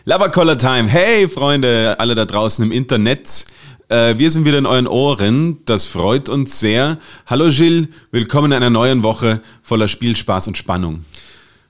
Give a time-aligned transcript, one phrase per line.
[0.09, 0.89] Labercoller Time.
[0.89, 3.45] Hey Freunde, alle da draußen im Internet.
[3.89, 5.65] Äh, wir sind wieder in euren Ohren.
[5.65, 6.99] Das freut uns sehr.
[7.27, 11.05] Hallo Gilles, willkommen in einer neuen Woche voller Spielspaß und Spannung.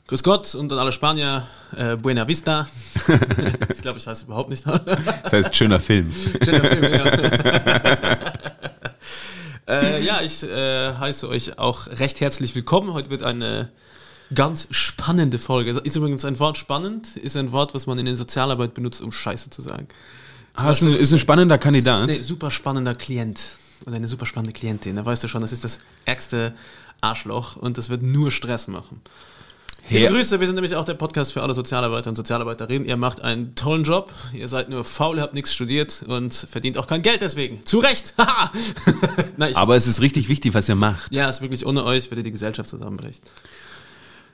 [0.08, 1.46] Grüß Gott und an alle Spanier,
[1.78, 2.68] äh, Buena Vista.
[3.74, 4.66] ich glaube, ich weiß überhaupt nicht.
[4.66, 6.12] Das heißt schöner Film.
[6.44, 7.06] Schöner Film, genau.
[9.66, 12.92] äh, ja, ich äh, heiße euch auch recht herzlich willkommen.
[12.92, 13.70] Heute wird eine
[14.34, 15.70] ganz spannende Folge.
[15.70, 19.12] Ist übrigens ein Wort spannend, ist ein Wort, was man in der Sozialarbeit benutzt, um
[19.12, 19.88] Scheiße zu sagen.
[20.54, 22.08] Ah, ist, ein, ist ein spannender Kandidat.
[22.08, 23.40] Ist ein super spannender Klient
[23.84, 24.96] oder eine super spannende Klientin.
[24.96, 26.54] Da weißt du schon, das ist das ärgste
[27.00, 29.00] Arschloch und das wird nur Stress machen.
[29.88, 32.88] Her Grüße, wir sind nämlich auch der Podcast für alle Sozialarbeiter und Sozialarbeiterinnen.
[32.88, 36.76] Ihr macht einen tollen Job, ihr seid nur faul, ihr habt nichts studiert und verdient
[36.78, 37.64] auch kein Geld deswegen.
[37.64, 38.14] Zu Recht!
[39.36, 41.14] Nein, Aber es ist richtig wichtig, was ihr macht.
[41.14, 43.22] ja, ist wirklich ohne euch würde die Gesellschaft zusammenbrechen.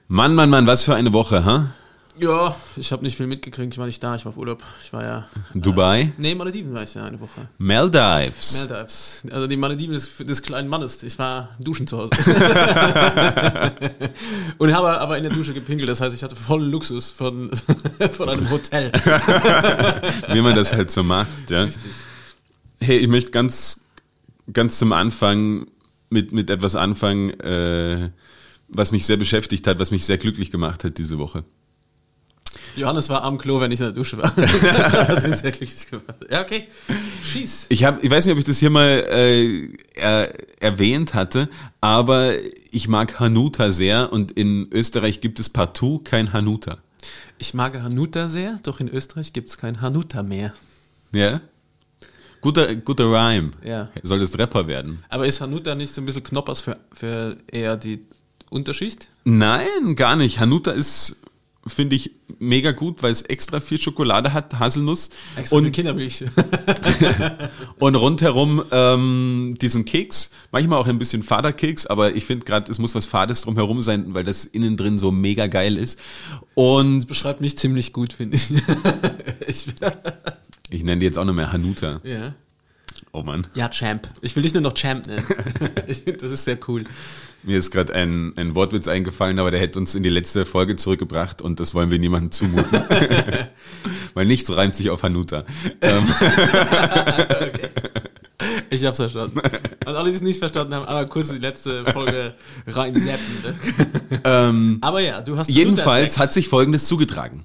[0.08, 1.72] Mann, Mann, Mann, was für eine Woche, ha?
[2.18, 4.62] Ja, ich habe nicht viel mitgekriegt, ich war nicht da, ich war auf Urlaub.
[4.84, 5.26] Ich war ja.
[5.54, 6.12] Dubai?
[6.18, 7.48] Nee, Malediven war ich ja eine Woche.
[7.56, 8.68] Maldives.
[8.68, 9.22] Maldives.
[9.32, 11.02] Also die Malediven des, des kleinen Mannes.
[11.02, 12.10] Ich war duschen zu Hause.
[14.58, 17.50] Und habe aber in der Dusche gepinkelt, das heißt, ich hatte vollen Luxus von,
[18.12, 18.92] von einem Hotel.
[20.32, 21.62] Wie man das halt so macht, ja.
[21.62, 21.92] Richtig.
[22.78, 23.80] Hey, ich möchte ganz,
[24.52, 25.66] ganz zum Anfang
[26.10, 28.10] mit, mit etwas anfangen, äh,
[28.74, 31.44] was mich sehr beschäftigt hat, was mich sehr glücklich gemacht hat diese Woche.
[32.76, 34.30] Johannes war am Klo, wenn ich in der Dusche war.
[34.36, 36.16] das hat mich sehr glücklich gemacht.
[36.30, 36.66] Ja, okay.
[37.24, 37.66] Schieß.
[37.68, 41.48] Ich habe, ich weiß nicht, ob ich das hier mal äh, er, erwähnt hatte,
[41.80, 42.34] aber
[42.70, 46.78] ich mag Hanuta sehr und in Österreich gibt es partout kein Hanuta.
[47.38, 50.54] Ich mag Hanuta sehr, doch in Österreich gibt es kein Hanuta mehr.
[51.12, 51.40] Ja?
[52.40, 53.52] Guter, guter Rhyme.
[53.62, 53.90] Ja.
[54.02, 55.04] Solltest Rapper werden.
[55.08, 58.06] Aber ist Hanuta nicht so ein bisschen Knoppers für, für eher die
[58.52, 59.08] Unterschicht?
[59.24, 60.38] Nein, gar nicht.
[60.38, 61.16] Hanuta ist,
[61.66, 66.24] finde ich, mega gut, weil es extra viel Schokolade hat, Haselnuss Extra und Kindermilch.
[67.78, 72.78] Und rundherum ähm, diesen Keks, manchmal auch ein bisschen Faderkeks, aber ich finde gerade, es
[72.78, 75.98] muss was Fades drumherum sein, weil das innen drin so mega geil ist.
[76.54, 78.50] Und Beschreibt mich ziemlich gut, finde ich.
[79.46, 79.66] ich.
[80.70, 82.00] ich nenne die jetzt auch noch mehr Hanuta.
[82.04, 82.34] Ja.
[83.12, 83.46] Oh Mann.
[83.54, 84.08] Ja, Champ.
[84.22, 85.24] Ich will dich nur noch Champ nennen.
[86.20, 86.84] das ist sehr cool.
[87.42, 90.76] Mir ist gerade ein, ein Wortwitz eingefallen, aber der hätte uns in die letzte Folge
[90.76, 92.80] zurückgebracht und das wollen wir niemandem zumuten.
[94.14, 95.44] weil nichts reimt sich auf Hanuta.
[95.80, 96.04] Ähm,
[98.70, 99.38] Ich hab's verstanden.
[99.38, 102.34] Und alle, die es nicht verstanden haben, aber kurz die letzte Folge
[102.66, 103.42] reinseppen.
[103.44, 104.20] Ne?
[104.24, 107.44] ähm, Aber ja, du hast Jedenfalls hat sich Folgendes zugetragen.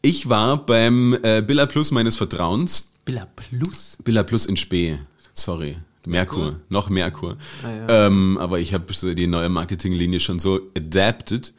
[0.00, 3.96] Ich war beim äh, Billa Plus meines Vertrauens Billa Plus.
[4.04, 4.98] Billa Plus in Spee.
[5.32, 5.78] Sorry.
[6.06, 6.60] Merkur.
[6.68, 7.38] Noch Merkur.
[7.64, 8.06] Ah, ja.
[8.06, 11.54] ähm, aber ich habe so die neue Marketinglinie schon so adapted.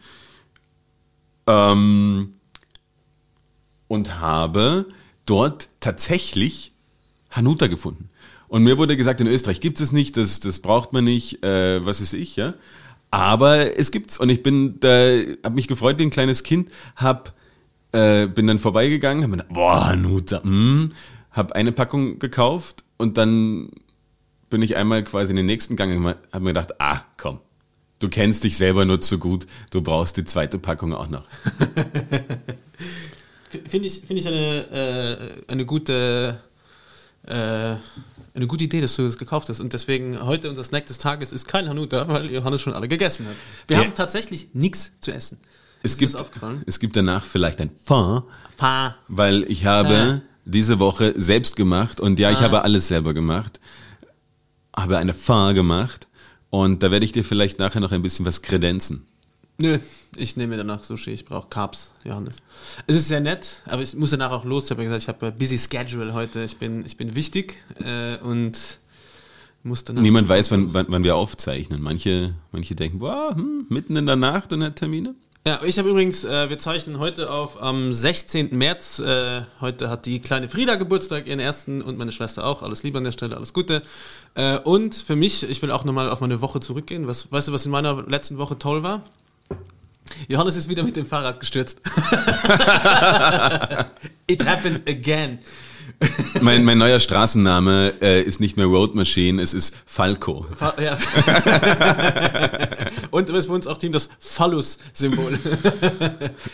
[1.47, 2.35] Ähm,
[3.87, 4.85] und habe
[5.25, 6.71] dort tatsächlich
[7.31, 8.09] Hanuta gefunden.
[8.47, 11.83] Und mir wurde gesagt, in Österreich gibt es nicht, das, das braucht man nicht, äh,
[11.83, 12.53] was ist ich, ja.
[13.09, 14.89] Aber es gibt's und ich bin da,
[15.43, 17.33] habe mich gefreut wie ein kleines Kind, hab,
[17.91, 20.91] äh, bin dann vorbeigegangen, hab mir gedacht, boah, Hanuta, mm,
[21.39, 23.69] hab eine Packung gekauft und dann
[24.51, 27.39] bin ich einmal quasi in den nächsten Gang und hab mir gedacht, ah, komm,
[27.99, 31.25] du kennst dich selber nur zu gut, du brauchst die zweite Packung auch noch.
[33.67, 34.37] Finde ich, finde ich eine,
[35.47, 36.39] äh, eine gute
[37.25, 37.33] äh,
[38.35, 39.59] eine gute Idee, dass du das gekauft hast.
[39.59, 43.25] Und deswegen heute unser Snack des Tages ist kein Hanuta, weil Johannes schon alle gegessen
[43.27, 43.35] hat.
[43.67, 43.83] Wir Ja.
[43.83, 45.39] haben tatsächlich nichts zu essen.
[45.81, 46.15] Es Ist gibt,
[46.67, 48.23] es gibt danach vielleicht ein Fond,
[48.57, 48.95] Pa.
[49.07, 52.41] weil ich habe diese Woche selbst gemacht und ja, ich Ah.
[52.43, 53.59] habe alles selber gemacht,
[54.75, 56.07] habe eine Fond gemacht
[56.49, 59.05] und da werde ich dir vielleicht nachher noch ein bisschen was kredenzen.
[59.61, 59.77] Nö,
[60.15, 62.37] ich nehme mir danach Sushi, ich brauche Carbs, Johannes.
[62.87, 64.65] Es ist sehr nett, aber ich muss danach auch los.
[64.65, 67.57] Ich habe ja gesagt, ich habe ein busy schedule heute, ich bin, ich bin wichtig
[67.83, 68.57] äh, und
[69.63, 71.81] muss danach Niemand weiß, wann, wann, wann wir aufzeichnen.
[71.81, 75.13] Manche, manche denken, boah, hm, mitten in der Nacht und hat Termine.
[75.47, 78.57] Ja, ich habe übrigens, äh, wir zeichnen heute auf am 16.
[78.57, 78.99] März.
[78.99, 82.61] Äh, heute hat die kleine Frieda Geburtstag, ihren ersten und meine Schwester auch.
[82.61, 83.81] Alles Liebe an der Stelle, alles Gute.
[84.35, 87.07] Äh, und für mich, ich will auch nochmal auf meine Woche zurückgehen.
[87.07, 89.01] Was, weißt du, was in meiner letzten Woche toll war?
[90.27, 91.79] Johannes ist wieder mit dem Fahrrad gestürzt.
[94.27, 95.39] It happened again.
[96.41, 100.45] Mein, mein neuer Straßenname äh, ist nicht mehr Road Machine, es ist Falco.
[100.55, 100.97] Fa ja.
[103.11, 105.37] Und es ist bei uns auch Team das Phallus-Symbol.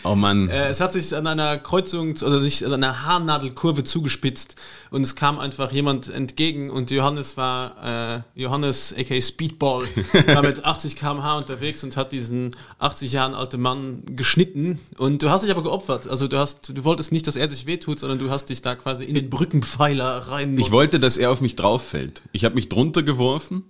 [0.02, 0.48] Oh Mann.
[0.48, 4.56] Äh, es hat sich an einer Kreuzung, also nicht an einer Haarnadelkurve zugespitzt
[4.90, 9.84] und es kam einfach jemand entgegen und Johannes war, äh, Johannes aka Speedball,
[10.26, 15.30] war mit 80 km/h unterwegs und hat diesen 80 Jahren alten Mann geschnitten und du
[15.30, 16.08] hast dich aber geopfert.
[16.08, 18.74] Also du hast, du wolltest nicht, dass er sich wehtut, sondern du hast dich da
[18.74, 22.22] quasi in den Brückenpfeiler rein Ich wollte, dass er auf mich drauf fällt.
[22.32, 23.62] Ich habe mich drunter geworfen.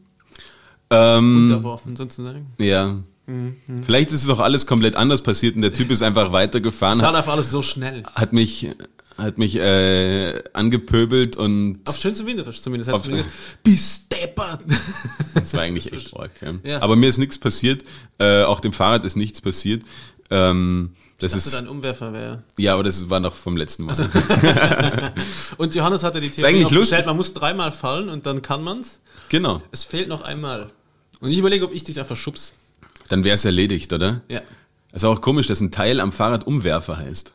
[0.90, 2.46] Ähm, unterworfen, sozusagen.
[2.58, 2.96] ja.
[3.84, 7.02] Vielleicht ist es auch alles komplett anders passiert und der Typ ist einfach weitergefahren, Es
[7.02, 8.04] war hat, einfach alles so schnell.
[8.14, 8.68] hat mich,
[9.18, 12.88] hat mich äh, angepöbelt und Auf schönste Wienerisch zumindest.
[12.92, 13.24] Auf- Auf
[13.64, 14.60] Bis deppert.
[15.34, 16.30] das war eigentlich echt arg.
[16.40, 16.54] Ja.
[16.70, 16.82] Ja.
[16.82, 17.82] Aber mir ist nichts passiert,
[18.18, 19.82] äh, auch dem Fahrrad ist nichts passiert.
[20.30, 22.42] Ähm, das Das ist, dein Umwerfer wäre.
[22.58, 23.94] ja, aber das war noch vom letzten Mal.
[25.56, 29.00] Und Johannes hatte die Theorie aufgestellt, man muss dreimal fallen und dann kann man's.
[29.28, 29.60] Genau.
[29.72, 30.68] Es fehlt noch einmal.
[31.20, 32.52] Und ich überlege, ob ich dich einfach schubs.
[33.08, 34.20] Dann wäre es erledigt, oder?
[34.28, 34.42] Ja.
[34.92, 37.32] ist auch komisch, dass ein Teil am Fahrrad Umwerfer heißt.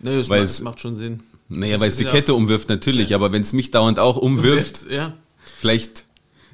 [0.00, 1.22] Nee, das, Weil macht, es- macht schon Sinn.
[1.48, 4.90] Naja, weil es die ja- Kette umwirft natürlich, aber wenn es mich dauernd auch umwirft,
[4.90, 5.14] Ja,
[5.60, 6.04] vielleicht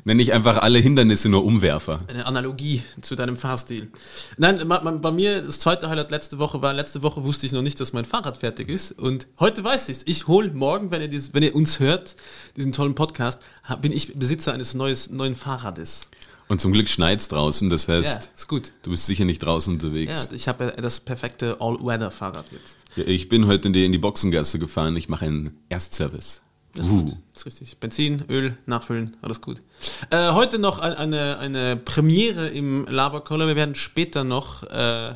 [0.04, 1.98] nenne ich einfach alle Hindernisse nur Umwerfer.
[2.08, 3.90] eine Analogie zu deinem Fahrstil.
[4.36, 7.80] Nein, bei mir, das zweite Highlight letzte Woche war, letzte Woche wusste ich noch nicht,
[7.80, 8.92] dass mein Fahrrad fertig ist.
[8.92, 10.02] Und heute weiß ich's.
[10.06, 12.16] Ich hol morgen, wenn ihr, dieses, wenn ihr uns hört,
[12.56, 13.40] diesen tollen Podcast,
[13.80, 16.02] bin ich Besitzer eines neues, neuen Fahrrades.
[16.46, 18.70] Und zum Glück schneit's draußen, das Ja, heißt, ist gut.
[18.82, 20.28] du bist sicher nicht draußen Ja, unterwegs.
[20.34, 22.76] ich habe das perfekte All-Weather-Fahrrad jetzt.
[22.96, 26.42] Ja, ich bin heute in die, in die Boxengasse gefahren, ich mache einen Erstservice.
[26.74, 27.04] Das ist Uh.
[27.04, 27.16] gut.
[27.34, 27.76] Ist richtig.
[27.78, 29.60] Benzin, Öl, nachfüllen, alles gut.
[30.10, 33.46] Äh, heute noch ein- eine, eine Premiere im Laberkoller.
[33.46, 35.14] Wir werden später noch äh,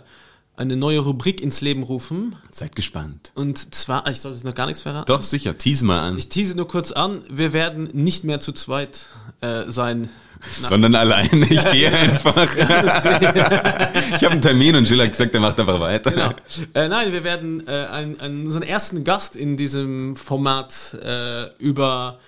[0.56, 2.34] eine neue Rubrik ins Leben rufen.
[2.50, 3.30] Seid gespannt.
[3.34, 5.06] Und zwar, ich soll jetzt noch gar nichts verraten.
[5.06, 6.18] Doch, sicher, tease mal an.
[6.18, 9.06] Ich tease nur kurz an, wir werden nicht mehr zu zweit
[9.40, 10.08] äh, sein.
[10.40, 12.56] Sondern alleine, ich gehe einfach.
[12.56, 16.10] ich habe einen Termin und Jill hat gesagt, er macht einfach weiter.
[16.10, 16.30] Genau.
[16.74, 22.18] Äh, nein, wir werden äh, einen, einen, unseren ersten Gast in diesem Format äh, über,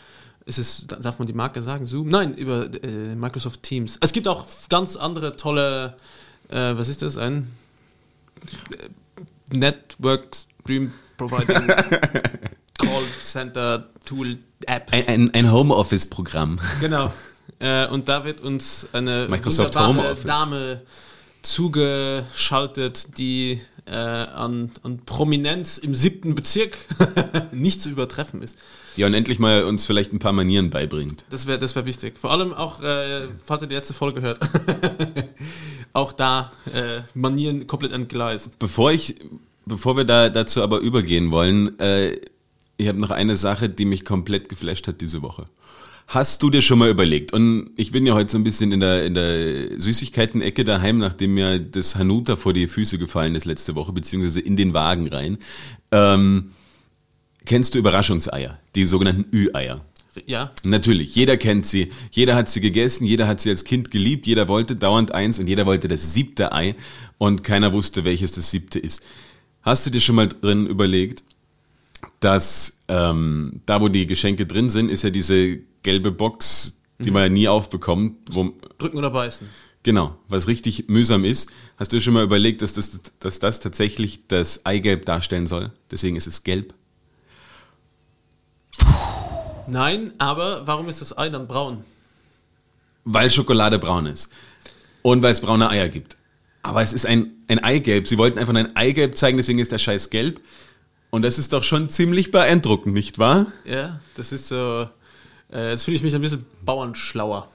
[0.44, 2.08] ist es, darf man die Marke sagen, Zoom?
[2.08, 3.98] Nein, über äh, Microsoft Teams.
[4.00, 5.94] Es gibt auch ganz andere tolle,
[6.48, 7.50] äh, was ist das, ein
[8.72, 11.66] äh, Network Stream Providing
[12.78, 14.92] Call Center Tool App.
[14.92, 16.58] Ein, ein, ein Homeoffice-Programm.
[16.80, 17.12] Genau.
[17.58, 20.16] Äh, und da wird uns eine Microsoft wunderbare.
[20.24, 20.82] Dame
[21.42, 26.78] zugeschaltet, die äh, an, an Prominenz im siebten Bezirk
[27.52, 28.56] nicht zu übertreffen ist.
[28.96, 31.24] Ja, und endlich mal uns vielleicht ein paar Manieren beibringt.
[31.30, 32.18] Das wäre das wär wichtig.
[32.18, 34.38] Vor allem auch, äh, falls ihr die letzte Folge hört,
[35.92, 38.58] auch da äh, Manieren komplett entgleist.
[38.58, 39.16] Bevor ich,
[39.64, 42.18] bevor wir da dazu aber übergehen wollen, äh,
[42.76, 45.44] ich habe noch eine Sache, die mich komplett geflasht hat diese Woche.
[46.10, 47.32] Hast du dir schon mal überlegt?
[47.32, 51.34] Und ich bin ja heute so ein bisschen in der, in der Süßigkeiten-Ecke daheim, nachdem
[51.34, 55.38] mir das Hanuta vor die Füße gefallen ist letzte Woche, beziehungsweise in den Wagen rein.
[55.92, 56.50] Ähm,
[57.46, 58.58] kennst du Überraschungseier?
[58.74, 59.84] Die sogenannten Ü-Eier?
[60.26, 61.90] Ja, Natürlich, jeder kennt sie.
[62.10, 65.46] Jeder hat sie gegessen, jeder hat sie als Kind geliebt, jeder wollte dauernd eins und
[65.46, 66.74] jeder wollte das siebte Ei
[67.18, 69.00] und keiner wusste, welches das siebte ist.
[69.62, 71.22] Hast du dir schon mal drin überlegt,
[72.20, 77.22] dass ähm, da, wo die Geschenke drin sind, ist ja diese gelbe Box, die man
[77.22, 79.48] ja nie aufbekommt, wo, drücken oder beißen.
[79.82, 81.50] genau, was richtig mühsam ist.
[81.78, 85.72] Hast du schon mal überlegt, dass das, dass das tatsächlich das Eigelb darstellen soll?
[85.90, 86.74] Deswegen ist es gelb.
[89.66, 91.84] Nein, aber warum ist das Ei dann braun?
[93.04, 94.30] Weil Schokolade braun ist.
[95.02, 96.16] Und weil es braune Eier gibt.
[96.62, 98.06] Aber es ist ein, ein Eigelb.
[98.06, 100.40] Sie wollten einfach nur ein Eigelb zeigen, deswegen ist der Scheiß gelb.
[101.10, 103.46] Und das ist doch schon ziemlich beeindruckend, nicht wahr?
[103.64, 104.88] Ja, das ist so,
[105.52, 107.48] äh, jetzt fühle ich mich ein bisschen bauernschlauer.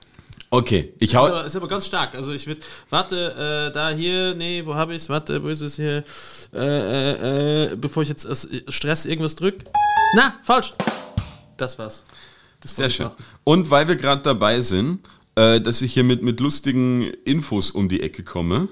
[0.50, 1.26] Okay, ich Ist hau.
[1.28, 2.16] aber, ist aber ganz stark.
[2.16, 5.10] Also ich würde, warte, äh, da hier, nee, wo habe ich's?
[5.10, 6.04] Warte, wo ist es hier?
[6.54, 9.56] Äh, äh, äh, bevor ich jetzt aus Stress irgendwas drück.
[10.16, 10.74] Na, falsch.
[11.58, 12.04] Das war's.
[12.62, 13.08] Das Sehr ich schön.
[13.08, 13.24] machen.
[13.44, 15.00] Und weil wir gerade dabei sind,
[15.36, 18.68] äh, dass ich hier mit, mit lustigen Infos um die Ecke komme,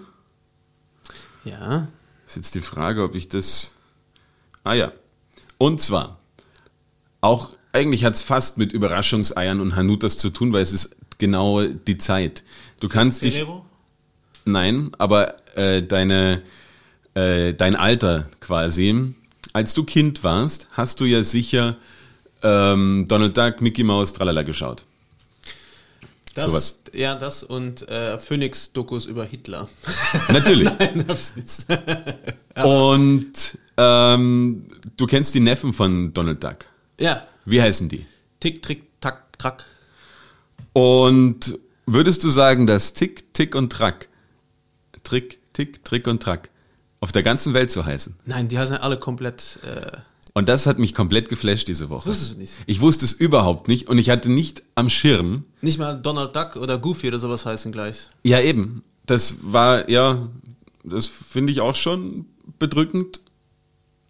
[1.43, 1.87] Ja.
[2.27, 3.71] ist jetzt die Frage, ob ich das.
[4.63, 4.91] Ah ja.
[5.57, 6.19] Und zwar,
[7.21, 11.63] auch eigentlich hat es fast mit Überraschungseiern und Hanutas zu tun, weil es ist genau
[11.63, 12.43] die Zeit.
[12.79, 13.35] Du kannst dich.
[13.35, 13.65] Ferrero?
[14.45, 16.41] Nein, aber äh, deine,
[17.13, 19.13] äh, dein Alter quasi.
[19.53, 21.77] Als du Kind warst, hast du ja sicher
[22.41, 24.83] ähm, Donald Duck, Mickey Mouse, tralala geschaut.
[26.33, 26.79] Das, Sowas.
[26.93, 29.69] Ja, das und äh, Phoenix-Dokus über Hitler.
[30.29, 30.67] Natürlich.
[30.79, 31.65] Nein, hab's nicht.
[32.63, 36.65] Und ähm, du kennst die Neffen von Donald Duck.
[36.99, 38.05] ja, Wie heißen die?
[38.39, 39.63] Tick, Trick, Tack, Track.
[40.73, 44.09] Und würdest du sagen, dass Tick, Tick und Track,
[45.03, 46.49] Trick, Tick, Trick und Track
[46.99, 48.15] auf der ganzen Welt so heißen?
[48.25, 49.59] Nein, die heißen alle komplett.
[49.63, 49.97] Äh,
[50.33, 52.09] Und das hat mich komplett geflasht diese Woche.
[52.09, 52.53] wusstest du nicht?
[52.65, 55.43] Ich wusste es überhaupt nicht und ich hatte nicht am Schirm.
[55.61, 58.07] Nicht mal Donald Duck oder Goofy oder sowas heißen gleich.
[58.23, 58.83] Ja, eben.
[59.05, 60.27] Das war, ja,
[60.83, 62.25] das finde ich auch schon
[62.57, 63.21] bedrückend.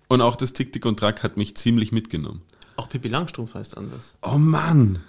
[0.07, 2.41] Und auch das Tick, Tick und Track hat mich ziemlich mitgenommen.
[2.77, 4.15] Auch Pippi Langstrumpf heißt anders.
[4.21, 4.99] Oh Mann.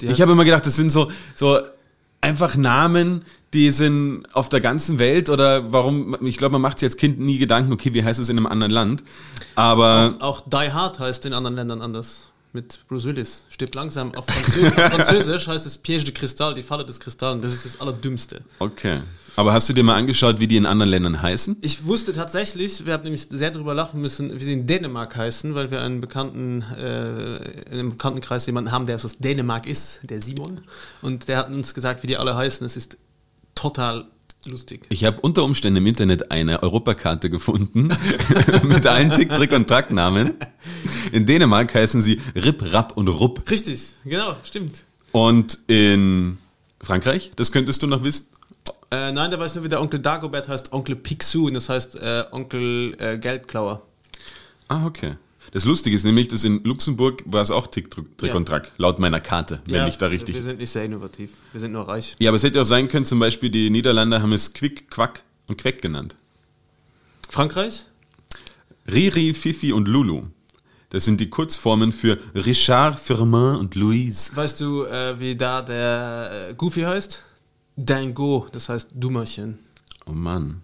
[0.00, 1.60] Ich habe immer gedacht, das sind so, so
[2.20, 6.88] einfach Namen, die sind auf der ganzen Welt oder warum, ich glaube, man macht sich
[6.88, 9.04] als Kind nie Gedanken, okay, wie heißt es in einem anderen Land?
[9.54, 12.30] Aber Auch Die Hard heißt in anderen Ländern anders.
[12.52, 13.46] Mit Bruce Willis.
[13.48, 14.14] Stirbt langsam.
[14.14, 17.42] Auf, Franzö auf Französisch heißt es Piège de Cristal, die Falle des Kristallen.
[17.42, 18.42] Das ist das Allerdümmste.
[18.60, 19.00] okay.
[19.36, 21.56] Aber hast du dir mal angeschaut, wie die in anderen Ländern heißen?
[21.60, 25.56] Ich wusste tatsächlich, wir haben nämlich sehr drüber lachen müssen, wie sie in Dänemark heißen,
[25.56, 27.38] weil wir einen bekannten, äh,
[27.72, 30.60] in einem Bekanntenkreis jemanden haben, der aus Dänemark ist, der Simon.
[31.02, 32.64] Und der hat uns gesagt, wie die alle heißen.
[32.64, 32.96] Es ist
[33.54, 34.06] total
[34.46, 34.82] lustig.
[34.88, 37.88] Ich habe unter Umständen im Internet eine Europakarte gefunden
[38.64, 40.34] mit allen Tick, Trick und Track-Namen.
[41.12, 43.50] In Dänemark heißen sie Rip, Rap und Rupp.
[43.50, 44.84] Richtig, genau, stimmt.
[45.12, 46.38] Und in
[46.80, 48.26] Frankreich, das könntest du noch wissen,
[48.90, 51.96] Äh, nein, der weiß nur, wie der Onkel Dagobert heißt, Onkel Picsou, und das heißt
[51.96, 53.82] äh, Onkel äh, Geldklauer.
[54.68, 55.14] Ah, okay.
[55.54, 58.34] Das Lustige ist nämlich, dass in Luxemburg war es auch Tick, Trick Ja.
[58.34, 60.34] und Track, laut meiner Karte, wenn ich da richtig.
[60.34, 61.30] Wir sind nicht sehr innovativ.
[61.52, 62.16] Wir sind nur reich.
[62.18, 65.22] Ja, aber es hätte auch sein können, zum Beispiel die Niederlande haben es Quick, Quack
[65.48, 66.16] und Queck genannt.
[67.30, 67.86] Frankreich?
[68.92, 70.24] Riri, Fifi und Lulu.
[70.90, 74.34] Das sind die Kurzformen für Richard, Firmin und Louise.
[74.36, 77.22] Weißt du, äh, wie da der äh, Goofy heißt?
[77.76, 79.58] Dango, das heißt Dummerchen.
[80.06, 80.62] Oh Mann.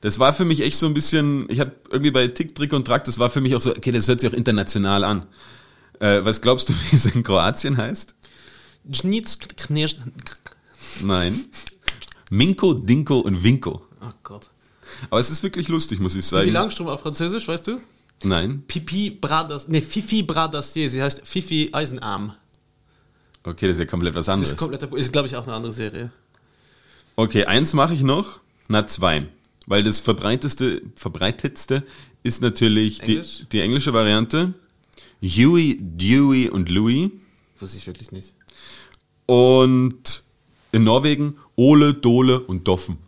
[0.00, 2.86] Das war für mich echt so ein bisschen, ich habe irgendwie bei Tick, Trick und
[2.86, 5.26] Track, das war für mich auch so, okay, das hört sich auch international an.
[5.98, 8.14] Äh, was glaubst du, wie es in Kroatien heißt?
[11.02, 11.44] Nein.
[12.30, 13.84] Minko, Dinko und Winko.
[14.00, 14.48] Oh Gott.
[15.10, 16.50] Aber es ist wirklich lustig, muss ich Wie sagen.
[16.52, 17.80] Langstrom auf Französisch, weißt du?
[18.22, 18.62] Nein.
[18.66, 22.34] Pipi Bradas, ne, Fifi Bradassier, sie heißt Fifi Eisenarm.
[23.42, 24.52] Okay, das ist ja komplett was Das anderes.
[24.52, 26.10] ist komplett, ist glaube ich auch eine andere Serie.
[27.16, 28.40] Okay, eins mache ich noch.
[28.68, 29.26] Na, zwei.
[29.70, 31.84] Weil das verbreiteste, verbreitetste
[32.24, 33.38] ist natürlich Englisch?
[33.38, 34.52] Die, die englische Variante.
[35.22, 37.10] Huey, Dewey und Louis.
[37.60, 38.34] Wusste ich wirklich nicht.
[39.26, 40.24] Und
[40.72, 42.98] in Norwegen Ole, Dole und Doffen.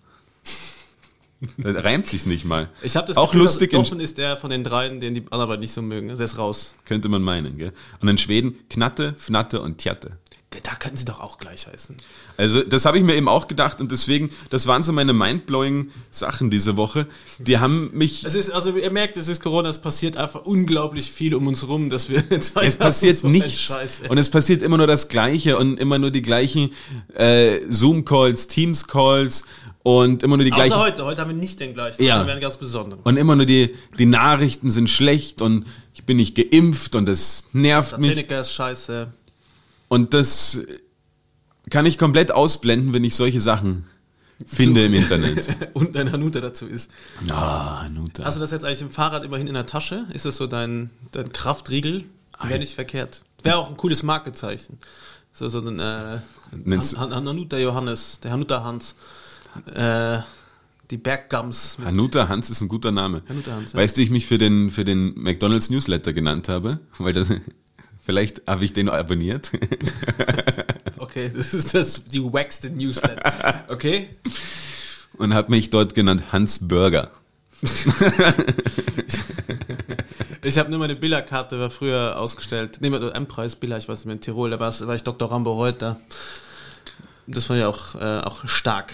[1.57, 2.71] Da reimt sich's nicht mal.
[2.81, 5.59] Ich habe das Auch Gefühl, lustig, Doffen ist der von den dreien, den die anderen
[5.59, 6.07] nicht so mögen.
[6.07, 6.77] Der ist raus.
[6.85, 7.59] könnte man meinen.
[7.59, 7.73] Gell?
[8.01, 10.19] Und in Schweden Knatte, Fnatte und Tjatte.
[10.63, 11.97] Da könnten sie doch auch gleich heißen.
[12.37, 15.91] Also das habe ich mir eben auch gedacht und deswegen, das waren so meine mindblowing
[16.11, 17.07] Sachen diese Woche.
[17.39, 18.25] Die haben mich...
[18.25, 21.67] Es ist, also ihr merkt, es ist Corona, es passiert einfach unglaublich viel um uns
[21.67, 23.61] rum, dass wir Es passiert nichts.
[23.61, 26.71] Scheiß, und es passiert immer nur das Gleiche und immer nur die gleichen
[27.15, 29.45] äh, Zoom-Calls, Teams-Calls
[29.83, 30.73] und immer nur die gleichen.
[30.73, 32.15] Außer heute, heute haben wir nicht den gleichen, Ja.
[32.15, 33.03] heute haben wir einen ganz besonderen.
[33.03, 37.45] Und immer nur die, die Nachrichten sind schlecht und ich bin nicht geimpft und das
[37.53, 38.11] nervt mich.
[38.11, 39.13] AstraZeneca ist scheiße.
[39.93, 40.63] Und das
[41.69, 43.85] kann ich komplett ausblenden, wenn ich solche Sachen
[44.47, 45.55] finde im Internet.
[45.75, 46.91] Und ein Hanuta dazu ist.
[47.29, 48.25] Ah, Nuta.
[48.25, 50.07] Hast du das jetzt eigentlich im Fahrrad immerhin in der Tasche?
[50.15, 52.05] Ist das so dein, dein Kraftriegel?
[52.43, 53.23] Wäre nicht verkehrt.
[53.43, 54.79] Wäre auch ein cooles Markezeichen.
[55.31, 56.19] So, so ein äh,
[56.53, 58.95] Han Han Hanuta Johannes, der Hanuta Hans.
[59.75, 60.21] Äh,
[60.91, 61.77] die Berggums.
[61.79, 63.23] mit- Hanuta Hans ist ein guter Name.
[63.29, 63.79] Hanuta Hans, ja.
[63.79, 66.81] Weißt du, wie ich mich für den, für den McDonalds Newsletter genannt habe?
[66.99, 67.29] Weil das,
[68.03, 69.51] vielleicht habe ich den abonniert.
[70.99, 73.65] Okay, das ist das, die wackste Newsletter.
[73.69, 74.09] Okay?
[75.19, 77.11] Und habe mich dort genannt Hans Burger.
[80.45, 82.79] Ich habe nur meine Billerkarte, war früher ausgestellt.
[82.81, 85.31] Nee, mit M-Preis Biller, ich weiß nicht mehr, in Tirol, da war ich Dr.
[85.31, 86.01] Rambo Reuter.
[87.29, 88.93] Das war ja auch, äh, auch stark.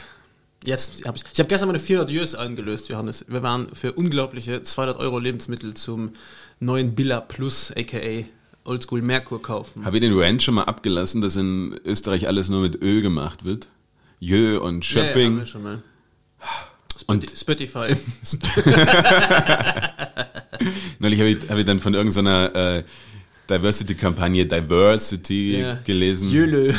[0.65, 3.25] Jetzt habe ich, ich habe gestern meine 400 Jös eingelöst, Johannes.
[3.29, 6.13] Wir waren für unglaubliche 200 Euro Lebensmittel zum
[6.61, 8.25] neuen Billa Plus, aka
[8.69, 9.85] Oldschool Merkur kaufen.
[9.85, 13.45] Habe ich den Rant schon mal abgelassen, dass in Österreich alles nur mit Ö gemacht
[13.45, 13.69] wird?
[14.21, 15.83] Jö und Ja, ja, wir schon mal.
[17.07, 17.95] Und- Spotify.
[20.99, 22.85] Neulich habe ich, hab ich dann von irgendeiner äh,
[23.49, 25.79] Diversity-Kampagne Diversity Ja.
[25.85, 26.31] gelesen.
[26.31, 26.73] Jölö.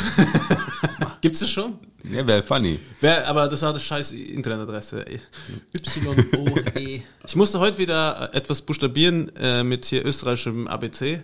[1.20, 1.74] Gibt's das schon?
[2.10, 2.78] Ja, wäre funny.
[3.00, 5.04] Wer, aber das war eine scheiß Internetadresse.
[5.74, 7.02] Y-O-E.
[7.26, 11.22] Ich musste heute wieder etwas buchstabieren äh, mit hier österreichischem ABC.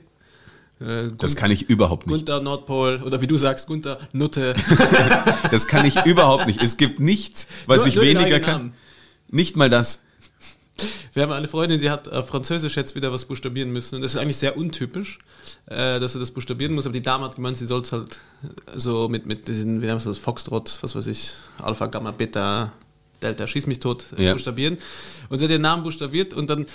[0.80, 2.26] Äh, Das kann ich überhaupt nicht.
[2.26, 4.54] Gunther Nordpol oder wie du sagst, Gunther Nutte.
[5.50, 6.62] Das kann ich überhaupt nicht.
[6.62, 8.52] Es gibt nichts, was Nur- ich nur weniger kann.
[8.62, 8.74] Namen.
[9.28, 10.02] Nicht mal das.
[11.14, 13.94] Wir haben eine Freundin, die hat auf Französisch jetzt wieder was buchstabieren müssen.
[13.96, 15.18] Und das ist eigentlich sehr untypisch,
[15.66, 16.84] äh, dass sie das buchstabieren muss.
[16.84, 18.18] Aber die Dame hat gemeint, sie soll es halt
[18.76, 22.72] so mit, mit diesen, wie nennt man das, Foxtrot, was weiß ich, Alpha, Gamma, Beta,
[23.22, 24.32] Delta, schieß mich tot, äh, Ja.
[24.34, 24.76] buchstabieren.
[25.30, 26.66] Und sie hat den Namen buchstabiert und dann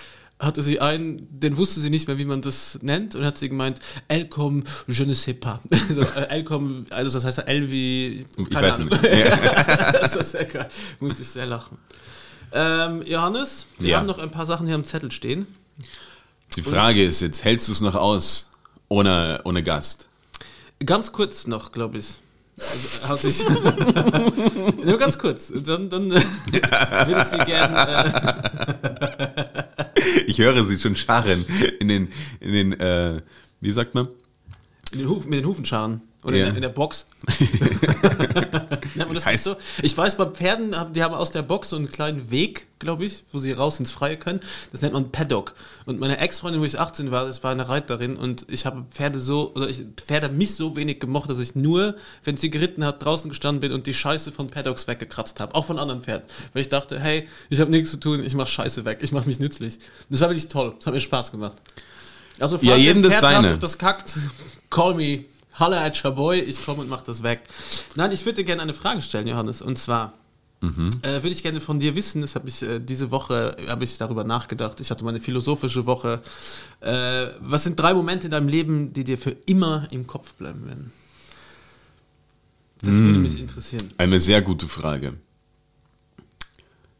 [0.41, 3.47] hatte sie einen, den wusste sie nicht mehr, wie man das nennt, und hat sie
[3.47, 5.59] gemeint, Elcom, je ne sais pas.
[5.89, 8.89] Also, äh, Elcom, also das heißt L wie, Ich weiß Ahnung.
[8.89, 9.03] nicht.
[10.01, 10.67] Das ist sehr geil.
[10.99, 11.77] Musste ich sehr lachen.
[12.53, 13.97] Ähm, Johannes, wir Ja.
[13.99, 15.45] haben noch ein paar Sachen hier am Zettel stehen.
[16.57, 18.49] Die Frage ist jetzt, hältst du es noch aus
[18.89, 20.09] ohne, ohne Gast?
[20.85, 22.05] Ganz kurz noch, glaube ich.
[23.07, 23.47] Also, sich
[24.83, 25.49] Nur ganz kurz.
[25.49, 26.21] Und Dann, dann äh,
[27.07, 27.77] würde ich Sie gerne.
[29.17, 29.30] Äh,
[30.27, 31.45] Ich höre sie schon scharren
[31.79, 32.07] in den,
[32.39, 33.21] in den äh,
[33.59, 34.07] wie sagt man?
[34.91, 36.01] in den Hufen, mit den Hufenscharen.
[36.23, 36.43] Oder Ja.
[36.47, 37.07] in, der, in der Box.
[38.95, 39.55] Nennt man das heißt- nicht so?
[39.81, 43.23] Ich weiß, bei Pferden, die haben aus der Box so einen kleinen Weg, glaube ich,
[43.31, 44.39] wo sie raus ins Freie können.
[44.71, 45.53] Das nennt man Paddock.
[45.85, 49.19] Und meine Ex-Freundin, wo ich 18 war, das war eine Reiterin und ich habe Pferde
[49.19, 53.03] so, oder ich, Pferde mich so wenig gemocht, dass ich nur, wenn sie geritten hat,
[53.03, 55.55] draußen gestanden bin und die Scheiße von Paddocks weggekratzt habe.
[55.55, 56.27] Auch von anderen Pferden.
[56.53, 59.27] Weil ich dachte, hey, ich habe nichts zu tun, ich mache Scheiße weg, ich mache
[59.27, 59.79] mich nützlich.
[60.09, 60.75] Das war wirklich toll.
[60.77, 61.57] Das hat mir Spaß gemacht.
[62.39, 63.53] Also, falls Ja, ihr jedem das Pferd habt seine.
[63.53, 64.13] und das kackt,
[64.69, 65.23] call me.
[65.61, 67.43] Halle at Chaboy, ich komme und mach das weg.
[67.95, 69.61] Nein, ich würde dir gerne eine Frage stellen, Johannes.
[69.61, 70.13] Und zwar
[70.61, 73.97] äh, würde ich gerne von dir wissen, das habe ich äh, diese Woche, habe ich
[73.97, 76.21] darüber nachgedacht, ich hatte meine philosophische Woche.
[76.81, 80.67] Äh, was sind drei Momente in deinem Leben, die dir für immer im Kopf bleiben
[80.67, 80.91] werden?
[82.83, 83.91] Das würde mich interessieren.
[83.97, 85.13] Eine sehr gute Frage.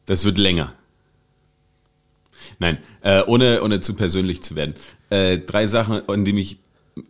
[0.06, 0.74] Das wird länger.
[2.58, 4.74] Nein, äh, ohne, ohne zu persönlich zu werden.
[5.10, 6.58] Äh, drei Sachen, an die, mich,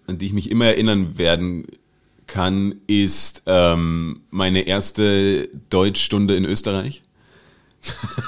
[0.07, 1.65] an die ich mich immer erinnern werden
[2.27, 7.01] kann, ist ähm, meine erste Deutschstunde in Österreich.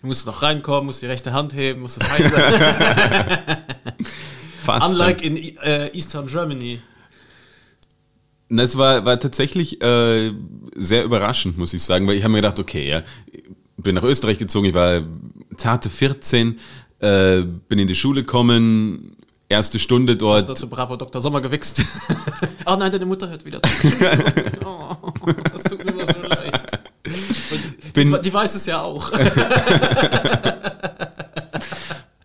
[0.00, 3.58] Du musst noch reinkommen, musst die rechte Hand heben, musst das Heim sein.
[4.62, 4.88] Fast.
[4.90, 6.80] Unlike in äh, Eastern Germany.
[8.48, 10.32] Das war, war tatsächlich äh,
[10.76, 13.02] sehr überraschend, muss ich sagen, weil ich habe mir gedacht, okay, ja,
[13.76, 15.02] bin nach Österreich gezogen, ich war
[15.56, 16.58] zarte 14,
[17.00, 19.16] äh, bin in die Schule gekommen,
[19.48, 20.48] erste Stunde Hast dort.
[20.48, 21.20] noch zu Bravo Dr.
[21.22, 21.82] Sommer gewichst.
[22.66, 23.60] oh nein, deine Mutter hört wieder.
[24.64, 24.94] oh,
[25.52, 26.80] das tut mir so leid.
[27.94, 29.10] Bin- die, die weiß es ja auch.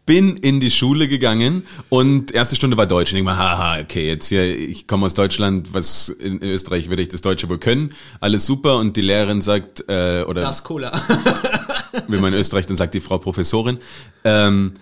[0.06, 3.14] bin in die Schule gegangen und erste Stunde war Deutsch.
[3.14, 6.90] Und ich denke mal, haha, okay, jetzt hier, ich komme aus Deutschland, was in Österreich
[6.90, 7.94] würde ich das Deutsche wohl können.
[8.20, 8.78] Alles super.
[8.80, 10.92] Und die Lehrerin sagt, äh, oder Das Cola.
[12.10, 13.78] wie man in Österreich dann sagt, die Frau Professorin,
[14.26, 14.74] ähm,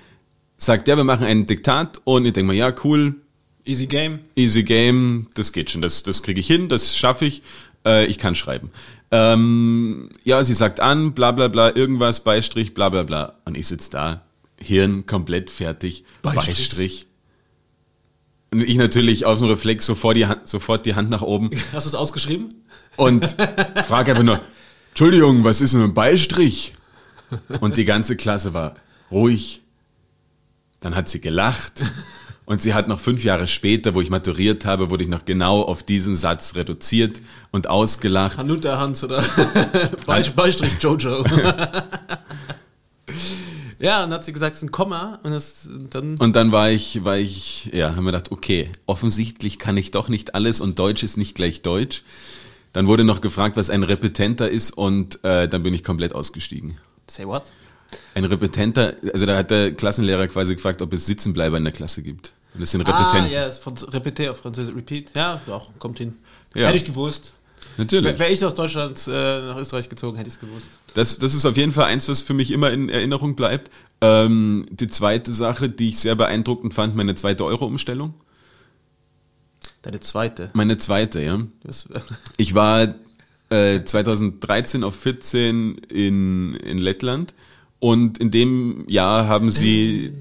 [0.65, 3.15] sagt, ja, wir machen ein Diktat und ich denke mal, ja, cool,
[3.63, 4.19] Easy Game.
[4.35, 7.43] easy game, das geht schon, das, das kriege ich hin, das schaffe ich,
[7.85, 8.71] äh, ich kann schreiben.
[9.11, 13.33] Ähm, ja, sie sagt an, bla bla bla, irgendwas, Beistrich, bla bla bla.
[13.45, 14.25] Und ich sitze da,
[14.57, 16.45] Hirn komplett fertig, Beistrich.
[16.45, 17.07] Beistrich.
[18.51, 21.85] Und ich natürlich aus dem Reflex sofort die Hand, sofort die Hand nach oben Hast
[21.85, 22.49] du es ausgeschrieben?
[22.97, 23.25] und
[23.85, 24.41] frage einfach nur,
[24.89, 26.73] Entschuldigung, was ist denn ein Beistrich?
[27.61, 28.75] Und die ganze Klasse war
[29.11, 29.61] ruhig.
[30.81, 31.81] Dann hat sie gelacht.
[32.43, 35.61] Und sie hat noch fünf Jahre später, wo ich maturiert habe, wurde ich noch genau
[35.61, 38.37] auf diesen Satz reduziert und ausgelacht.
[38.37, 39.21] Hanuta Hans oder
[40.05, 41.23] Be Beistrich Jojo.
[43.79, 46.17] ja, und dann hat sie gesagt, es ist ein Komma und das dann.
[46.17, 50.09] Und dann war ich, war ich, ja, haben wir gedacht, okay, offensichtlich kann ich doch
[50.09, 52.03] nicht alles und Deutsch ist nicht gleich Deutsch.
[52.73, 56.77] Dann wurde noch gefragt, was ein Repetenter ist und äh, dann bin ich komplett ausgestiegen.
[57.07, 57.43] Say what?
[58.15, 62.01] Ein Repetenter, also da hat der Klassenlehrer quasi gefragt, ob es Sitzenbleiber in der Klasse
[62.01, 62.33] gibt.
[62.53, 63.31] Und das sind Ah, Repetenten.
[63.31, 64.75] ja, ist von Repeté auf Französisch.
[64.75, 65.11] Repeat.
[65.15, 66.15] Ja, doch, kommt hin.
[66.53, 66.67] Ja.
[66.67, 67.33] Hätte ich gewusst.
[67.77, 68.19] Natürlich.
[68.19, 70.67] Wäre ich aus Deutschland äh, nach Österreich gezogen, hätte ich es gewusst.
[70.93, 73.71] Das, das ist auf jeden Fall eins, was für mich immer in Erinnerung bleibt.
[74.01, 78.13] Ähm, die zweite Sache, die ich sehr beeindruckend fand, meine zweite Euro-Umstellung.
[79.83, 80.49] Deine zweite.
[80.53, 81.39] Meine zweite, ja.
[82.37, 82.95] Ich war
[83.49, 87.33] äh, 2013 auf 14 in, in Lettland
[87.81, 90.13] und in dem Jahr haben sie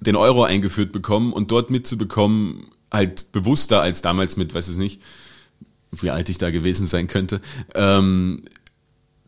[0.00, 5.02] den Euro eingeführt bekommen und dort mitzubekommen, halt bewusster als damals mit, weiß ich nicht,
[5.92, 7.42] wie alt ich da gewesen sein könnte,
[7.74, 8.42] ähm,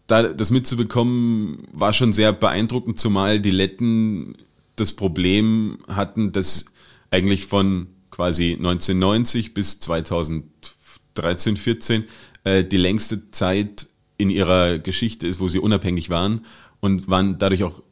[0.07, 4.37] da, das mitzubekommen war schon sehr beeindruckend, zumal die Letten
[4.77, 6.65] das Problem hatten, dass
[7.11, 12.05] eigentlich von quasi 1990 bis 2013, 14
[12.45, 16.41] äh, die längste Zeit in ihrer Geschichte ist, wo sie unabhängig waren
[16.87, 17.83] und waren dadurch auch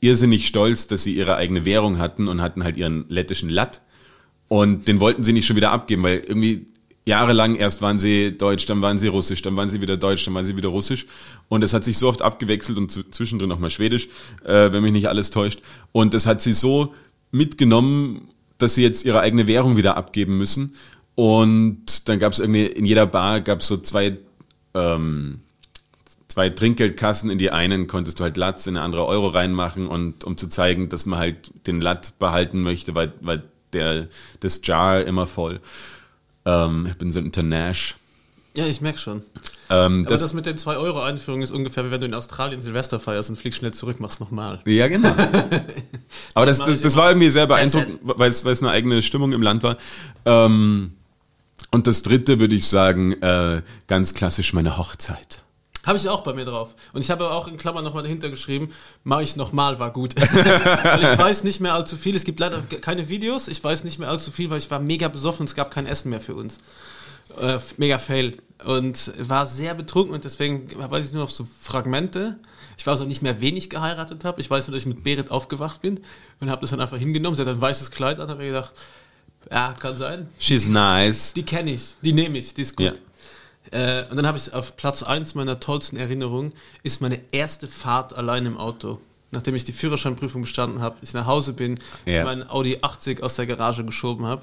[0.00, 3.82] irrsinnig stolz, dass sie ihre eigene Währung hatten und hatten halt ihren lettischen Lat
[4.48, 6.66] Und den wollten sie nicht schon wieder abgeben, weil irgendwie
[7.04, 10.34] jahrelang erst waren sie Deutsch, dann waren sie Russisch, dann waren sie wieder Deutsch, dann
[10.34, 11.06] waren sie wieder Russisch.
[11.48, 14.08] Und es hat sich so oft abgewechselt und zwischendrin noch mal Schwedisch,
[14.44, 15.60] äh, wenn mich nicht alles täuscht.
[15.92, 16.94] Und es hat sie so
[17.30, 20.74] mitgenommen, dass sie jetzt ihre eigene Währung wieder abgeben müssen.
[21.14, 24.16] Und dann gab es irgendwie in jeder Bar gab es so zwei
[24.74, 25.40] ähm,
[26.30, 27.28] zwei Trinkgeldkassen.
[27.30, 30.48] In die einen konntest du halt Latz, in eine andere Euro reinmachen und um zu
[30.48, 34.08] zeigen, dass man halt den Lat behalten möchte, weil, weil der,
[34.40, 35.60] das Jar immer voll.
[36.44, 37.74] Ähm, ich bin so international.
[38.54, 39.22] Ja, ich merke schon.
[39.68, 42.98] Ähm, Aber das, das, mit den 2-Euro-Einführungen ist ungefähr wie wenn du in Australien Silvester
[42.98, 44.60] feierst und fliegst schnell zurück, machst nochmal.
[44.66, 45.10] Ja, genau.
[46.34, 49.32] Aber das, das, das war irgendwie sehr beeindruckend, weil es, weil es eine eigene Stimmung
[49.32, 49.76] im Land war.
[50.24, 50.94] Ähm,
[51.70, 55.44] und das dritte würde ich sagen, äh, ganz klassisch meine Hochzeit.
[55.84, 56.74] Habe ich auch bei mir drauf.
[56.92, 58.70] Und ich habe auch in Klammern nochmal dahinter geschrieben,
[59.02, 60.14] mache ich nochmal, war gut.
[60.34, 62.14] weil ich weiß nicht mehr allzu viel.
[62.14, 63.48] Es gibt leider keine Videos.
[63.48, 65.86] Ich weiß nicht mehr allzu viel, weil ich war mega besoffen und es gab kein
[65.86, 66.58] Essen mehr für uns.
[67.40, 68.36] Äh, mega fail.
[68.64, 72.38] Und war sehr betrunken und deswegen weiß ich nur noch so Fragmente.
[72.76, 74.40] Ich weiß auch nicht mehr, wen ich geheiratet habe.
[74.40, 76.00] Ich weiß nur, dass ich mit Berit aufgewacht bin
[76.40, 77.36] und habe das dann einfach hingenommen.
[77.36, 78.72] Sie hat ein weißes Kleid an, habe mir gedacht,
[79.50, 80.28] ja, kann sein.
[80.38, 81.32] She's nice.
[81.32, 82.86] Die kenne ich, die nehme ich, die ist gut.
[82.86, 82.92] Ja.
[83.70, 86.52] Äh, und dann habe ich auf Platz 1 meiner tollsten Erinnerungen,
[86.82, 88.98] ist meine erste Fahrt allein im Auto.
[89.32, 92.18] Nachdem ich die Führerscheinprüfung bestanden habe, ich nach Hause bin, ja.
[92.18, 94.42] ich meinen Audi 80 aus der Garage geschoben habe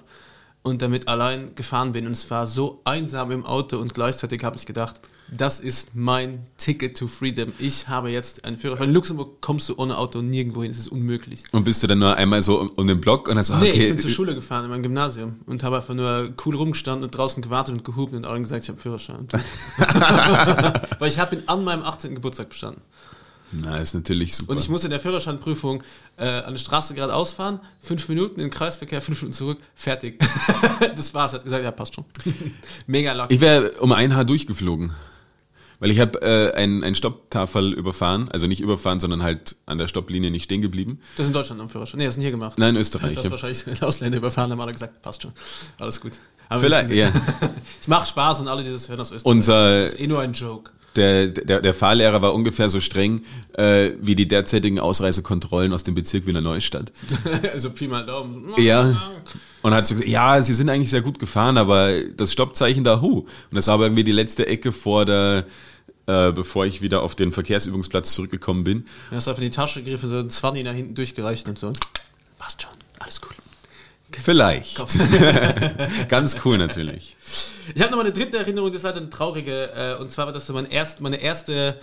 [0.63, 2.06] und damit allein gefahren bin.
[2.06, 6.46] Und es war so einsam im Auto und gleichzeitig habe ich gedacht, das ist mein
[6.58, 7.52] Ticket to Freedom.
[7.60, 8.90] Ich habe jetzt einen Führerschein.
[8.90, 11.44] In Luxemburg kommst du ohne Auto nirgendwo hin, es ist unmöglich.
[11.52, 13.72] Und bist du dann nur einmal so um, um den Block und hast okay.
[13.72, 17.06] Nee, ich bin zur Schule gefahren in meinem Gymnasium und habe einfach nur cool rumgestanden
[17.06, 19.28] und draußen gewartet und gehupt und allen gesagt, ich habe Führerschein.
[21.00, 22.16] Weil ich habe ihn an meinem 18.
[22.16, 22.82] Geburtstag bestanden.
[23.52, 24.52] Na, ist natürlich super.
[24.52, 25.82] Und ich musste in der Führerscheinprüfung
[26.18, 30.20] äh, an der Straße geradeaus fahren, fünf Minuten in den Kreisverkehr, fünf Minuten zurück, fertig.
[30.96, 31.34] das war's.
[31.34, 32.04] Hat gesagt, ja, passt schon.
[32.88, 33.36] Mega lucky.
[33.36, 34.92] Ich wäre um ein Haar durchgeflogen.
[35.80, 39.88] Weil ich habe äh, ein, ein Stopptafel überfahren, also nicht überfahren, sondern halt an der
[39.88, 41.00] Stopplinie nicht stehen geblieben.
[41.16, 42.00] Das ist in Deutschland am Führerschein.
[42.00, 42.58] Nee, das ist hier gemacht.
[42.58, 43.13] Nein, in Österreich.
[43.13, 45.32] Das ist wahrscheinlich Ausländer überfahren, haben alle gesagt, passt schon.
[45.80, 46.13] Alles gut.
[46.50, 47.10] Aber Vielleicht, ja.
[47.82, 49.32] ich mache Spaß und alle, die das hören aus Österreich.
[49.32, 50.72] Unser, das ist eh nur ein Joke.
[50.96, 55.94] Der, der, der Fahrlehrer war ungefähr so streng äh, wie die derzeitigen Ausreisekontrollen aus dem
[55.94, 56.92] Bezirk Wiener Neustadt.
[57.54, 58.52] also Pi mal Daumen.
[58.58, 59.12] Ja.
[59.68, 63.02] Und hat so gesagt, ja, sie sind eigentlich sehr gut gefahren, aber das Stoppzeichen da,
[63.02, 63.20] hu.
[63.20, 65.46] Und das war aber irgendwie die letzte Ecke vor der,
[66.06, 68.86] äh, bevor ich wieder auf den Verkehrsübungsplatz zurückgekommen bin.
[69.10, 71.74] Du hast einfach in die Tasche gegriffen, so ein 20 nach hinten durchgereicht und so.
[72.40, 73.36] Passt schon, alles cool.
[74.12, 74.78] Vielleicht.
[76.08, 77.18] Ganz cool natürlich.
[77.76, 79.70] Ich habe noch mal eine dritte Erinnerung, das war eine traurige.
[79.74, 81.78] Äh, und zwar war das so mein erst, meine erste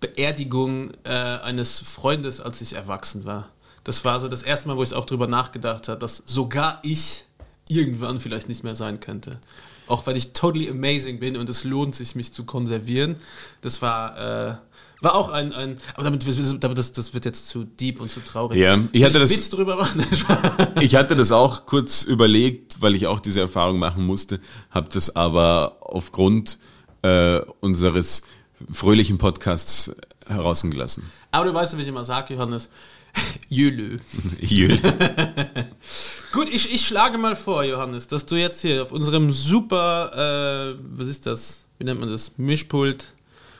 [0.00, 3.50] Beerdigung äh, eines Freundes, als ich erwachsen war.
[3.84, 7.24] Das war so das erste Mal, wo ich auch drüber nachgedacht habe, dass sogar ich
[7.68, 9.38] irgendwann vielleicht nicht mehr sein könnte.
[9.86, 13.16] Auch weil ich totally amazing bin und es lohnt sich, mich zu konservieren.
[13.60, 14.56] Das war, äh,
[15.00, 16.24] war auch ein, ein aber damit,
[16.62, 18.58] damit das, das wird jetzt zu deep und zu traurig.
[18.58, 20.04] Ja, ich hatte das, Witz drüber machen?
[20.80, 24.40] ich hatte das auch kurz überlegt, weil ich auch diese Erfahrung machen musste,
[24.70, 26.58] habe das aber aufgrund
[27.02, 28.22] äh, unseres
[28.70, 29.90] fröhlichen Podcasts
[30.26, 31.10] herausgelassen.
[31.32, 32.68] Aber du weißt, wie ich immer sage, Johannes,
[33.48, 33.98] Jülü.
[34.40, 34.78] Jülü.
[36.32, 40.78] Gut, ich, ich schlage mal vor, Johannes, dass du jetzt hier auf unserem super, äh,
[40.96, 41.66] was ist das?
[41.78, 42.38] Wie nennt man das?
[42.38, 43.14] Mischpult,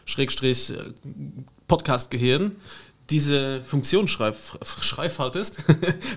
[0.04, 0.92] Schrägstrich, äh,
[1.66, 2.56] Podcast-Gehirn,
[3.10, 5.64] diese Funktion schreif, schreifaltest.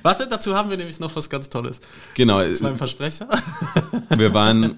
[0.03, 1.81] Warte, dazu haben wir nämlich noch was ganz Tolles.
[2.13, 2.39] Genau.
[2.39, 3.27] Das war ein Versprecher.
[4.09, 4.75] wir waren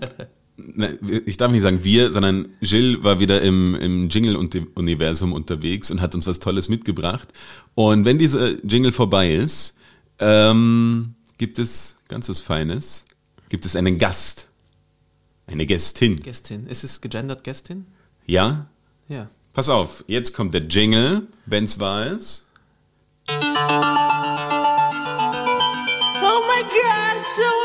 [1.25, 6.15] ich darf nicht sagen wir, sondern Jill war wieder im, im Jingle-Universum unterwegs und hat
[6.15, 7.29] uns was Tolles mitgebracht.
[7.75, 9.77] Und wenn dieser Jingle vorbei ist,
[10.19, 13.05] ähm, gibt es ganz was Feines.
[13.49, 14.47] Gibt es einen Gast.
[15.47, 16.17] Eine Gästin.
[16.17, 16.65] Gästin.
[16.67, 17.85] Ist es gegendert Gästin?
[18.25, 18.67] Ja?
[19.07, 19.29] Ja.
[19.53, 22.47] Pass auf, jetzt kommt der Jingle, wenn's wahr ist.
[23.29, 23.33] Oh
[26.47, 27.64] my God, so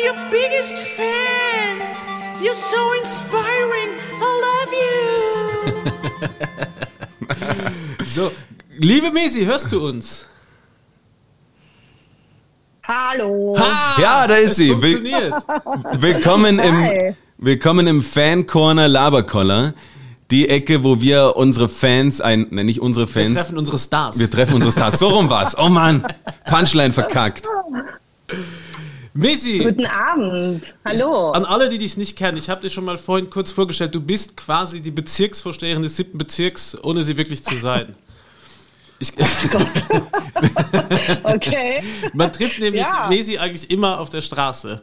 [0.00, 1.78] your biggest fan!
[2.42, 3.90] You're so inspiring!
[4.20, 4.94] I love you!
[8.06, 8.32] so,
[8.78, 10.26] liebe Mesi, hörst du uns?
[12.82, 13.54] Hallo.
[13.58, 14.70] Ha, ja, da ist sie.
[14.70, 15.34] Funktioniert.
[16.00, 19.74] Willkommen im, willkommen im Fan Corner Laberkoller.
[20.30, 23.30] Die Ecke, wo wir unsere Fans, ein, ne, nicht unsere Fans.
[23.30, 24.18] Wir treffen unsere Stars.
[24.18, 24.98] Wir treffen unsere Stars.
[24.98, 25.56] So rum war's.
[25.58, 26.04] Oh Mann.
[26.46, 27.46] Punchline verkackt.
[29.12, 29.58] Messi.
[29.58, 30.62] Guten Abend.
[30.84, 31.30] Hallo.
[31.30, 33.94] Ich, an alle, die dich nicht kennen, ich habe dir schon mal vorhin kurz vorgestellt,
[33.94, 37.94] du bist quasi die Bezirksvorsteherin des siebten Bezirks, ohne sie wirklich zu sein.
[39.02, 39.12] Ich,
[41.24, 41.82] Okay.
[42.12, 43.06] man trifft nämlich Ja.
[43.08, 44.82] Mesi eigentlich immer auf der Straße.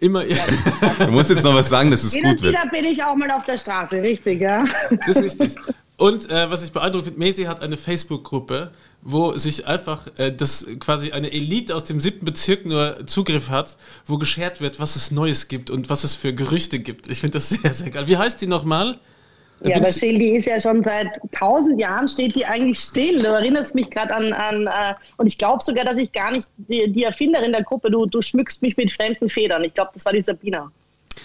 [0.00, 0.24] Immer.
[0.24, 2.54] Du musst jetzt noch was sagen, dass es Hin gut wird.
[2.54, 4.64] wieder bin ich auch mal auf der Straße, richtig, ja?
[5.06, 5.56] Das ist richtig.
[5.96, 10.66] Und äh, was ich beeindruckend finde, Mesi hat eine Facebook-Gruppe, wo sich einfach äh, das
[10.80, 15.12] quasi eine Elite aus dem siebten Bezirk nur Zugriff hat, wo geshared wird, was es
[15.12, 17.08] Neues gibt und was es für Gerüchte gibt.
[17.08, 18.08] Ich finde das sehr, sehr geil.
[18.08, 18.98] Wie heißt die nochmal?
[19.60, 23.22] Da Ja, aber still, die ist ja schon seit tausend Jahren steht die eigentlich still.
[23.22, 26.48] Du erinnerst mich gerade an, an äh, und ich glaube sogar, dass ich gar nicht
[26.56, 29.62] die, die Erfinderin der Gruppe, du, du schmückst mich mit fremden Federn.
[29.62, 30.72] Ich glaube, das war die Sabina.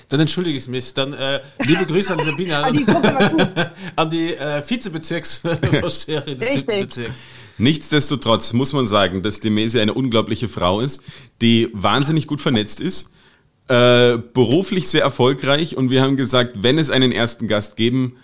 [0.10, 0.94] Dann entschuldige ich mich.
[0.94, 2.86] Dann äh, liebe Grüße an die Sabina, Ah, die
[3.96, 6.66] an die äh, Vizebezirksvorsteherin des Richtig.
[6.82, 7.16] Bezirks.
[7.60, 11.04] Nichtsdestotrotz muss man sagen, dass die Mesi eine unglaubliche Frau ist,
[11.42, 13.12] die wahnsinnig gut vernetzt ist,
[13.68, 18.16] äh, beruflich sehr erfolgreich und wir haben gesagt, wenn es einen ersten Gast geben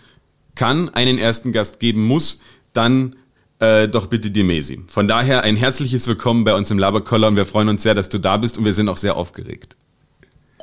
[0.55, 2.39] kann, einen ersten Gast geben muss,
[2.71, 3.17] dann
[3.59, 4.81] äh, doch bitte die Mesi.
[4.87, 8.09] Von daher ein herzliches Willkommen bei uns im Laberkoller und wir freuen uns sehr, dass
[8.09, 9.75] du da bist und wir sind auch sehr aufgeregt.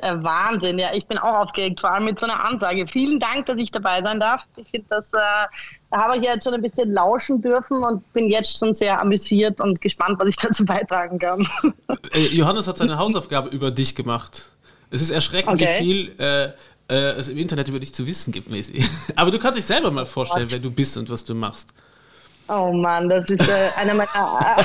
[0.03, 2.85] Äh, Wahnsinn, ja, ich bin auch aufgeregt, vor allem mit so einer Ansage.
[2.87, 4.41] Vielen Dank, dass ich dabei sein darf.
[4.57, 8.57] Ich finde, das äh, habe ich jetzt schon ein bisschen lauschen dürfen und bin jetzt
[8.57, 11.47] schon sehr amüsiert und gespannt, was ich dazu beitragen kann.
[12.13, 14.43] Äh, Johannes hat seine Hausaufgabe über dich gemacht.
[14.89, 15.79] Es ist erschreckend, Okay.
[15.79, 16.49] wie viel äh,
[16.89, 18.83] äh, es im Internet über dich zu wissen gibt, Messi.
[19.15, 21.69] Aber du kannst dich selber mal vorstellen, wer du bist und was du machst.
[22.49, 24.09] Oh Mann, das ist äh, eine meiner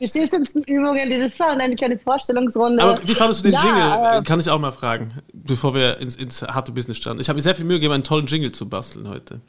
[0.00, 1.10] beschissensten Übungen.
[1.10, 2.82] Das ist so eine kleine Vorstellungsrunde.
[2.82, 4.20] Aber wie fandest du den ja, Jingle?
[4.20, 7.20] Äh, Kann ich auch mal fragen, bevor wir ins, ins harte Business starten.
[7.20, 9.40] Ich habe mir sehr viel Mühe gegeben, einen tollen Jingle zu basteln heute.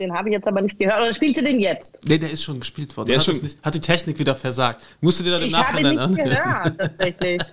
[0.00, 0.98] den habe ich jetzt aber nicht gehört.
[1.00, 1.96] Oder spielst du den jetzt?
[2.04, 3.06] Nee, der ist schon gespielt worden.
[3.08, 4.82] Der hat, schon- nicht, hat die Technik wieder versagt.
[5.00, 6.76] Musst du dir dann im Ich habe ihn Nachhinein nicht anhören?
[6.76, 7.40] gehört, tatsächlich.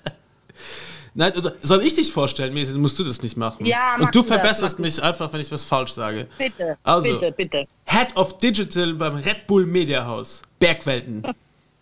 [1.14, 2.56] Nein, oder soll ich dich vorstellen?
[2.56, 3.66] Dann musst du das nicht machen.
[3.66, 6.28] Ja, mach Und du das, verbesserst mach mich einfach, wenn ich was falsch sage.
[6.38, 7.12] Bitte, Also.
[7.20, 7.68] bitte, bitte.
[7.86, 10.42] Head of Digital beim Red Bull Media House.
[10.60, 11.24] Bergwelten.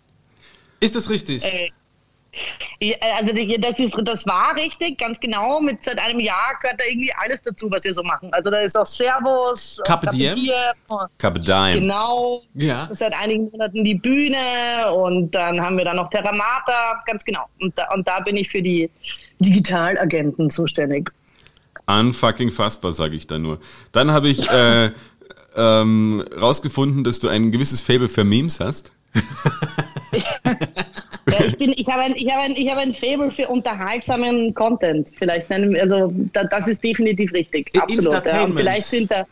[0.79, 1.43] Ist das richtig?
[1.43, 1.71] Äh, Ja,
[3.17, 5.59] Also die- das, ist, das war richtig, ganz genau.
[5.59, 8.31] Mit seit einem Jahr gehört da irgendwie alles dazu, was wir so machen.
[8.33, 10.35] Also da ist auch Servus, Carpe Diem.
[11.17, 11.41] Carpe.
[11.41, 12.41] Genau.
[12.53, 12.87] Ja.
[12.93, 17.45] Seit einigen Monaten die Bühne und dann haben wir da noch Terramata, ganz genau.
[17.59, 18.89] Und da, und da bin ich für die
[19.39, 21.09] Digitalagenten zuständig.
[21.87, 23.59] Unfucking fassbar, sage ich da nur.
[23.91, 24.91] Dann habe ich äh,
[25.55, 28.91] ähm, rausgefunden, dass du ein gewisses Fable für Memes hast.
[31.31, 34.53] Ja, ich, bin, ich habe ein, ich habe ein, ich habe ein Faible für unterhaltsamen
[34.53, 35.09] Content.
[35.17, 37.69] Vielleicht nennen wir, also da, das ist definitiv richtig.
[37.79, 38.25] Absolut.
[38.25, 38.47] Ja.
[38.47, 39.25] Vielleicht sind da.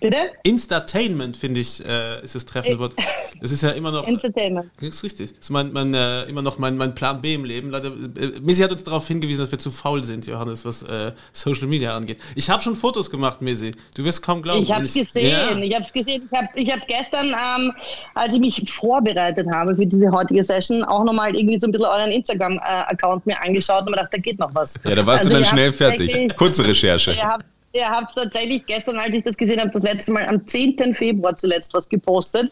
[0.00, 0.16] Bitte?
[0.42, 2.94] Instatainment, finde ich, äh, ist das treffende Wort.
[3.40, 4.06] Das ist ja immer noch.
[4.06, 4.70] Entertainment.
[4.80, 5.30] Das ist richtig.
[5.30, 7.70] Das ist mein, mein, äh, immer noch mein, mein Plan B im Leben.
[7.70, 11.12] Leider, äh, Missy hat uns darauf hingewiesen, dass wir zu faul sind, Johannes, was äh,
[11.32, 12.18] Social Media angeht.
[12.34, 13.72] Ich habe schon Fotos gemacht, Missy.
[13.96, 14.62] Du wirst kaum glauben.
[14.62, 15.30] Ich habe es gesehen.
[15.30, 15.56] Ja.
[15.56, 16.22] Ich habe es gesehen.
[16.30, 17.72] Ich habe ich hab gestern, ähm,
[18.14, 21.86] als ich mich vorbereitet habe für diese heutige Session, auch nochmal irgendwie so ein bisschen
[21.86, 24.74] euren Instagram-Account mir angeschaut und mir gedacht, da geht noch was.
[24.84, 26.36] Ja, da warst Also du dann schnell fertig.
[26.36, 27.12] Kurze Recherche.
[27.12, 30.46] Ihr habt, ihr habt tatsächlich gestern, als ich das gesehen habe, das letzte Mal am
[30.46, 30.94] 10.
[30.94, 32.50] Februar zuletzt was gepostet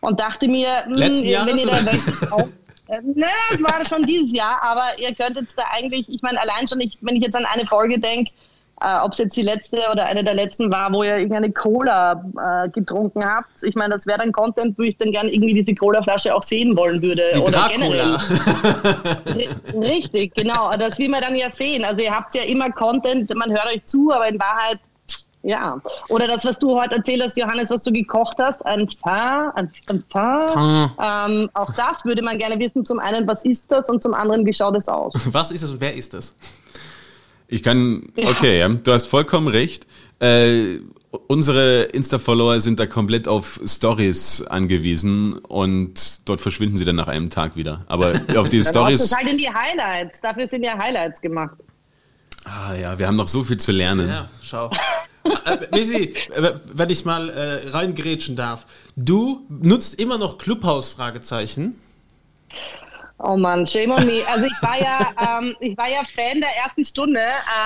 [0.00, 2.48] und dachte mir, hm, Letzten wenn Jahres, ihr da auch,
[2.88, 6.40] äh, ne, es war schon dieses Jahr, aber ihr könnt jetzt da eigentlich, ich meine,
[6.40, 8.30] allein schon, ich, wenn ich jetzt an eine Folge denke,
[8.82, 12.22] äh, ob es jetzt die letzte oder eine der letzten war, wo ihr irgendeine Cola
[12.64, 13.62] äh, getrunken habt.
[13.62, 16.76] Ich meine, das wäre dann Content, wo ich dann gerne irgendwie diese Cola-Flasche auch sehen
[16.76, 17.22] wollen würde.
[17.34, 18.16] Die oder Dracula.
[19.26, 19.48] Ri-
[19.80, 20.70] Richtig, genau.
[20.78, 21.84] Das will man dann ja sehen.
[21.84, 24.78] Also ihr habt ja immer Content, man hört euch zu, aber in Wahrheit,
[25.42, 25.80] ja.
[26.08, 29.72] Oder das, was du heute erzählt hast, Johannes, was du gekocht hast, ein Pain, ein,
[29.88, 30.90] ein Pain.
[31.02, 32.84] Ähm, auch das würde man gerne wissen.
[32.84, 33.88] Zum einen, was ist das?
[33.88, 35.14] Und zum anderen, wie schaut es aus?
[35.32, 36.34] Was ist das und wer ist das?
[37.50, 39.86] Ich kann, okay, ja, du hast vollkommen recht.
[40.20, 40.78] Äh,
[41.26, 47.28] unsere Insta-Follower sind da komplett auf Stories angewiesen und dort verschwinden sie dann nach einem
[47.28, 47.84] Tag wieder.
[47.88, 50.20] Aber auf die Dann brauchst du Stories, es halt in die Highlights.
[50.20, 51.56] Dafür sind ja Highlights gemacht.
[52.44, 54.08] ah ja, wir haben noch so viel zu lernen.
[54.08, 54.70] Ja, schau.
[55.44, 58.66] äh, Missy, äh, wenn ich mal äh, reingrätschen darf.
[58.94, 60.90] Du nutzt immer noch Clubhouse?
[60.90, 61.74] Fragezeichen.
[63.22, 64.22] Oh Mann, shame on me.
[64.32, 67.20] Also ich war ja, ähm, ich war ja Fan der ersten Stunde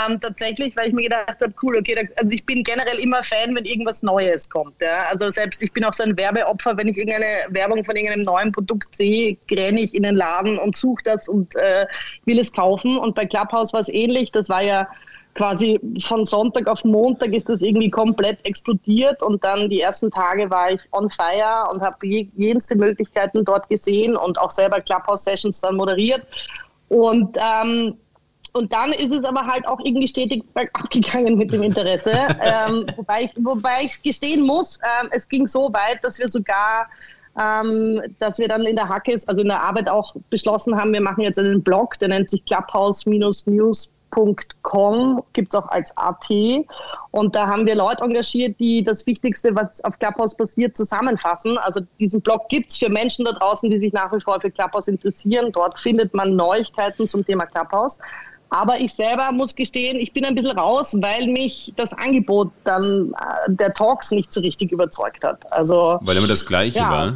[0.08, 3.22] ähm, tatsächlich, weil ich mir gedacht habe, cool, okay, da, also ich bin generell immer
[3.22, 4.74] Fan, wenn irgendwas Neues kommt.
[4.80, 5.04] Ja?
[5.10, 8.50] Also selbst ich bin auch so ein Werbeopfer, wenn ich irgendeine Werbung von irgendeinem neuen
[8.50, 11.86] Produkt sehe, renne ich in den Laden und suche das und äh,
[12.24, 12.98] will es kaufen.
[12.98, 14.32] Und bei Clubhouse war es ähnlich.
[14.32, 14.88] Das war ja
[15.34, 20.48] quasi von Sonntag auf Montag ist das irgendwie komplett explodiert und dann die ersten Tage
[20.50, 25.60] war ich on fire und habe je, jenste Möglichkeiten dort gesehen und auch selber Clubhouse-Sessions
[25.60, 26.22] dann moderiert.
[26.88, 27.96] Und ähm,
[28.56, 32.12] und dann ist es aber halt auch irgendwie stetig abgegangen mit dem Interesse.
[32.40, 36.86] ähm, wobei, ich, wobei ich gestehen muss, ähm, es ging so weit, dass wir sogar
[37.40, 41.00] ähm, dass wir dann in der Hackes, also in der Arbeit auch beschlossen haben, wir
[41.00, 44.03] machen jetzt einen Blog, der nennt sich clubhouse-news.com,
[45.33, 46.29] gibt es auch als AT.
[47.11, 51.59] Und da haben wir Leute engagiert, die das Wichtigste, was auf Clubhouse passiert, zusammenfassen.
[51.59, 54.50] Also diesen Blog gibt es für Menschen da draußen, die sich nach wie vor für
[54.50, 55.53] Clubhouse interessieren.
[55.53, 57.98] Dort findet man Neuigkeiten zum Thema Clubhouse.
[58.50, 63.12] Aber ich selber muss gestehen, ich bin ein bisschen raus, weil mich das Angebot dann
[63.12, 65.50] äh, der Talks nicht so richtig überzeugt hat.
[65.53, 66.90] Also, weil immer das Gleiche ja.
[66.90, 67.12] war.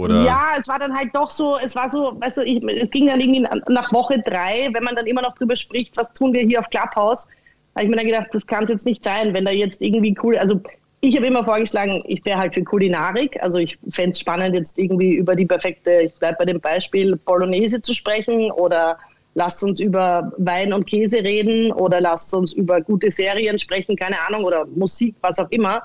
[0.00, 0.24] Oder?
[0.24, 3.06] Ja, es war dann halt doch so, es war so, weißt du, ich, es ging
[3.06, 6.42] dann irgendwie nach Woche drei, wenn man dann immer noch drüber spricht, was tun wir
[6.42, 7.26] hier auf Clubhouse,
[7.74, 10.16] habe ich mir dann gedacht, das kann es jetzt nicht sein, wenn da jetzt irgendwie
[10.22, 10.60] cool, also
[11.02, 13.42] ich habe immer vorgeschlagen, ich wäre halt für Kulinarik.
[13.42, 17.16] Also ich fände es spannend, jetzt irgendwie über die perfekte, ich bleibe bei dem Beispiel,
[17.16, 18.98] Bolognese zu sprechen oder
[19.34, 24.16] lasst uns über Wein und Käse reden oder lasst uns über gute Serien sprechen, keine
[24.28, 25.82] Ahnung, oder Musik, was auch immer.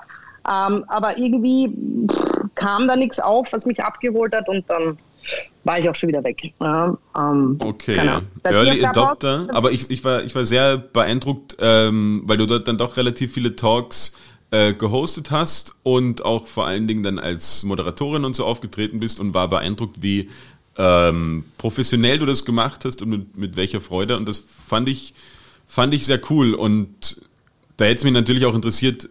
[0.48, 1.70] Ähm, aber irgendwie
[2.06, 4.96] pff, kam da nichts auf, was mich abgeholt hat und dann
[5.64, 6.52] war ich auch schon wieder weg.
[6.60, 7.98] Ja, ähm, okay,
[8.44, 12.78] Early Adopter, aber ich, ich, war, ich war sehr beeindruckt, ähm, weil du dort dann
[12.78, 14.16] doch relativ viele Talks
[14.50, 19.18] äh, gehostet hast und auch vor allen Dingen dann als Moderatorin und so aufgetreten bist
[19.18, 20.30] und war beeindruckt, wie
[20.78, 24.16] ähm, professionell du das gemacht hast und mit, mit welcher Freude.
[24.16, 25.14] Und das fand ich,
[25.66, 26.54] fand ich sehr cool.
[26.54, 27.22] Und
[27.76, 29.08] da hätte es mich natürlich auch interessiert,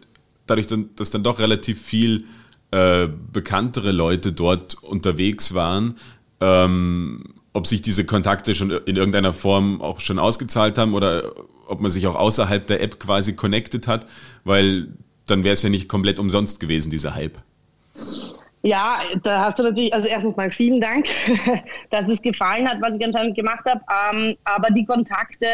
[0.48, 2.26] dadurch, dann, dass dann doch relativ viel
[2.72, 5.98] äh, bekanntere Leute dort unterwegs waren,
[6.42, 11.32] ähm, ob sich diese Kontakte schon in irgendeiner Form auch schon ausgezahlt haben oder
[11.68, 14.06] ob man sich auch außerhalb der App quasi connected hat,
[14.44, 14.90] weil
[15.26, 17.38] dann wäre es ja nicht komplett umsonst gewesen, dieser Hype.
[18.62, 21.06] Ja, da hast du natürlich, also erstens mal vielen Dank,
[21.92, 23.82] dass es gefallen hat, was ich anscheinend gemacht habe.
[24.12, 25.46] Ähm, aber die Kontakte,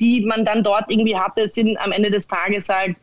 [0.00, 2.96] die man dann dort irgendwie hatte, sind am Ende des Tages halt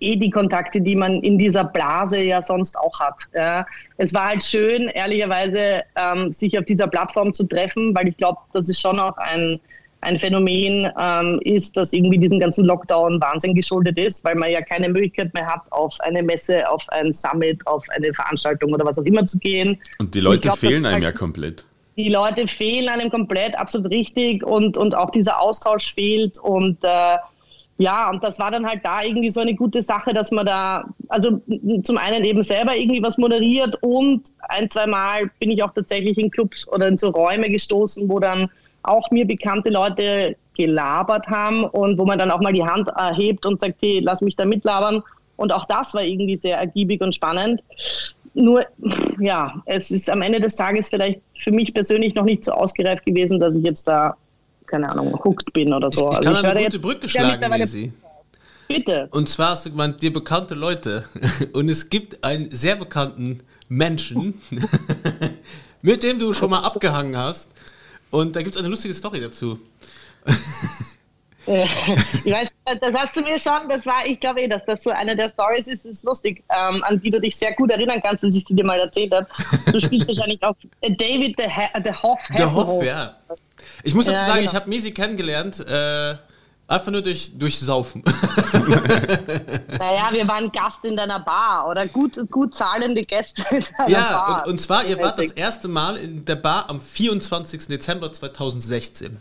[0.00, 3.22] eh die Kontakte, die man in dieser Blase ja sonst auch hat.
[3.34, 3.66] Ja.
[3.96, 8.38] Es war halt schön, ehrlicherweise, ähm, sich auf dieser Plattform zu treffen, weil ich glaube,
[8.52, 9.60] das ist schon auch ein
[10.02, 14.62] ein Phänomen ähm, ist, das irgendwie diesem ganzen Lockdown Wahnsinn geschuldet ist, weil man ja
[14.62, 18.98] keine Möglichkeit mehr hat, auf eine Messe, auf ein Summit, auf eine Veranstaltung oder was
[18.98, 19.80] auch immer zu gehen.
[19.98, 21.64] Und die Leute glaub, fehlen einem ja komplett.
[21.96, 24.44] Die Leute fehlen einem komplett, absolut richtig.
[24.44, 26.38] Und, und auch dieser Austausch fehlt.
[26.38, 27.16] Und äh,
[27.78, 30.84] ja, und das war dann halt da irgendwie so eine gute Sache, dass man da,
[31.08, 31.40] also
[31.82, 36.16] zum einen eben selber irgendwie was moderiert und ein, zwei Mal bin ich auch tatsächlich
[36.16, 38.48] in Clubs oder in so Räume gestoßen, wo dann
[38.82, 43.44] auch mir bekannte Leute gelabert haben und wo man dann auch mal die Hand erhebt
[43.44, 45.02] und sagt, hey, lass mich da mitlabern.
[45.36, 47.62] Und auch das war irgendwie sehr ergiebig und spannend.
[48.32, 48.62] Nur,
[49.20, 53.04] ja, es ist am Ende des Tages vielleicht für mich persönlich noch nicht so ausgereift
[53.04, 54.16] gewesen, dass ich jetzt da,
[54.66, 56.10] keine Ahnung, hooked bin oder so.
[56.12, 57.92] Ich, ich kann also ich eine gute Brücke schlagen, Lisi.
[58.68, 59.08] Bitte.
[59.12, 61.04] Und zwar hast du gemeint, dir bekannte Leute.
[61.52, 64.40] Und es gibt einen sehr bekannten Menschen,
[65.82, 67.50] mit dem du schon mal abgehangen hast.
[68.10, 69.58] Und da gibt es eine lustige Story dazu.
[70.26, 72.48] ich weiß,
[72.80, 75.28] das hast du mir schon, das war, ich glaube eh, dass das so eine der
[75.28, 78.44] Stories ist, ist lustig, ähm, an die du dich sehr gut erinnern kannst, dass ich
[78.44, 79.26] dir mal erzählt habe.
[79.70, 81.46] Du spielst wahrscheinlich auch David the,
[81.84, 82.18] the Hoff.
[82.36, 83.16] The Hoff, ja.
[83.82, 84.50] Ich muss dazu ja, sagen, genau.
[84.50, 86.16] ich habe Misi kennengelernt, äh,
[86.68, 88.02] Einfach nur durch, durch Saufen.
[89.78, 94.00] naja, wir waren Gast in deiner Bar oder gut, gut zahlende Gäste in deiner ja,
[94.00, 94.28] Bar.
[94.38, 97.68] Ja, und, und zwar, ihr wart das erste Mal in der Bar am 24.
[97.68, 99.16] Dezember 2016.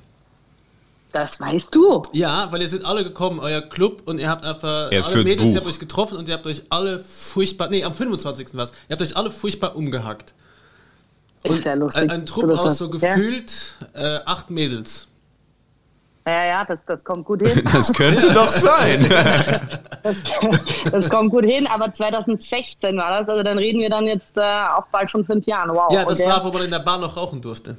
[1.12, 2.02] Das weißt du.
[2.14, 5.52] Ja, weil ihr seid alle gekommen, euer Club, und ihr habt einfach er alle Mädels,
[5.52, 8.50] ihr habt euch getroffen und ihr habt euch alle furchtbar, nee, am 25.
[8.54, 10.34] was, ihr habt euch alle furchtbar umgehackt.
[11.50, 12.04] Und ist ja lustig.
[12.04, 13.52] Ein, ein Trupp aus so gefühlt
[13.94, 14.18] ja?
[14.18, 15.08] äh, acht Mädels.
[16.28, 17.64] Ja, ja, das, das kommt gut hin.
[17.72, 19.08] Das könnte doch sein.
[20.02, 20.24] das,
[20.92, 24.42] das, kommt gut hin, aber 2016 war das, also dann reden wir dann jetzt äh,
[24.42, 25.70] auch bald schon fünf Jahren.
[25.70, 25.92] Wow.
[25.92, 27.78] Ja, das war, wo man in der Bar noch rauchen durfte.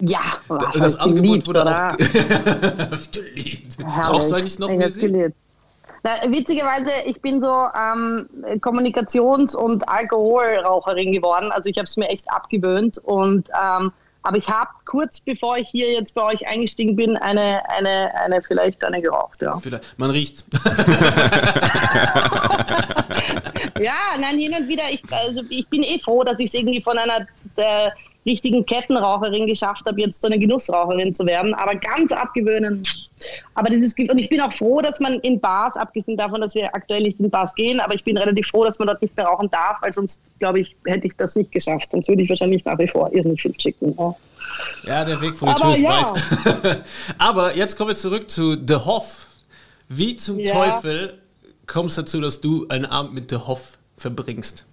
[0.00, 1.92] Ja, das, das Angebot geliebt, wurde oder?
[1.92, 1.96] auch
[3.12, 3.76] geliebt.
[4.08, 5.30] Rauchst du eigentlich noch mehr?
[6.04, 8.28] Na, witzigerweise, ich bin so ähm,
[8.60, 11.52] Kommunikations- und Alkoholraucherin geworden.
[11.52, 13.92] Also ich habe es mir echt abgewöhnt und ähm,
[14.24, 18.40] aber ich habe kurz bevor ich hier jetzt bei euch eingestiegen bin, eine, eine, eine
[18.40, 19.58] vielleicht eine geraucht, ja.
[19.58, 19.98] Vielleicht.
[19.98, 20.44] Man riecht.
[23.80, 26.80] ja, nein, hin und wieder, ich, also ich bin eh froh, dass ich es irgendwie
[26.80, 27.26] von einer
[27.56, 27.92] der
[28.24, 31.54] richtigen Kettenraucherin geschafft habe, jetzt so eine Genussraucherin zu werden.
[31.54, 32.82] Aber ganz abgewöhnen.
[33.54, 36.54] Aber das ist, und ich bin auch froh, dass man in Bars, abgesehen davon, dass
[36.54, 39.16] wir aktuell nicht in Bars gehen, aber ich bin relativ froh, dass man dort nicht
[39.16, 41.90] mehr rauchen darf, weil sonst, glaube ich, hätte ich das nicht geschafft.
[41.92, 43.94] Sonst würde ich wahrscheinlich nach wie vor irrsinnig viel schicken.
[43.98, 44.14] Ja.
[44.84, 46.64] Ja, der Weg vor die Aber Tür ist ja.
[46.64, 46.82] weit.
[47.18, 49.26] Aber jetzt kommen wir zurück zu The Hoff.
[49.88, 50.52] Wie zum Ja.
[50.52, 51.18] Teufel
[51.66, 54.66] kommst du dazu, dass du einen Abend mit The Hoff verbringst?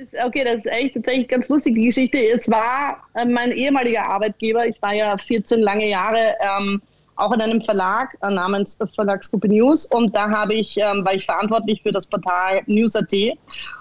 [0.00, 2.18] Ist, okay, das ist echt tatsächlich ganz lustig, die Geschichte.
[2.18, 4.66] Es war äh, mein ehemaliger Arbeitgeber.
[4.66, 6.80] Ich war ja 14 lange Jahre ähm,
[7.16, 11.26] auch in einem Verlag äh, namens Verlagsgruppe News und da habe ich, ähm, war ich
[11.26, 13.12] verantwortlich für das Portal News.at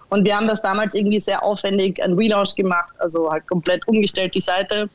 [0.09, 4.35] und wir haben das damals irgendwie sehr aufwendig ein Relaunch gemacht, also halt komplett umgestellt
[4.35, 4.89] die Seite.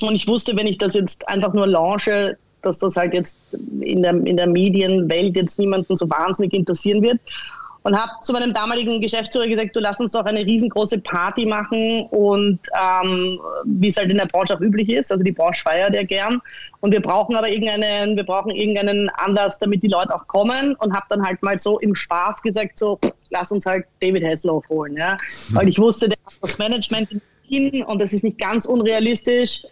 [0.00, 3.36] Und ich wusste, wenn ich das jetzt einfach nur launche, dass das halt jetzt
[3.80, 7.20] in der, in der Medienwelt jetzt niemanden so wahnsinnig interessieren wird.
[7.86, 12.06] Und habe zu meinem damaligen Geschäftsführer gesagt, du lass uns doch eine riesengroße Party machen
[12.10, 15.94] und ähm, wie es halt in der Branche auch üblich ist, also die Branche feiert
[15.94, 16.40] ja gern.
[16.80, 20.94] Und wir brauchen aber irgendeinen, wir brauchen irgendeinen Anlass, damit die Leute auch kommen und
[20.94, 24.96] habe dann halt mal so im Spaß gesagt, so lass uns halt David Hasselhoff holen,
[24.96, 25.18] ja.
[25.50, 29.62] Weil ich wusste, der hat das Management in Wien und das ist nicht ganz unrealistisch.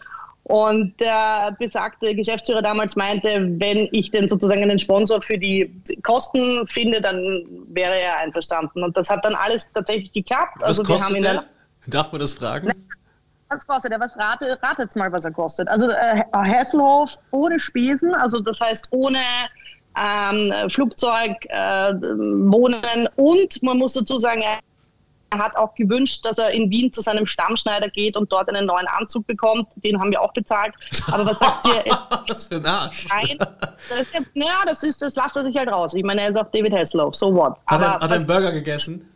[0.45, 3.29] Und der besagte Geschäftsführer damals meinte,
[3.59, 5.73] wenn ich denn sozusagen einen Sponsor für die
[6.03, 8.83] Kosten finde, dann wäre er einverstanden.
[8.83, 10.57] Und das hat dann alles tatsächlich geklappt.
[10.59, 11.91] Was also wir haben kostet ihn dann der?
[11.91, 12.73] Darf man das fragen?
[13.53, 14.01] was kostet er?
[14.01, 15.69] Was rate, ratet mal, was er kostet?
[15.69, 19.19] Also äh, Hasselhoff ohne Spesen, also das heißt ohne
[19.97, 24.59] ähm, Flugzeug, äh, Wohnen und man muss dazu sagen, er
[25.39, 28.87] hat auch gewünscht, dass er in Wien zu seinem Stammschneider geht und dort einen neuen
[28.87, 29.69] Anzug bekommt.
[29.77, 30.75] Den haben wir auch bezahlt.
[31.11, 31.93] Aber was sagt ihr?
[32.29, 33.07] Was für ein Arsch.
[33.09, 35.95] kein, das naja, das ist, das lasst er sich halt raus.
[35.95, 37.57] Ich meine, er ist auch David Hasselhoff, so what.
[37.67, 39.12] Hat er, hat er einen Burger gegessen?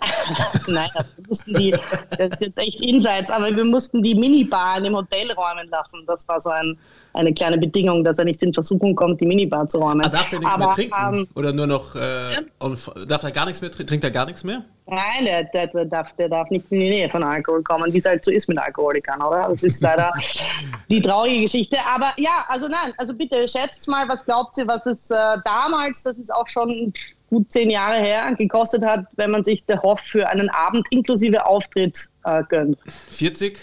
[0.68, 1.70] Nein, wir mussten die,
[2.16, 6.04] das ist jetzt echt Insights, aber wir mussten die Minibar in dem Hotel räumen lassen.
[6.06, 6.78] Das war so ein,
[7.14, 10.02] eine kleine Bedingung, dass er nicht in Versuchung kommt, die Minibar zu räumen.
[10.04, 11.18] Ah, darf der nichts aber, mehr trinken?
[11.18, 11.96] Ähm, Oder nur noch.
[11.96, 12.78] Äh, und
[13.10, 13.88] darf er gar nichts mehr trinken?
[13.88, 14.62] Trinkt er gar nichts mehr?
[14.90, 17.98] nein, der, der, der, darf, der darf nicht in die Nähe von Alkohol kommen, wie
[17.98, 19.48] es halt so ist mit Alkoholikern, oder?
[19.48, 20.12] Das ist leider
[20.90, 21.76] die traurige Geschichte.
[21.86, 26.02] Aber ja, also nein, also bitte schätzt mal, was glaubt ihr, was es äh, damals,
[26.02, 26.92] das ist auch schon
[27.28, 31.46] gut zehn Jahre her, gekostet hat, wenn man sich der Hoff für einen Abend inklusive
[31.46, 32.78] Auftritt äh, gönnt.
[33.10, 33.58] 40?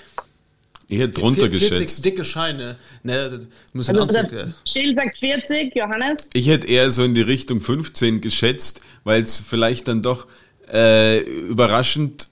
[0.88, 2.06] Eher drunter 40 geschätzt.
[2.06, 2.76] dicke Scheine.
[3.04, 3.40] Ne, das
[3.74, 4.32] muss ein Also Anzug.
[4.32, 6.30] der Äh, Schill sagt 40, Johannes.
[6.34, 10.28] Ich hätte eher so in die Richtung 15 geschätzt, weil es vielleicht dann doch
[10.72, 12.28] äh, überraschend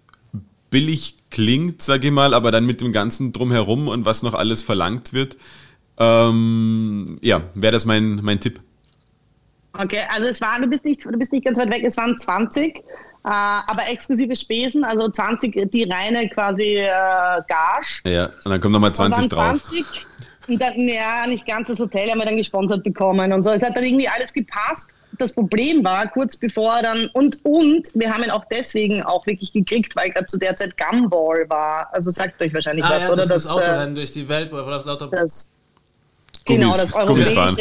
[0.70, 4.62] billig klingt, sage ich mal, aber dann mit dem ganzen drumherum und was noch alles
[4.62, 5.38] verlangt wird.
[5.98, 8.60] Ähm, ja, wäre das mein, mein Tipp.
[9.78, 12.16] Okay, also es waren, du bist nicht, du bist nicht ganz weit weg, es waren
[12.16, 12.82] 20, äh,
[13.24, 16.88] aber exklusive Spesen, also 20 die reine quasi äh,
[17.48, 18.02] Gage.
[18.06, 19.64] Ja, und dann kommt nochmal Und 20 waren drauf.
[19.64, 19.86] 20
[20.48, 23.52] und dann, ja, nicht ganz das Hotel haben wir dann gesponsert bekommen und so.
[23.52, 24.92] Es hat dann irgendwie alles gepasst.
[25.18, 29.54] Das Problem war, kurz bevor dann, und, und, wir haben ihn auch deswegen auch wirklich
[29.54, 31.88] gekriegt, weil gerade zu der Zeit Gumball war.
[31.94, 33.16] Also sagt euch wahrscheinlich ah, was, ja, oder?
[33.18, 35.08] das ist das äh, Autorennen durch die Welt, wo er lauter.
[35.08, 35.48] das,
[36.46, 37.58] genau, Gummis- das Gummis fahren.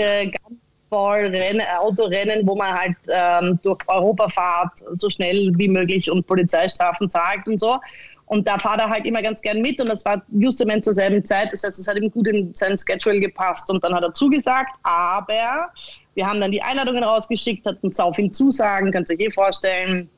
[0.92, 6.10] Europäische Gumball-Rennen, äh, Autorennen, wo man halt ähm, durch Europa fahrt, so schnell wie möglich
[6.10, 7.78] und Polizeistrafen zahlt und so.
[8.26, 11.24] Und da fahrt er halt immer ganz gern mit und das war justament zur selben
[11.24, 11.52] Zeit.
[11.52, 14.72] Das heißt, es hat ihm gut in sein Schedule gepasst und dann hat er zugesagt,
[14.84, 15.70] aber
[16.14, 20.08] wir haben dann die Einladungen rausgeschickt, hatten sau viel Zusagen, könnt ihr euch eh vorstellen.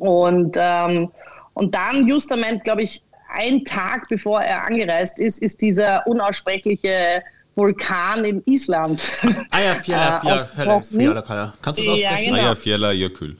[0.00, 1.10] Und, ähm,
[1.54, 3.02] und dann justament, glaube ich,
[3.34, 7.22] ein Tag bevor er angereist ist, ist dieser unaussprechliche
[7.54, 9.02] Vulkan in Island.
[9.50, 10.40] Ah ja, Fjella, äh,
[10.82, 11.52] Fjella.
[11.62, 12.24] Kannst du das Ja, aussprechen?
[12.34, 12.42] genau.
[12.42, 13.36] Naja, Fjella, Jökull.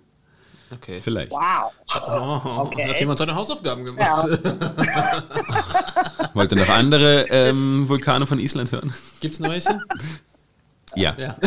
[0.70, 1.00] Okay.
[1.02, 1.32] Vielleicht.
[1.32, 1.72] Wow.
[2.08, 2.88] Oh, Okay.
[2.88, 4.00] Hat jemand seine Hausaufgaben gemacht?
[4.00, 4.24] Ja.
[6.34, 8.92] Wollt ihr noch andere ähm, Vulkane von Island hören?
[9.20, 9.78] Gibt's noch welche?
[10.94, 11.14] Ja.
[11.18, 11.36] Ja.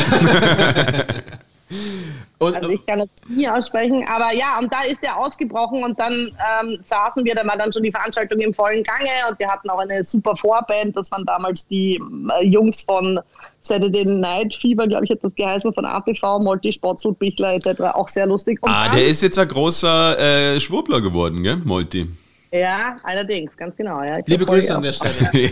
[2.37, 5.99] Und Also ich kann das nie aussprechen, aber ja, und da ist er ausgebrochen und
[5.99, 9.47] dann ähm, saßen wir, da war dann schon die Veranstaltung im vollen Gange und wir
[9.47, 11.99] hatten auch eine super Vorband, das waren damals die
[12.39, 13.19] äh, Jungs von
[13.61, 18.09] Saturday Night Fever, glaube ich, hat das geheißen, von ATV, Molti, Spotzel, Bichler etc., auch
[18.09, 18.61] sehr lustig.
[18.61, 20.19] Und Ah, dann, der ist jetzt ein großer
[20.55, 22.07] äh, Schwurbler geworden, gell, Molti?
[22.51, 24.03] Ja, allerdings, ganz genau.
[24.03, 24.17] Ja.
[24.25, 25.29] Liebe Grüße an der Stelle.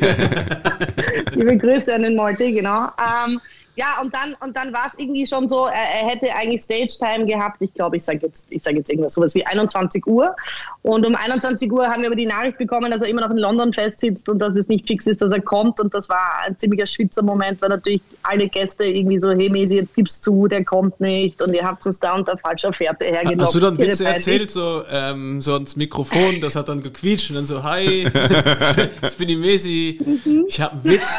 [1.31, 2.85] Liebe Grüße an den Molti, genau.
[2.97, 3.41] Ähm,
[3.75, 7.25] ja, und dann, und dann war es irgendwie schon so, er, er hätte eigentlich Stage-Time
[7.25, 7.57] gehabt.
[7.59, 10.35] Ich glaube, ich sage jetzt, ich sage jetzt irgendwas, sowas wie 21 Uhr.
[10.83, 13.37] Und um 21 Uhr haben wir aber die Nachricht bekommen, dass er immer noch in
[13.37, 15.79] London festsitzt und dass es nicht fix ist, dass er kommt.
[15.79, 19.95] Und das war ein ziemlicher Schwitzer-Moment, weil natürlich alle Gäste irgendwie so, hey Mesi, jetzt
[19.95, 23.41] gib's zu, der kommt nicht und ihr habt uns da unter falscher Fährte hergelockt.
[23.41, 27.37] Hast du dann Witze erzählt, so, ähm, so ans Mikrofon, das hat dann gequietscht und
[27.37, 28.05] dann so, hi,
[29.07, 29.99] ich bin die Messi,
[30.47, 31.07] ich habe einen Witz.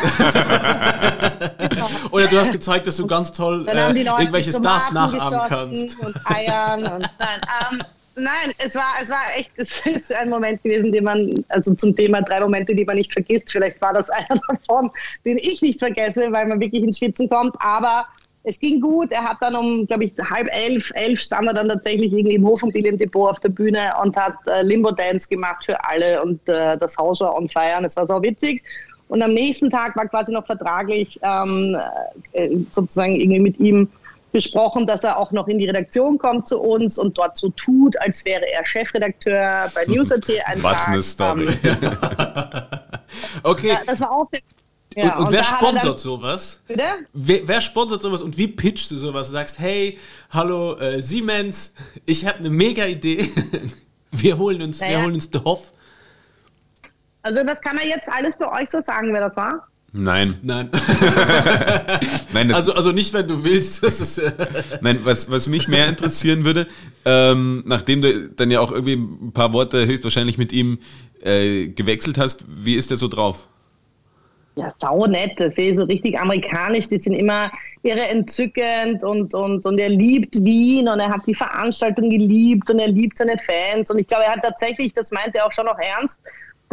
[2.11, 5.99] Oder du hast gezeigt, dass du ganz toll äh, irgendwelche Stars nachahmen kannst.
[6.01, 7.41] Und Eiern und nein,
[7.73, 7.83] ähm,
[8.17, 11.95] nein, es war, es war echt, es ist ein Moment gewesen, den man, also zum
[11.95, 13.51] Thema drei Momente, die man nicht vergisst.
[13.51, 14.91] Vielleicht war das einer davon,
[15.25, 17.55] den ich nicht vergesse, weil man wirklich ins Schwitzen kommt.
[17.59, 18.07] Aber
[18.45, 19.11] es ging gut.
[19.11, 22.47] Er hat dann um, glaube ich, halb elf, elf stand er dann tatsächlich irgendwie im
[22.47, 27.21] Hofimmobiliendepot auf der Bühne und hat äh, Limbo-Dance gemacht für alle und äh, das Haus
[27.21, 28.63] war on fire und es war so witzig.
[29.15, 31.77] Und am nächsten Tag war quasi noch vertraglich ähm,
[32.33, 33.89] äh, sozusagen irgendwie mit ihm
[34.33, 37.97] besprochen, dass er auch noch in die Redaktion kommt zu uns und dort so tut,
[38.01, 40.29] als wäre er Chefredakteur bei News.at.
[40.63, 41.47] Was eine Story.
[41.63, 41.77] Ähm,
[43.45, 43.69] Okay.
[43.69, 44.41] ja, das war auch der,
[44.97, 46.61] ja, und, und, wer er sponsert dann- sowas?
[46.67, 46.83] Bitte?
[47.13, 49.29] Wer, wer sponsert sowas und wie pitchst du sowas?
[49.29, 49.97] Du sagst, hey,
[50.31, 51.73] hallo äh, Siemens,
[52.05, 53.29] ich habe eine mega Idee.
[54.11, 55.03] Wir holen uns, wir Naja.
[55.05, 55.73] holen uns den Hoff.
[57.25, 59.67] Also das kann man jetzt alles bei euch so sagen, wer das war?
[59.97, 60.69] Nein, Nein.
[62.33, 63.83] nein, Also, also nicht, wenn du willst.
[63.83, 64.33] Das ist, äh,
[64.81, 66.67] nein was, was mich mehr interessieren würde,
[67.05, 70.79] ähm, nachdem du dann ja auch irgendwie ein paar Worte höchstwahrscheinlich mit ihm
[71.23, 73.49] äh, gewechselt hast, wie ist der so drauf?
[74.57, 75.33] Ja, sau nett.
[75.39, 76.89] Das ist so richtig amerikanisch.
[76.89, 77.51] Die sind immer
[77.83, 82.81] irre entzückend und, und, und er liebt Wien und er hat die Veranstaltung geliebt und
[82.81, 83.91] er liebt seine Fans.
[83.91, 86.21] Und ich glaube, er hat tatsächlich, das meint er auch schon noch ernst,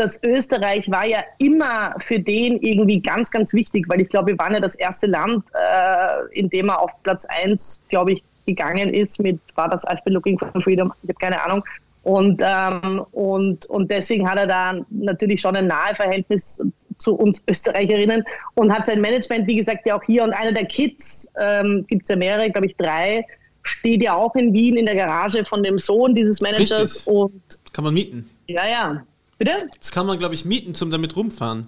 [0.02, 4.40] dass Österreich war ja immer für den irgendwie ganz, ganz wichtig, weil ich glaube, wir
[4.40, 8.90] waren ja das erste Land, äh, in dem er auf Platz 1, glaube ich, gegangen
[8.90, 11.64] ist mit, war das I've been looking for freedom, ich habe keine Ahnung.
[12.04, 16.60] Und, ähm, und, und deswegen hat er da natürlich schon ein nahe Verhältnis
[16.98, 18.24] zu uns Österreicherinnen
[18.56, 20.24] und hat sein Management, wie gesagt, ja auch hier.
[20.24, 23.24] Und einer der Kids, ähm, gibt es ja mehrere, glaube ich drei,
[23.62, 26.82] steht ja auch in Wien in der Garage von dem Sohn dieses Managers.
[26.82, 27.08] Richtig.
[27.08, 28.28] Und kann man mieten.
[28.48, 29.04] ja, ja.
[29.44, 29.68] Bitte?
[29.80, 31.66] Das kann man, glaube ich, mieten, zum damit rumfahren.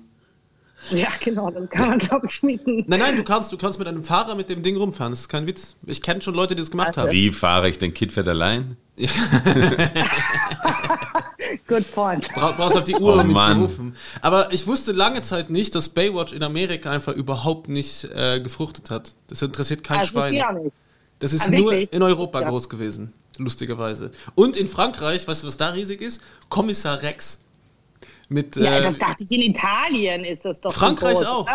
[0.92, 2.84] Ja, genau, dann kann man, glaube ich, mieten.
[2.88, 5.12] Nein, nein, du kannst, du kannst mit einem Fahrer mit dem Ding rumfahren.
[5.12, 5.76] Das ist kein Witz.
[5.88, 7.12] Ich kenne schon Leute, die das gemacht Also- haben.
[7.12, 7.80] Wie fahre ich?
[7.80, 8.78] Den Kid fährt allein?
[11.68, 12.32] Good point.
[12.34, 13.96] Bra brauchst halt die Uhr, Oh um ihn zu rufen.
[14.22, 18.90] Aber ich wusste lange Zeit nicht, dass Baywatch in Amerika einfach überhaupt nicht äh, gefruchtet
[18.92, 19.16] hat.
[19.28, 20.34] Das interessiert kein Also, Schwein.
[20.36, 20.72] ja nicht.
[21.20, 21.92] Das ist Ah, nur wirklich?
[21.94, 22.50] in Europa Ja.
[22.50, 24.12] groß gewesen, lustigerweise.
[24.36, 26.22] Und in Frankreich, weißt du, was da riesig ist?
[26.50, 27.40] Kommissar Rex.
[28.34, 31.26] Mit, Ja, äh, das dachte ich, in Italien ist das doch so Frankreich groß.
[31.28, 31.48] auch.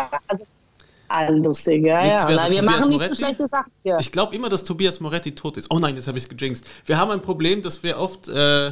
[1.09, 2.17] Also, lustig, ja, ja.
[2.29, 3.15] Na, wir Tobias machen nicht so Moretti.
[3.15, 3.97] schlechte Sachen hier.
[3.99, 5.67] ich glaube immer, dass Tobias Moretti tot ist.
[5.71, 6.65] Oh nein, jetzt habe ich es gejinxt.
[6.85, 8.71] Wir haben ein Problem, dass wir oft äh,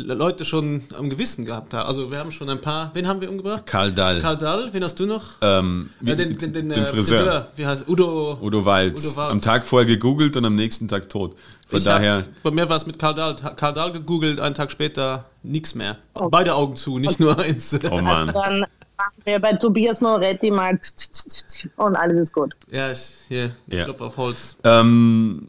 [0.00, 1.86] Leute schon am Gewissen gehabt haben.
[1.88, 2.90] Also wir haben schon ein paar.
[2.94, 3.66] Wen haben wir umgebracht?
[3.66, 4.20] Karl Dahl.
[4.20, 5.24] Karl Dahl, wen hast du noch?
[5.42, 7.48] ähm, Ja, den, den, den, den äh, Friseur.
[7.56, 8.38] Wie heißt Udo?
[8.40, 9.04] Udo Walz.
[9.04, 9.32] Udo Walz.
[9.32, 11.34] Am Tag vorher gegoogelt und am nächsten Tag tot.
[11.66, 13.34] Von Ich daher, hab, bei mir war es mit Karl Dahl.
[13.34, 15.98] Karl Dahl gegoogelt, einen Tag später nichts mehr.
[16.14, 17.76] Beide Augen zu, nicht nur eins.
[17.90, 18.28] oh Mann.
[18.28, 22.54] Dann machen wir bei Tobias Moretti mal tsch, tsch, tsch, tsch, und alles ist gut.
[22.70, 23.84] ja, ich, hier, Ja.
[23.84, 24.56] Klopf auf Holz.
[24.64, 25.48] Ähm,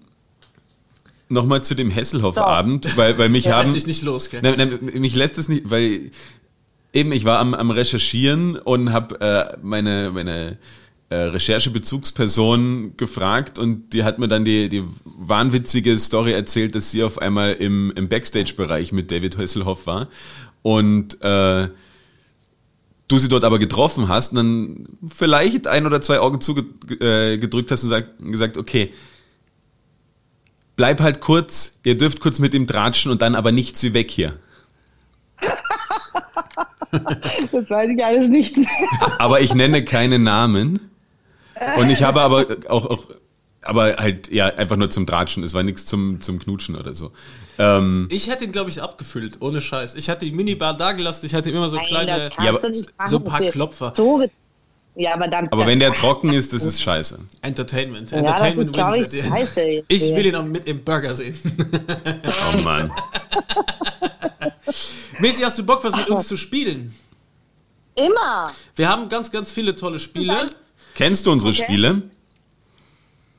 [1.30, 3.62] Nochmal zu dem Hesselhoff-Abend, weil, weil mich Das haben.
[3.62, 4.42] lässt sich nicht los, gell?
[4.42, 6.12] Nein, nein, mich lässt es nicht, weil
[6.92, 10.58] eben ich war am, am Recherchieren und habe äh, meine, meine
[11.10, 17.04] äh, Recherchebezugsperson gefragt und die hat mir dann die, die wahnwitzige Story erzählt, dass sie
[17.04, 20.08] auf einmal im, im Backstage-Bereich mit David Hasselhoff war
[20.62, 21.70] und äh,
[23.08, 27.74] du sie dort aber getroffen hast und dann vielleicht ein oder zwei Augen zugedrückt äh,
[27.74, 28.92] hast und sagt, gesagt, okay,
[30.80, 34.10] bleib halt kurz, ihr dürft kurz mit ihm tratschen und dann aber nicht sie weg
[34.10, 34.38] hier.
[37.52, 38.68] Das weiß ich alles nicht mehr.
[39.20, 40.80] Aber ich nenne keine Namen.
[41.78, 43.04] Und ich habe aber auch, auch
[43.62, 45.44] aber halt, ja, einfach nur zum Tratschen.
[45.44, 47.12] Es war nichts zum, zum Knutschen oder so.
[47.60, 49.94] Ähm, Ich hätte ihn, glaube ich, abgefüllt, ohne Scheiß.
[49.96, 52.86] Ich hatte die Minibar da gelassen, ich hatte immer so Nein, kleine, Ja, aber machen.
[53.06, 53.94] so ein paar Klopfer.
[53.96, 54.24] So,
[54.96, 55.48] ja, aber dann.
[55.50, 57.20] aber wenn der trocken ist, das ist scheiße.
[57.42, 58.12] Entertainment.
[58.12, 59.84] Ja, das Entertainment ist, ich, scheiße.
[59.88, 61.38] Ich will ihn auch mit im Burger sehen.
[62.54, 62.92] Oh Mann.
[65.20, 66.94] Messi, hast du Bock, was mit uns zu spielen?
[67.96, 68.52] Immer.
[68.76, 70.48] Wir haben ganz, ganz viele tolle Spiele.
[70.96, 71.64] Kennst du unsere Okay.
[71.64, 72.04] Spiele?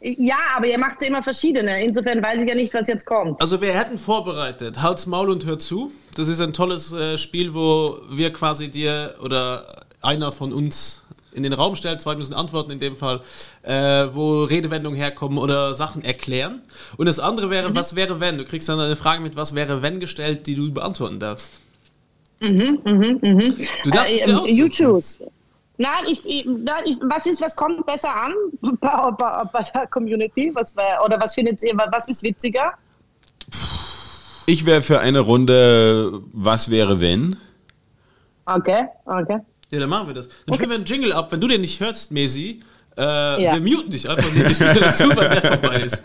[0.02, 1.84] Ja, aber ihr macht ja immer verschiedene.
[1.84, 3.40] Insofern weiß ich ja nicht, was jetzt kommt.
[3.40, 5.92] Also wir hätten vorbereitet, Hals, Maul und Hör zu.
[6.14, 10.99] Das ist ein tolles äh, Spiel, wo wir quasi dir oder einer von uns
[11.32, 13.20] in den Raum stellt, zwei müssen antworten in dem Fall,
[13.62, 16.62] äh, wo Redewendungen herkommen oder Sachen erklären.
[16.96, 18.38] Und das andere wäre, was wäre wenn?
[18.38, 21.60] Du kriegst dann eine Frage mit was wäre wenn gestellt, die du beantworten darfst.
[22.40, 24.56] Du darfst es Äh, dir ähm, aussuchen.
[24.56, 25.18] you choose.
[25.78, 28.34] Nein, ich, ich, nein ich, was ist, was kommt besser an
[28.80, 30.50] bei, bei, bei der Community?
[30.54, 30.74] Was
[31.04, 32.74] oder was findet ihr, was ist witziger?
[34.46, 37.36] Ich wäre für eine Runde Was wäre wenn?
[38.46, 39.38] Okay, okay.
[39.72, 40.26] Ja, dann machen wir das.
[40.26, 40.54] Dann okay.
[40.54, 41.30] spielen wir einen Jingle ab.
[41.30, 42.60] Wenn du den nicht hörst, Mesi,
[42.98, 43.02] äh,
[43.44, 43.54] ja.
[43.54, 46.02] wir muten dich einfach und dich wieder dazu, weil der vorbei ist.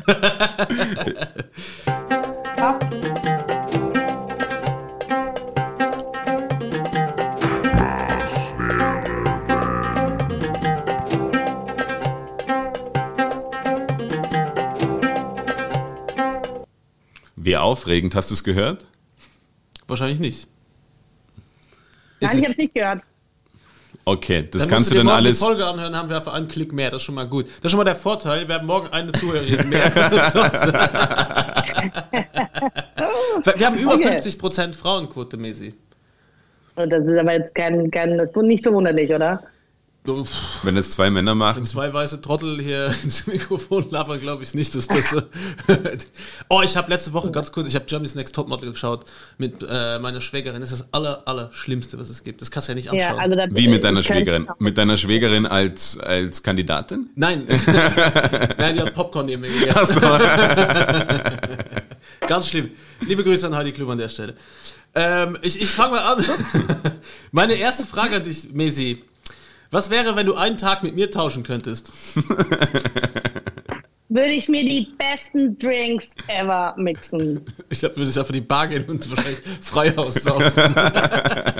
[17.36, 18.86] Wie aufregend, hast du es gehört?
[19.88, 20.48] Wahrscheinlich nicht.
[22.22, 23.02] Nein, ich habe es nicht gehört.
[24.08, 25.40] Okay, das Dann kannst du dann morgen alles.
[25.40, 26.92] Die Folge anhören, haben wir einfach einen Klick mehr.
[26.92, 27.48] Das ist schon mal gut.
[27.48, 28.48] Das ist schon mal der Vorteil.
[28.48, 29.84] Wir haben morgen eine Zuhörerin mehr.
[33.56, 34.18] wir haben über Okay.
[34.18, 35.74] 50% Frauenquote, Messi.
[36.76, 39.42] Und das ist aber jetzt kein, kein das ist nicht verwunderlich, oder?
[40.08, 40.30] Uff,
[40.64, 41.66] Wenn es zwei Männer machen.
[41.66, 45.10] Zwei weiße Trottel hier ins Mikrofon labern, glaube ich nicht, dass das.
[45.10, 45.22] so-
[46.50, 49.06] oh, ich habe letzte Woche ganz kurz, ich habe Germany's Next Topmodel geschaut
[49.38, 50.62] mit äh, meiner Schwägerin.
[50.62, 52.42] Das ist das aller, aller Schlimmste, was es gibt.
[52.42, 53.16] Das kannst du ja nicht anschauen.
[53.16, 54.48] Ja, also da, Wie mit deiner Schwägerin?
[54.60, 57.10] Mit deiner Schwägerin als, als Kandidatin?
[57.16, 57.48] Nein,
[58.58, 60.02] nein, die hat Popcorn neben mir gegessen.
[62.28, 62.72] Ganz schlimm.
[63.06, 64.36] Liebe Grüße an Heidi Klum an der Stelle.
[64.94, 66.24] Ähm, ich ich fange mal an.
[67.32, 69.04] Meine erste Frage an dich, Mesi.
[69.76, 71.92] Was wäre, wenn du einen Tag mit mir tauschen könntest?
[74.08, 77.42] Würde ich mir die besten Drinks ever mixen.
[77.70, 80.54] Ich glaube, du würdest einfach die Bar gehen und wahrscheinlich Freihaus saufen.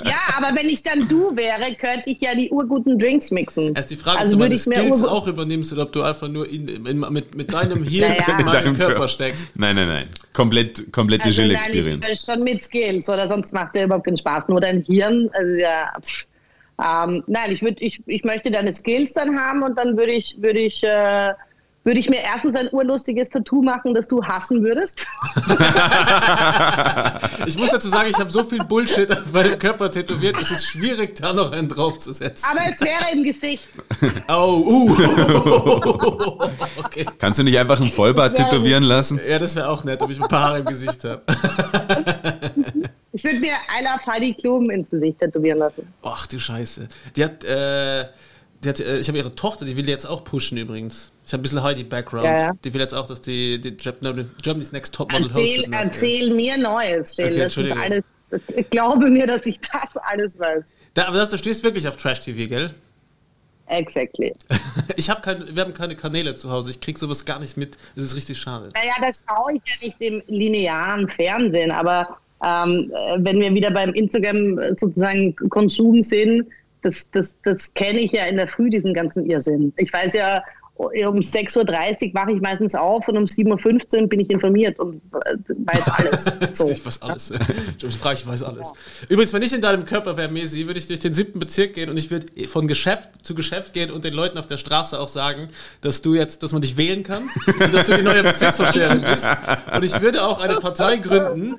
[0.06, 3.74] Ja, aber wenn ich dann du wäre, könnte ich ja die urguten Drinks mixen.
[3.74, 5.92] Erst die Frage, also ob du würde meine ich mir Skills auch übernimmst oder ob
[5.92, 8.38] du einfach nur in, in, mit, mit deinem Hirn Naja.
[8.38, 9.08] in Deinem Körper Körper.
[9.08, 9.48] steckst.
[9.56, 10.08] Nein, nein, nein.
[10.32, 12.08] Komplett, komplett Also Digital nein, ich Experience.
[12.08, 14.48] will schon mit Skills, oder sonst macht es ja überhaupt keinen Spaß.
[14.48, 15.92] Nur dein Hirn, also ja.
[16.00, 16.24] Pff.
[16.82, 20.36] Ähm, nein, ich, würd, ich, ich möchte deine Skills dann haben und dann würde ich,
[20.38, 21.32] würde ich, äh,
[21.84, 25.06] würde ich mir erstens ein urlustiges Tattoo machen, das du hassen würdest.
[27.46, 30.66] Ich muss dazu sagen, ich habe so viel Bullshit auf meinem Körper tätowiert, es ist
[30.66, 32.44] schwierig, da noch einen draufzusetzen.
[32.50, 33.68] Aber es wäre im Gesicht.
[34.28, 34.96] Oh, uh.
[36.84, 37.06] Okay.
[37.18, 39.20] Kannst du nicht einfach ein Vollbart tätowieren lassen?
[39.28, 41.22] Ja, das wäre auch nett, ob ich ein paar Haare im Gesicht habe.
[43.16, 45.90] Ich würde mir I love Heidi Klum ins Gesicht tätowieren lassen.
[46.02, 46.86] Ach du Scheiße.
[47.16, 48.04] Die hat, äh,
[48.62, 51.12] die hat äh, ich habe ihre Tochter, die will die jetzt auch pushen übrigens.
[51.24, 52.26] Ich habe ein bisschen Heidi-Background.
[52.26, 52.52] Ja, ja.
[52.62, 55.70] Die will jetzt auch, dass die, die Germany's Next Topmodel Erzähl, hostet.
[55.70, 55.76] ne?
[55.82, 57.26] erzähl mir Neues, Jill.
[57.28, 60.64] Okay, das ist alles, glaube mir, dass ich das alles weiß.
[60.92, 62.70] Da, aber du stehst wirklich auf Trash-TV, gell?
[63.66, 64.32] Exactly.
[64.98, 66.70] Ich habe kein, wir haben keine Kanäle zu Hause.
[66.70, 67.76] Ich krieg sowas gar nicht mit.
[67.96, 68.70] Es ist richtig schade.
[68.74, 73.70] Naja, das schaue ich ja nicht im linearen Fernsehen, aber ähm, äh, wenn wir wieder
[73.70, 76.46] beim Instagram äh, sozusagen Konsum sind,
[76.82, 79.72] das, das, das kenne ich ja in der Früh, diesen ganzen Irrsinn.
[79.76, 80.42] Ich weiß ja,
[80.76, 85.00] um 6.30 Uhr wache ich meistens auf und um 7.15 Uhr bin ich informiert und
[85.12, 86.26] äh, weiß alles.
[86.56, 86.70] So.
[86.70, 87.32] Ich weiß alles.
[87.86, 88.72] Ich frage, ich weiß alles.
[89.08, 91.90] Übrigens, wenn ich in deinem Körper wäre, Mesi, würde ich durch den siebten Bezirk gehen
[91.90, 95.08] und ich würde von Geschäft zu Geschäft gehen und den Leuten auf der Straße auch
[95.08, 95.48] sagen,
[95.82, 99.26] dass du jetzt, dass man dich wählen kann und dass du die neue Bezirksvorsteherin bist.
[99.74, 101.56] Und ich würde auch eine Partei gründen.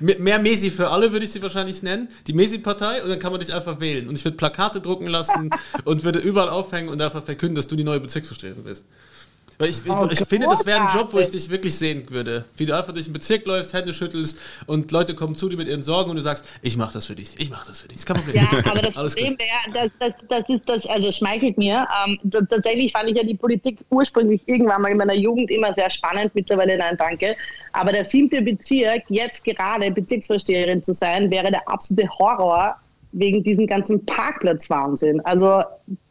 [0.00, 2.08] Mehr Mesi für alle würde ich sie wahrscheinlich nennen.
[2.26, 4.08] Die Mesi-Partei und dann kann man dich einfach wählen.
[4.08, 5.50] Und ich würde Plakate drucken lassen
[5.84, 8.84] und würde überall aufhängen und einfach verkünden, dass du die neue Bezirksvorsteherin bist.
[9.58, 12.08] Weil ich, ich, Oh, ich finde, das wäre ein Job, wo ich dich wirklich sehen
[12.10, 12.44] würde.
[12.56, 15.66] Wie du einfach durch den Bezirk läufst, Hände schüttelst und Leute kommen zu dir mit
[15.68, 17.96] ihren Sorgen und du sagst, ich mache das für dich, ich mache das für dich.
[17.96, 18.46] Das kein Problem.
[18.52, 21.86] Ja, aber das Problem wäre, das, das, das ist das, also schmeichelt mir.
[22.06, 22.18] Ähm,
[22.50, 26.34] tatsächlich fand ich ja die Politik ursprünglich irgendwann mal in meiner Jugend immer sehr spannend,
[26.34, 27.34] mittlerweile nein, danke.
[27.72, 32.76] Aber der siebte Bezirk, jetzt gerade Bezirksvorsteherin zu sein, wäre der absolute Horror
[33.12, 35.20] wegen diesem ganzen Parkplatzwahnsinn.
[35.22, 35.62] Also,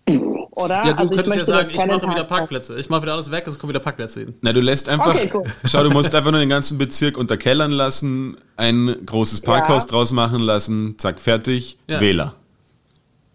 [0.51, 0.85] oder?
[0.85, 2.79] Ja, du also könntest ja sagen, ich mache wieder Parkplatz- Parkplätze.
[2.79, 4.33] Ich mache wieder alles weg, es kommen wieder Parkplätze hin.
[4.41, 5.43] Na, du lässt einfach, Okay, cool.
[5.65, 9.89] schau, du musst einfach nur den ganzen Bezirk unterkellern lassen, ein großes Parkhaus Ja.
[9.89, 11.99] draus machen lassen, zack, fertig, Ja.
[12.01, 12.33] Wähler.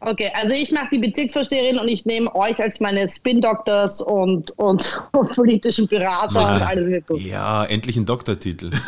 [0.03, 5.03] Okay, also ich mache die Bezirksvorsteherin und ich nehme euch als meine Spin-Doctors und, und,
[5.13, 7.21] und politischen Berater und alles wird gut.
[7.21, 8.71] Ja, endlich ein Doktortitel.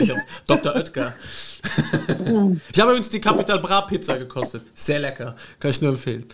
[0.00, 0.76] Ich habe Dr.
[0.76, 1.14] Oetker.
[2.72, 4.62] ich habe übrigens die Capital Bra Pizza gekostet.
[4.72, 5.34] Sehr lecker.
[5.58, 6.26] Kann ich nur empfehlen.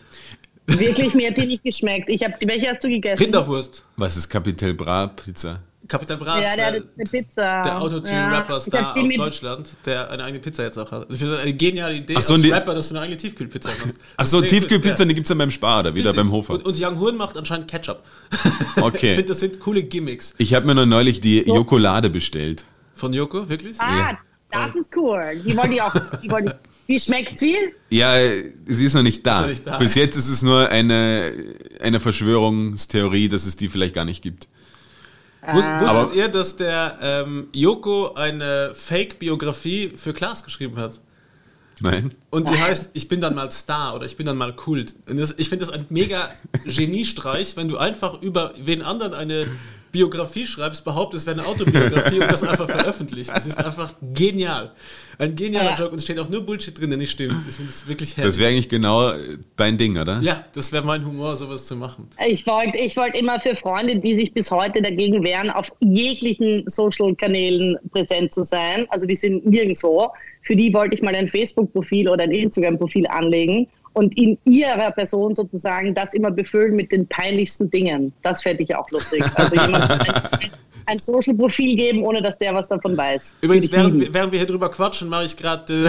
[0.67, 2.09] Wirklich, mir hat die nicht geschmeckt.
[2.11, 3.25] Ich hab, welche hast du gegessen?
[3.25, 3.83] Rinderwurst.
[3.97, 5.61] Was ist Capital Bra Pizza?
[5.89, 7.63] Capital Bra Ja, der hat eine Pizza.
[7.63, 11.07] der Ja, Autotune-Rapper-Star die aus mit- Deutschland, der eine eigene Pizza jetzt auch hat.
[11.11, 13.17] Ich finde das eine geniale Idee Ach so, als die- Rapper, dass du eine eigene
[13.17, 13.97] Tiefkühlpizza machst.
[14.17, 15.09] Ach so, Tiefkühlpizza, ja.
[15.09, 16.55] die gibt's dann beim Spar oder wieder beim Hofer.
[16.55, 18.03] Und, und Young Horn macht anscheinend Ketchup.
[18.81, 19.07] Okay.
[19.09, 20.35] ich finde, das sind coole Gimmicks.
[20.39, 22.65] Ich habe mir noch neulich die Jokolade bestellt.
[22.95, 23.77] Von Joko, wirklich?
[23.81, 24.17] Ah,
[24.51, 25.41] das ist cool.
[25.45, 25.95] Die wollte ich auch.
[26.23, 26.55] Die wollte ich.
[26.89, 27.57] Wie schmeckt sie?
[27.91, 28.15] Ja,
[28.65, 29.41] sie ist noch nicht da.
[29.41, 29.77] noch nicht da.
[29.79, 31.33] Bis jetzt ist es nur eine,
[31.81, 34.49] eine Verschwörungstheorie, dass es die vielleicht gar nicht gibt.
[35.53, 35.81] Wus Ah.
[35.81, 41.01] wusstet Aber- ihr, dass der ähm, Joko eine Fake-Biografie für Klaas geschrieben hat?
[41.81, 42.11] Nein?
[42.31, 44.95] Und die heißt, ich bin dann mal Star oder ich bin dann mal Kult.
[45.11, 46.31] Und das, ich finde das ein mega
[46.65, 49.47] Geniestreich, wenn du einfach über wen anderen eine
[49.97, 53.31] Biografie schreibst, behauptest, es wäre eine Autobiografie und das einfach veröffentlicht.
[53.35, 54.73] Das ist einfach genial.
[55.19, 55.77] Ein genialer Ja.
[55.79, 57.35] Joke und es steht auch nur Bullshit drin, der nicht stimmt.
[57.49, 58.35] Ich finde das wirklich herrlich.
[58.35, 59.13] Das wäre eigentlich genau
[59.57, 60.21] dein Ding, oder?
[60.21, 62.09] ja, das wäre mein Humor, sowas zu machen.
[62.29, 66.65] Ich wollte ich wollt immer für Freunde, die sich bis heute dagegen wehren, auf jeglichen
[66.69, 70.11] Social-Kanälen präsent zu sein, also die sind nirgendwo,
[70.43, 73.67] für die wollte ich mal ein Facebook-Profil oder ein Instagram-Profil anlegen
[73.97, 78.13] und in ihrer Person sozusagen das immer befüllen mit den peinlichsten Dingen.
[78.23, 79.25] Das fände ich auch lustig.
[79.37, 79.89] Also jemand
[80.87, 83.35] ein, Social-Profil geben, ohne dass der was davon weiß.
[83.41, 85.89] Übrigens, während, während wir hier drüber quatschen, mache ich gerade äh,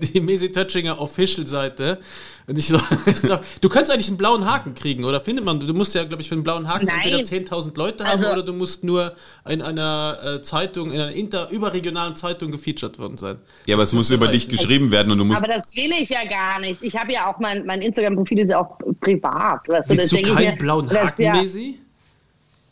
[0.12, 1.98] die Mesi Tötschinger Official-Seite.
[2.48, 5.58] Und ich, sag- ich sag, du könntest eigentlich einen blauen Haken kriegen, oder findet man?
[5.58, 7.12] Du musst ja, glaube ich, für einen blauen Haken Nein.
[7.12, 9.14] entweder 10.000 Leute haben Also- oder du musst nur
[9.48, 13.38] in einer äh, Zeitung, in einer inter überregionalen Zeitung gefeatured worden sein.
[13.66, 15.42] Ja, aber es muss über dich geschrieben werden und du musst.
[15.42, 16.82] Aber das will ich ja gar nicht.
[16.82, 19.68] Ich habe ja auch mein, mein Instagram-Profil ist ja auch privat.
[19.68, 21.80] Weißt Willst du denk ich keinen mir, blauen Haken, ja, Mesi?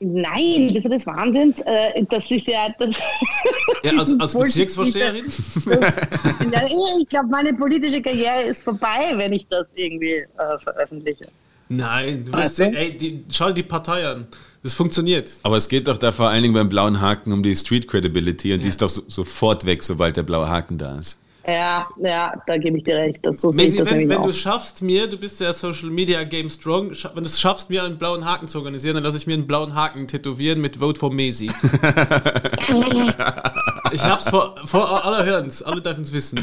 [0.01, 1.61] Nein, bist du des Wahnsinns?
[1.61, 2.68] Äh, das ist ja.
[2.78, 2.97] Das
[3.82, 5.24] Ja, als, als Bezirksvorsteherin?
[6.53, 6.62] ja,
[7.01, 11.26] ich glaube, meine politische Karriere ist vorbei, wenn ich das irgendwie äh, veröffentliche.
[11.68, 12.42] Nein, du du?
[12.42, 14.26] sehen, ey, die, schau dir die Partei an.
[14.62, 15.30] Das funktioniert.
[15.42, 18.55] Aber es geht doch da vor allen Dingen beim blauen Haken um die Street Credibility
[18.55, 21.18] und die ist doch so, sofort weg, sobald der blaue Haken da ist.
[21.47, 23.18] Ja, ja, da gebe ich dir recht.
[23.22, 25.53] Das, so sehe ich Mesi, das wenn, wenn du es schaffst, mir, du bist ja
[25.53, 29.05] Social Media Game Strong, wenn du es schaffst, mir einen blauen Haken zu organisieren, dann
[29.05, 31.47] lasse ich mir einen blauen Haken tätowieren mit Vote for Mesi.
[33.92, 36.42] ich hab's vor, vor aller Hörens, alle dürfen es wissen.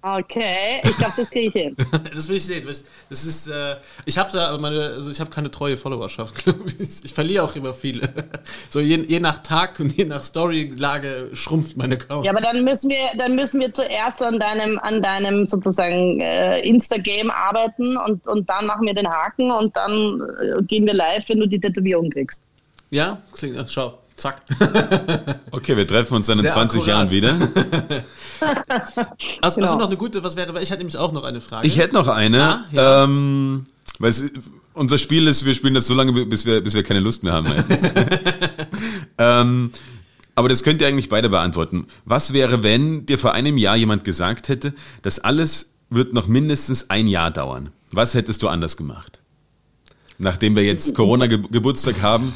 [0.00, 1.76] Okay, ich glaube, das kriege ich hin.
[2.14, 2.64] Das will ich sehen.
[2.66, 7.04] Das ist, äh, ich habe da meine, also ich habe keine treue Followerschaft, glaube ich.
[7.04, 8.08] Ich verliere auch immer viele.
[8.70, 12.24] So je, je nach Tag und je nach Storylage schrumpft mein Account.
[12.24, 16.60] Ja, aber dann müssen wir, dann müssen wir zuerst an deinem, an deinem sozusagen äh,
[16.60, 21.28] Insta-Game arbeiten und, und dann machen wir den Haken und dann äh, gehen wir live,
[21.28, 22.42] wenn du die Tätowierung kriegst.
[22.90, 24.42] Ja, klingt, ja, schau, zack.
[25.50, 26.96] Okay, wir treffen uns dann in Sehr 20 akkurat.
[26.96, 27.34] Jahren wieder.
[29.40, 29.66] Also, Genau.
[29.66, 31.66] also noch eine gute, was wäre, weil ich hatte nämlich auch noch eine Frage.
[31.66, 32.42] Ich hätte noch eine.
[32.42, 33.04] Ah, ja.
[33.04, 33.66] ähm,
[33.98, 34.22] weil es,
[34.74, 37.32] unser Spiel ist, wir spielen das so lange, bis wir, bis wir keine Lust mehr
[37.32, 37.80] haben meistens.
[39.18, 39.70] ähm,
[40.36, 41.88] aber das könnt ihr eigentlich beide beantworten.
[42.04, 46.90] Was wäre, wenn dir vor einem Jahr jemand gesagt hätte, das alles wird noch mindestens
[46.90, 47.70] ein Jahr dauern?
[47.90, 49.18] Was hättest du anders gemacht?
[50.18, 52.32] Nachdem wir jetzt Corona-Geburtstag haben.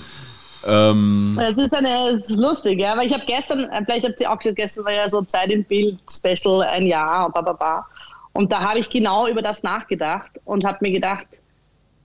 [0.66, 4.20] Ähm, Das ist eine, das ist lustig, ja, weil ich habe gestern, äh, vielleicht habt
[4.20, 7.52] ihr auch gesagt, gestern war ja so Zeit im Bild Special ein Jahr, ba, ba,
[7.52, 7.86] ba.
[8.32, 11.26] und da habe ich genau über das nachgedacht und habe mir gedacht,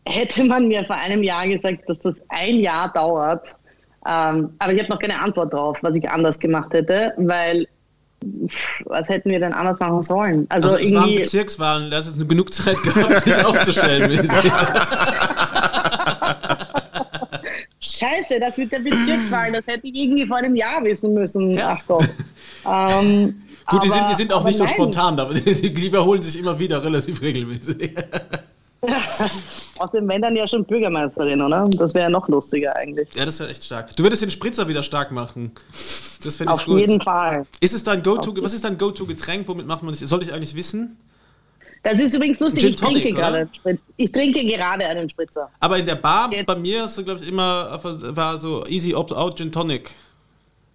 [0.06, 3.56] hätte man mir vor einem Jahr gesagt, dass das ein Jahr dauert,
[4.08, 7.68] ähm, aber ich habe noch keine Antwort drauf, was ich anders gemacht hätte, weil
[8.24, 10.48] pff, was hätten wir denn anders machen sollen?
[10.50, 14.28] Also, Also, es waren irgendwie, Bezirkswahlen, da hast du genug Zeit gehabt, dich aufzustellen.
[17.80, 21.52] Scheiße, das mit der Bezirkswahl, das hätte ich irgendwie vor einem Jahr wissen müssen.
[21.52, 21.78] Ja.
[21.80, 22.10] Ach Gott.
[22.66, 24.74] Ähm, Gut, die aber- sind, die sind auch nicht so nein.
[24.74, 27.96] spontan, aber die, die wiederholen sich immer wieder relativ regelmäßig.
[29.80, 31.66] Außerdem wenn dann ja schon Bürgermeisterin, oder?
[31.78, 33.10] Das wäre ja noch lustiger eigentlich.
[33.14, 33.96] Ja, das wäre echt stark.
[33.96, 35.52] Du würdest den Spritzer wieder stark machen.
[36.24, 36.80] Das finde ich Auf gut.
[36.80, 37.44] jeden Fall.
[37.60, 39.48] Ist es dein Go-To, was ist dein Go-To-Getränk?
[39.48, 40.00] Womit macht man das?
[40.02, 40.98] Soll ich eigentlich wissen?
[41.84, 42.62] Das ist übrigens lustig.
[42.62, 43.38] Gin ich trinke Tonic, gerade oder?
[43.40, 43.84] einen Spritz.
[43.98, 45.50] Ich trinke gerade einen Spritzer.
[45.60, 48.94] Aber in der Bar, Jetzt- bei mir hast du, glaube ich, immer, war so easy
[48.94, 49.92] opt-out Gin Tonic.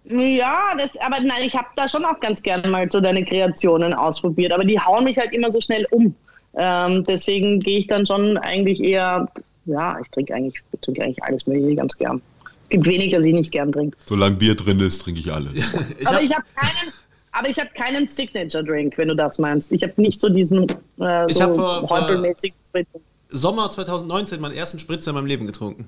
[0.05, 3.93] Ja, das, aber nein, ich habe da schon auch ganz gerne mal so deine Kreationen
[3.93, 6.13] ausprobiert, aber die hauen mich halt immer so schnell um.
[6.55, 9.27] Ähm, deswegen gehe ich dann schon eigentlich eher,
[9.65, 12.21] ja, ich trinke eigentlich, ich trinke eigentlich alles Mögliche ganz gern.
[12.63, 13.97] Es gibt wenig, das ich nicht gern trinke.
[14.05, 15.73] solange Bier drin ist, trinke ich alles.
[15.99, 16.93] Ich aber hab, ich habe keinen,
[17.33, 19.71] aber ich habe keinen Signature Drink, wenn du das meinst.
[19.71, 20.67] Ich habe nicht so diesen
[20.99, 22.99] äh, Ich so vor- vor- häupelmäßigen Spritzer.
[23.29, 25.87] Sommer 2019 meinen ersten Spritzer in meinem Leben getrunken.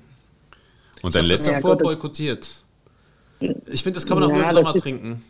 [1.02, 2.48] Und dann lässt Ja, davor das- boykottiert.
[3.66, 5.22] Ich finde, das kann man auch Ja, nur im Sommer ist- trinken.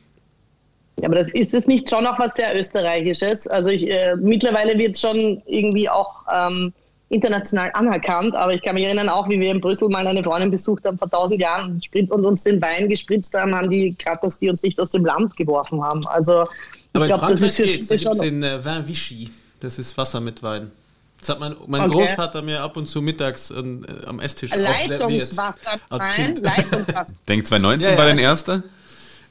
[1.01, 3.47] Ja, aber das ist es nicht schon noch was sehr Österreichisches.
[3.49, 6.73] Also ich, äh, mittlerweile wird schon irgendwie auch ähm,
[7.09, 10.51] international anerkannt, aber ich kann mich erinnern, auch wie wir in Brüssel mal eine Freundin
[10.51, 14.39] besucht haben vor tausend Jahren und, uns den Wein gespritzt haben, haben die gerade, dass
[14.39, 16.07] die uns nicht aus dem Land geworfen haben.
[16.09, 16.49] Also ich
[16.95, 17.87] Aber in glaub, das Frankreich geht's.
[17.87, 19.31] Da gibt es den äh, Vin Vichy.
[19.61, 20.73] Das ist Wasser mit Wein.
[21.21, 21.93] Das hat mein, mein Okay.
[21.93, 23.63] Großvater mir ab und zu mittags äh,
[24.07, 25.01] am Esstisch auch serviert.
[25.01, 26.41] Leitungswasser, Als Kind.
[26.41, 27.15] Leitungswasser.
[27.29, 28.63] Denk 2019 Ja, war ja, dein erster?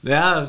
[0.01, 0.47] Ja,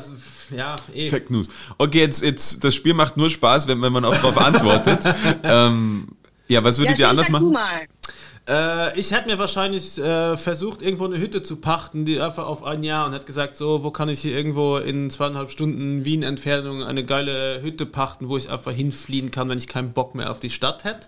[0.55, 1.09] ja, eh.
[1.09, 1.49] Fake News.
[1.77, 5.03] Okay, jetzt, jetzt, das Spiel macht nur Spaß, wenn, wenn man auch darauf antwortet.
[5.43, 6.07] ähm,
[6.47, 7.51] ja, was würdet ja, ihr anders machen?
[7.51, 7.87] mal.
[8.47, 12.63] Äh, ich hätte mir wahrscheinlich äh, versucht, irgendwo eine Hütte zu pachten, die einfach auf
[12.63, 16.83] ein Jahr und hätte gesagt, so, wo kann ich hier irgendwo in zweieinhalb Stunden Wien-Entfernung
[16.83, 20.39] eine geile Hütte pachten, wo ich einfach hinfliehen kann, wenn ich keinen Bock mehr auf
[20.39, 21.07] die Stadt hätte.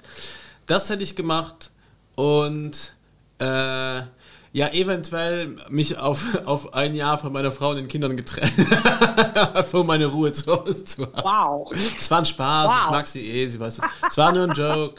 [0.65, 1.71] Das hätte ich gemacht
[2.15, 2.93] und
[3.39, 4.01] äh,
[4.51, 8.51] Ja, eventuell mich auf, auf ein Jahr von meiner Frau und den Kindern getrennt,
[9.71, 11.23] um meine Ruhe zu Hause zu haben.
[11.23, 11.71] Wow.
[11.95, 12.75] Das war ein Spaß, Wow.
[12.83, 13.83] das mag sie eh, sie weiß es.
[14.09, 14.95] Es war nur ein Joke.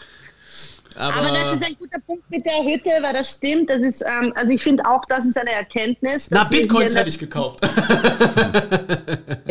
[1.00, 3.70] Aber, Aber das ist ein guter Punkt mit der Hütte, weil das stimmt.
[3.70, 6.28] Das ist, ähm, also ich finde auch, das ist eine Erkenntnis.
[6.30, 7.60] na, Bitcoins hätte ich gekauft.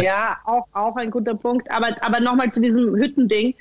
[0.01, 1.69] Ja, auch, auch ein guter Punkt.
[1.71, 3.55] Aber, aber nochmal zu diesem Hüttending.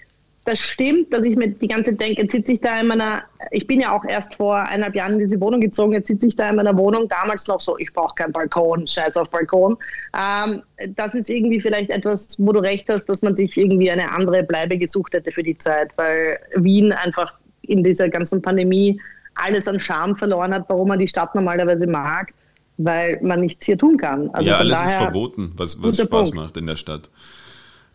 [0.45, 3.22] Das stimmt, dass ich mir die ganze Zeit denke, jetzt sitze ich da in meiner,
[3.51, 6.36] ich bin ja auch erst vor eineinhalb Jahren in diese Wohnung gezogen, jetzt sitze ich
[6.36, 9.76] da in meiner Wohnung, damals noch so, ich brauche keinen Balkon, scheiß auf Balkon.
[10.16, 10.62] Ähm,
[10.97, 14.43] das ist irgendwie vielleicht etwas, wo du recht hast, dass man sich irgendwie eine andere
[14.43, 17.34] Bleibe gesucht hätte für die Zeit, weil Wien einfach
[17.69, 19.01] in dieser ganzen Pandemie
[19.35, 22.33] alles an Charme verloren hat, warum man die Stadt normalerweise mag,
[22.77, 24.31] weil man nichts hier tun kann.
[24.31, 26.35] Also ja, alles ist verboten, was, was Spaß Punkt.
[26.35, 27.11] macht in der Stadt.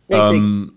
[0.10, 0.74] Ähm,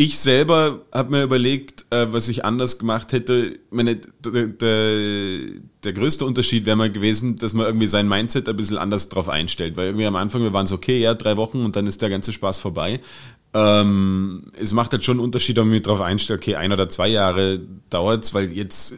[0.00, 3.58] ich selber habe mir überlegt, äh, was ich anders gemacht hätte.
[3.70, 5.38] Meine, der, der,
[5.82, 9.28] der größte Unterschied wäre mal gewesen, dass man irgendwie sein Mindset ein bisschen anders drauf
[9.28, 9.76] einstellt.
[9.76, 12.10] Weil irgendwie am Anfang, wir waren so, okay, ja, drei Wochen und dann ist der
[12.10, 13.00] ganze Spaß vorbei.
[13.54, 16.88] Ähm, es macht halt schon einen Unterschied, ob man mich drauf einstellt, okay, ein oder
[16.88, 18.96] zwei Jahre dauert's, weil jetzt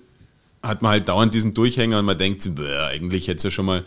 [0.62, 3.66] hat man halt dauernd diesen Durchhänger und man denkt, bäh, eigentlich hätte es ja schon
[3.66, 3.84] mal,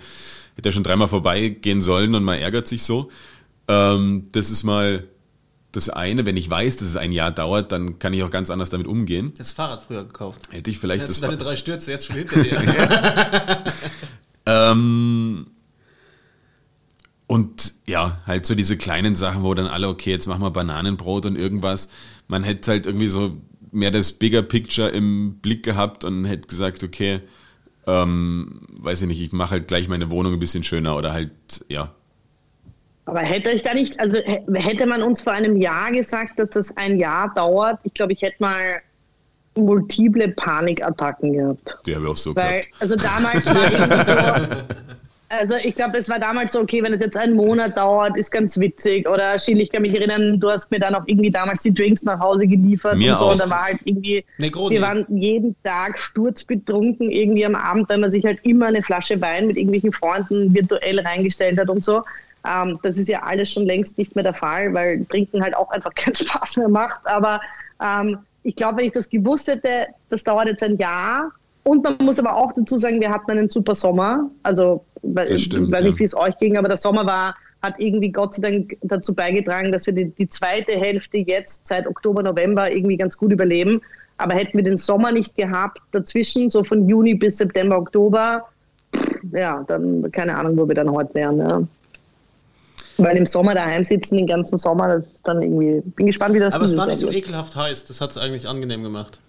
[0.56, 3.10] hätte ja schon dreimal vorbeigehen sollen und man ärgert sich so.
[3.68, 5.04] Ähm, das ist mal
[5.72, 6.26] das eine.
[6.26, 8.88] Wenn ich weiß, dass es ein Jahr dauert, dann kann ich auch ganz anders damit
[8.88, 9.34] umgehen.
[9.38, 10.42] Das Fahrrad früher gekauft.
[10.50, 11.18] Hätte ich vielleicht Jetzt das.
[11.18, 13.64] sind deine drei Stürze jetzt schon hinter dir.
[14.46, 15.48] Ähm,
[17.28, 21.26] und ja, halt so diese kleinen Sachen, wo dann alle, okay, jetzt machen wir Bananenbrot
[21.26, 21.90] und irgendwas.
[22.28, 23.38] Man hätte halt irgendwie so
[23.72, 27.20] mehr das Bigger Picture im Blick gehabt und hätte gesagt, okay,
[27.86, 31.34] ähm, weiß ich nicht, ich mache halt gleich meine Wohnung ein bisschen schöner oder halt,
[31.68, 31.92] ja.
[33.06, 36.52] Aber hätte euch da nicht, also hä- hätte man uns vor einem Jahr gesagt, dass
[36.52, 38.82] das ein Jahr dauert, ich glaube, ich hätte mal
[39.58, 41.78] multiple Panikattacken gehabt.
[41.86, 42.70] Die habe ich auch so Weil, gehabt.
[42.80, 44.76] also damals war irgendwie so,
[45.40, 48.32] also ich glaube, es war damals so, okay, wenn es jetzt einen Monat dauert, ist
[48.32, 49.08] ganz witzig.
[49.08, 52.04] Oder Schill, ich kann mich erinnern, du hast mir dann auch irgendwie damals die Drinks
[52.04, 53.26] nach Hause geliefert Mir und so.
[53.26, 53.32] auch.
[53.32, 54.76] Und da war halt irgendwie, Negroni.
[54.76, 59.20] wir waren jeden Tag sturzbetrunken irgendwie am Abend, weil man sich halt immer eine Flasche
[59.22, 62.04] Wein mit irgendwelchen Freunden virtuell reingestellt hat und so.
[62.48, 65.72] Ähm, das ist ja alles schon längst nicht mehr der Fall, weil Trinken halt auch
[65.72, 67.00] einfach keinen Spaß mehr macht.
[67.06, 67.40] Aber
[67.84, 71.32] ähm, ich glaube, wenn ich das gewusst hätte, das dauert jetzt ein Jahr.
[71.64, 74.30] Und man muss aber auch dazu sagen, wir hatten einen super Sommer.
[74.44, 75.88] Also, weil- Das stimmt, ich weiß ja.
[75.88, 79.14] nicht, wie es euch ging, aber der Sommer war, hat irgendwie Gott sei Dank dazu
[79.16, 83.82] beigetragen, dass wir die, die zweite Hälfte jetzt seit Oktober, November irgendwie ganz gut überleben.
[84.18, 88.48] Aber hätten wir den Sommer nicht gehabt dazwischen, so von Juni bis September, Oktober,
[89.32, 91.40] ja, dann keine Ahnung, wo wir dann heute wären.
[91.40, 91.64] Ja.
[92.98, 96.40] Weil im Sommer daheim sitzen, den ganzen Sommer, das ist dann irgendwie, bin gespannt, wie
[96.40, 97.86] das Aber es war nicht so ekelhaft heiß.
[97.86, 99.20] Das hat es eigentlich angenehm gemacht.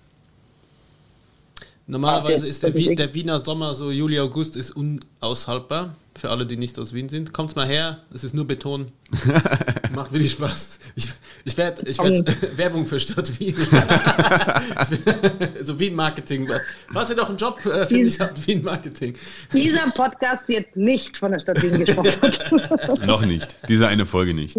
[1.86, 5.94] Normalerweise ist der, der Wiener Sommer, so Juli, August, ist unaushaltbar.
[6.16, 7.32] Für alle, die nicht aus Wien sind.
[7.32, 8.92] Kommt mal her, es ist nur Beton.
[9.94, 10.78] Macht wirklich Spaß.
[10.94, 11.08] Ich,
[11.46, 13.54] ich werde ich werd Werbung für Stadt Wien.
[15.60, 16.48] so Wien-Marketing.
[16.90, 19.14] Falls ihr noch einen Job äh, für mich habt, Wien-Marketing.
[19.52, 23.00] Dieser Podcast wird nicht von der Stadt Wien gesponsert.
[23.06, 23.56] Noch nicht.
[23.68, 24.56] Diese eine Folge nicht.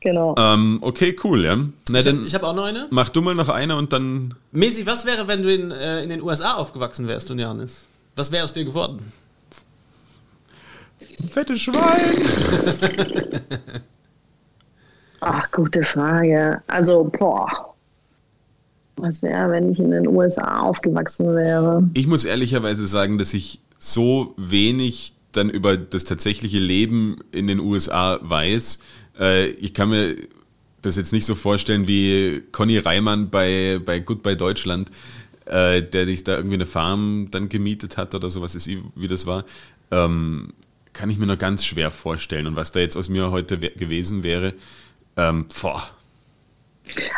[0.00, 0.34] genau.
[0.36, 1.56] Ähm, okay, cool, ja.
[1.88, 2.88] Na Ich, dann ich habe auch noch eine.
[2.90, 4.34] mach du mal noch eine und dann.
[4.50, 7.86] Mesi, was wäre, wenn du in, äh, in den USA aufgewachsen wärst und Johannes?
[8.16, 9.00] Was wäre aus dir geworden?
[11.30, 12.26] Fette Schwein!
[15.20, 16.62] Ach, gute Frage.
[16.66, 17.74] Also, boah.
[18.96, 21.88] Was wäre, wenn ich in den USA aufgewachsen wäre?
[21.94, 27.60] Ich muss ehrlicherweise sagen, dass ich so wenig dann über das tatsächliche Leben in den
[27.60, 28.80] USA weiß.
[29.20, 30.16] Äh, ich kann mir
[30.82, 34.90] das jetzt nicht so vorstellen wie Conny Reimann bei, bei Goodbye Deutschland,
[35.44, 39.26] äh, der sich da irgendwie eine Farm dann gemietet hat oder sowas ist, wie das
[39.26, 39.44] war.
[39.92, 40.52] Ähm,
[40.92, 42.48] kann ich mir noch ganz schwer vorstellen.
[42.48, 44.54] Und was da jetzt aus mir heute we- gewesen wäre,
[45.18, 45.82] ähm, boah.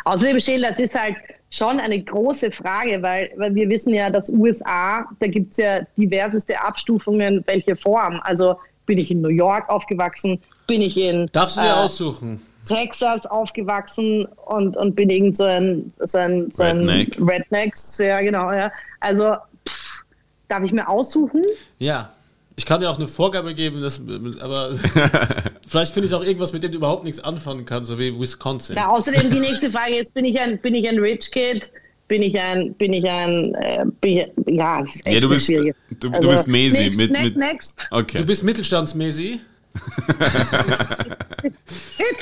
[0.04, 1.16] Außerdem, Schäl, das ist halt
[1.50, 5.80] schon eine große Frage, weil, weil wir wissen ja, dass USA, da gibt es ja
[5.96, 8.20] diverseste Abstufungen, welche Form.
[8.24, 12.40] Also bin ich in New York aufgewachsen, bin ich in Darfst du dir äh, aussuchen?
[12.64, 17.18] Texas aufgewachsen und, und bin irgend so ein, so ein, so ein Redneck.
[17.20, 18.70] Rednecks, ja genau, ja.
[19.00, 19.34] Also
[19.68, 20.04] pff,
[20.48, 21.42] darf ich mir aussuchen?
[21.78, 22.10] Ja.
[22.56, 24.00] Ich kann dir auch eine Vorgabe geben, dass,
[24.40, 24.70] aber
[25.66, 28.76] vielleicht finde ich auch irgendwas, mit dem du überhaupt nichts anfangen kannst, so wie Wisconsin.
[28.76, 31.70] Ja, außerdem die nächste Frage jetzt, bin ich ein, bin ich ein Rich Kid?
[32.08, 34.26] Bin ich ein, bin ich ein, äh, bin ich,
[34.58, 37.10] ja, das ist echt Ja, du bist, schwierige- du, Also, du bist Mesi next, mit,
[37.12, 37.86] next, mit next.
[37.92, 38.18] Okay.
[38.18, 39.38] Du bist mittelstandsmäßig.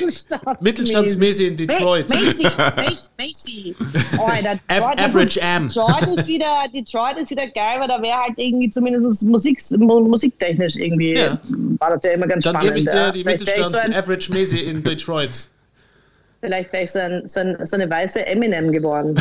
[0.09, 0.61] Mittelstandsmäßig.
[0.61, 2.09] Mittelstandsmäßig in Detroit.
[2.09, 2.43] Macy,
[2.77, 3.75] Macy, Macy.
[4.17, 5.67] Oh, Alter, Av- Detroit- Average Am.
[5.67, 9.99] Detroit ist wieder, Detroit ist wieder geil, weil da wäre halt irgendwie zumindest Musik, mu-
[10.01, 11.37] musiktechnisch irgendwie, Ja.
[11.79, 12.75] war das ja immer ganz Dann spannend.
[12.75, 13.25] gebe ich dir die ich
[14.45, 15.29] so in Detroit.
[16.41, 19.15] vielleicht wäre ich so, ein, so, ein, so eine weiße Eminem geworden.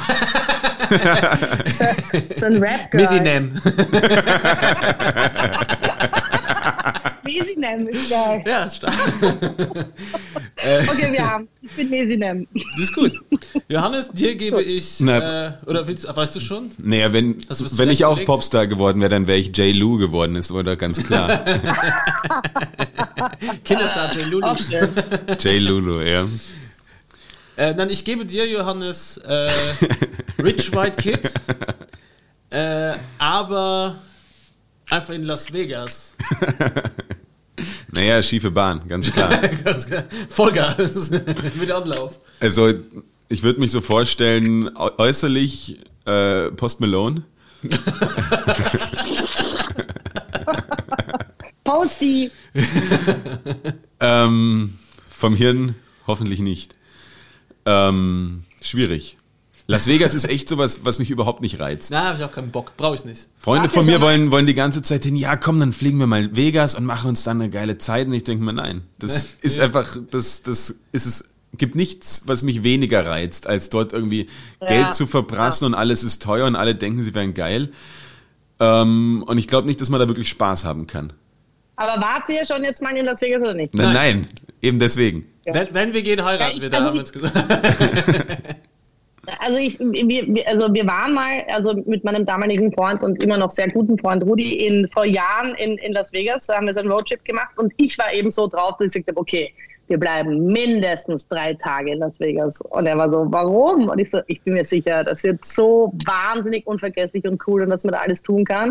[1.65, 1.85] so,
[2.37, 3.01] so ein Rap-Girl.
[3.03, 3.53] Messi nehm.
[7.29, 8.43] Mesinem ist geil.
[8.47, 8.95] Ja, stark.
[10.61, 11.49] Okay, wir haben.
[11.63, 12.47] Ich bin Mesinem.
[12.53, 13.13] Das ist gut.
[13.69, 15.47] Johannes, dir gebe ich, Na.
[15.47, 16.71] äh, oder willst, weißt du schon?
[16.79, 18.23] Naja, wenn, wenn ich auch?
[18.25, 19.75] Popstar geworden wäre, dann wäre ich J.
[19.75, 21.29] Lou geworden, ist wohl doch ganz klar.
[23.65, 24.27] Kinderstar J.
[24.27, 24.57] Lulu.
[25.39, 25.61] J.
[25.61, 26.27] Lulu, ja.
[27.57, 29.49] Äh, dann ich gebe dir, Johannes, äh,
[30.43, 31.33] Rich White Kid,
[32.51, 33.97] äh, aber
[34.91, 36.15] einfach in Las Vegas.
[37.91, 39.37] Naja, schiefe Bahn, ganz klar.
[39.65, 40.05] Ganz klar.
[40.29, 41.11] Vollgas
[41.61, 42.21] mit Anlauf.
[42.39, 42.73] Also,
[43.29, 47.25] ich würde mich so vorstellen, äu- äußerlich äh, Post Malone.
[51.65, 52.31] Posty.
[54.01, 54.79] Ähm,
[55.11, 55.75] vom Hirn
[56.07, 56.75] hoffentlich nicht.
[57.67, 59.17] Ähm, schwierig.
[59.71, 61.91] Las Vegas ist echt sowas, was mich überhaupt nicht reizt.
[61.91, 62.75] Na, habe ich auch keinen Bock.
[62.79, 63.29] Brauche ich nicht.
[63.39, 64.07] Freunde Warte von mir mal.
[64.07, 66.87] wollen, wollen die ganze Zeit hin, ja komm, dann fliegen wir mal in Vegas und
[66.87, 68.07] machen uns dann eine geile Zeit.
[68.07, 72.43] Und ich denke mir, nein, das ist einfach, das, das ist es, gibt nichts, was
[72.43, 74.31] mich weniger reizt, als dort irgendwie
[74.67, 77.71] Geld zu verprassen und alles ist teuer und alle denken, sie wären geil.
[78.61, 81.13] Ähm, und ich glaube nicht, dass man da wirklich Spaß haben kann.
[81.77, 83.75] Aber wart ihr schon jetzt mal in Las Vegas oder nicht?
[83.75, 84.21] Nein, Nein.
[84.23, 84.29] nein
[84.63, 85.27] eben deswegen.
[85.45, 87.37] Wenn, wenn wir gehen, heiraten Ja, wir, da also haben wir uns gesagt.
[89.41, 93.51] Also ich, wir, also wir waren mal, also mit meinem damaligen Freund und immer noch
[93.51, 96.81] sehr guten Freund Rudi in vor Jahren in, in Las Vegas, da haben wir so
[96.81, 99.53] einen Roadtrip gemacht und ich war eben so drauf, dass ich gesagt habe, okay,
[99.89, 102.61] wir bleiben mindestens drei Tage in Las Vegas.
[102.61, 103.89] Und er war so, warum?
[103.89, 107.71] Und ich so, ich bin mir sicher, das wird so wahnsinnig unvergesslich und cool und
[107.71, 108.71] dass man da alles tun kann.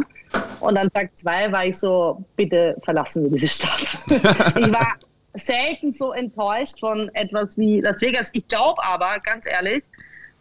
[0.59, 3.97] Und an Tag zwei war ich so, bitte verlassen wir diese Stadt.
[4.59, 4.93] ich war
[5.33, 8.29] selten so enttäuscht von etwas wie Las Vegas.
[8.33, 9.83] Ich glaube aber, ganz ehrlich,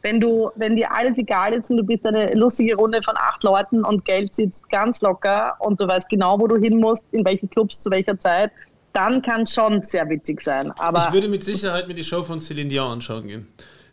[0.06, 3.42] wenn du, wenn dir alles egal ist und du bist eine lustige Runde von acht
[3.42, 7.24] Leuten und Geld sitzt ganz locker und du weißt genau, wo du hin musst, in
[7.24, 8.52] welche Clubs, zu welcher Zeit,
[8.92, 10.70] dann kann es schon sehr witzig sein.
[10.78, 13.48] Aber Ich würde mit Sicherheit mir die Show von Celine Dion anschauen gehen.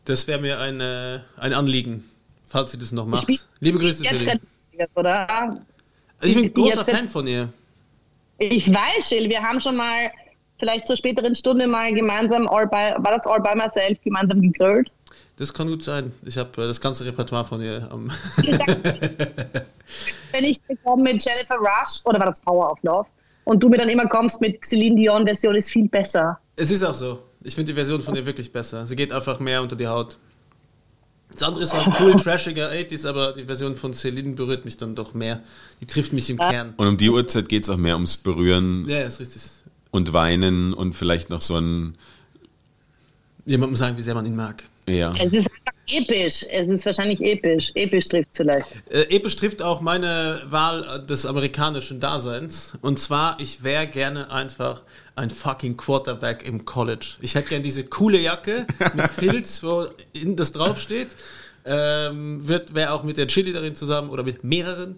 [0.06, 2.04] Das wäre mir ein, äh, ein Anliegen,
[2.46, 3.28] falls sie das noch macht.
[3.60, 4.40] Liebe Grüße, Celine.
[4.94, 5.28] oder?
[5.28, 5.60] Also
[6.22, 7.50] ich bin ein großer Fan von ihr.
[8.38, 10.12] Ich weiß, Jill, wir haben schon mal
[10.60, 14.92] vielleicht zur späteren Stunde mal gemeinsam, all by, war das All by Myself, gemeinsam gegrillt?
[15.38, 16.12] Das kann gut sein.
[16.26, 18.10] Ich habe äh, das ganze Repertoire von ihr am.
[20.32, 23.08] Wenn ich komme mit Jennifer Rush, oder war das Power of Love?
[23.46, 26.40] Und du mir dann immer kommst mit Celine Dion, Version ist viel besser.
[26.56, 27.20] es ist auch so.
[27.44, 28.86] Ich finde die Version von ihr wirklich besser.
[28.88, 30.18] Sie geht einfach mehr unter die Haut.
[31.32, 34.96] Das andere ist auch cool, trashiger 80s, aber die Version von Celine berührt mich dann
[34.96, 35.42] doch mehr.
[35.82, 36.74] Die trifft mich im Kern.
[36.78, 39.42] Und um die Uhrzeit geht es auch mehr ums Berühren Ja, ist richtig.
[39.92, 41.96] und Weinen und vielleicht noch so ein,
[43.46, 44.64] Jemandem sagen, wie sehr man ihn mag.
[44.88, 45.14] Ja.
[45.20, 46.46] Es ist einfach episch.
[46.50, 47.72] Es ist wahrscheinlich episch.
[47.76, 48.76] Episch trifft vielleicht.
[48.92, 52.74] Äh, episch trifft auch meine Wahl des amerikanischen Daseins.
[52.82, 54.84] Und zwar, ich wäre gerne einfach
[55.16, 57.16] ein fucking Quarterback im College.
[57.22, 61.10] Ich hätte gerne diese coole Jacke mit Filz, wo in das draufsteht.
[61.66, 64.98] Ähm, wird wäre auch mit der Cheerleaderin zusammen oder mit mehreren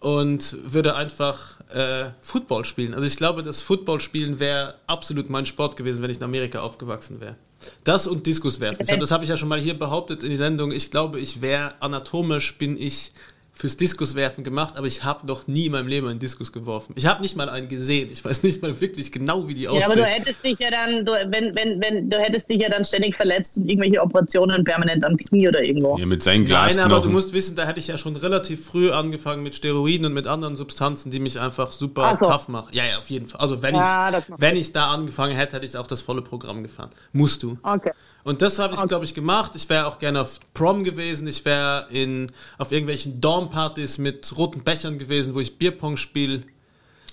[0.00, 2.94] und würde einfach äh, Football spielen.
[2.94, 6.60] Also ich glaube, das Football spielen wäre absolut mein Sport gewesen, wenn ich in Amerika
[6.60, 7.36] aufgewachsen wäre.
[7.84, 8.82] Das und Diskus werfen.
[8.82, 10.72] Ich hab, das habe ich ja schon mal hier behauptet in die Sendung.
[10.72, 13.12] Ich glaube, ich wäre anatomisch bin ich
[13.58, 16.92] fürs Diskuswerfen gemacht, aber ich habe noch nie in meinem Leben einen Diskus geworfen.
[16.94, 18.10] Ich habe nicht mal einen gesehen.
[18.12, 20.04] Ich weiß nicht mal wirklich genau, wie die Ja, aber du aussehen.
[20.04, 23.56] hättest dich ja dann, du, wenn, wenn, wenn, du hättest dich ja dann ständig verletzt
[23.56, 25.96] und irgendwelche Operationen permanent am Knie oder irgendwo.
[25.96, 27.12] ja mit seinen Nein, aber du Glasknochen.
[27.12, 30.54] musst wissen, da hätte ich ja schon relativ früh angefangen mit Steroiden und mit anderen
[30.56, 32.26] Substanzen, die mich einfach super so.
[32.26, 32.68] tough machen.
[32.72, 33.40] Ja, ja, auf jeden Fall.
[33.40, 36.62] Also wenn Ja, ich wenn ich da angefangen hätte, hätte ich auch das volle Programm
[36.62, 36.90] gefahren.
[37.12, 37.56] Musst du.
[37.62, 37.92] Okay.
[38.26, 39.52] Und das habe ich, glaube ich, gemacht.
[39.54, 41.28] Ich wäre auch gerne auf Prom gewesen.
[41.28, 42.26] Ich wäre in
[42.58, 46.40] auf irgendwelchen Dormpartys mit roten Bechern gewesen, wo ich Bierpong spiele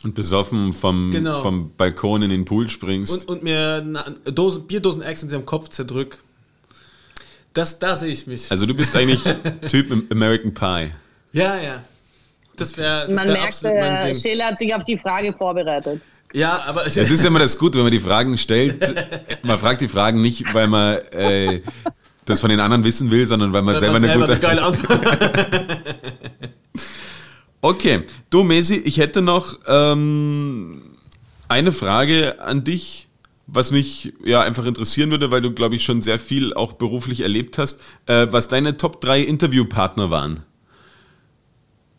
[0.04, 1.40] und besoffen vom, Genau.
[1.42, 3.28] vom Balkon in den Pool springst.
[3.30, 6.18] und, und mir na- Dosen, Bierdosen-Eggs in seinem Kopf zerdrück.
[7.54, 8.50] Das, da sehe ich mich.
[8.50, 9.22] also du bist eigentlich
[9.70, 10.92] Typ American Pie.
[11.32, 11.84] ja, ja.
[12.56, 14.20] Das wäre das Man wär merkt, absolut mein äh, Ding.
[14.20, 16.02] Scheele hat sich auf die Frage vorbereitet.
[16.34, 18.94] Ja, aber Es ist ja immer das Gute, wenn man die Fragen stellt.
[19.44, 21.62] Man fragt die Fragen nicht, weil man äh,
[22.26, 24.32] das von den anderen wissen will, sondern weil man Weil selber man eine gute...
[24.32, 25.02] eine geile Antwort.
[27.66, 30.82] Okay, du Mesi, ich hätte noch ähm,
[31.48, 33.08] eine Frage an dich,
[33.48, 37.22] was mich ja einfach interessieren würde, weil du, glaube ich, schon sehr viel auch beruflich
[37.22, 40.42] erlebt hast, äh, was deine Top 3 Interviewpartner waren.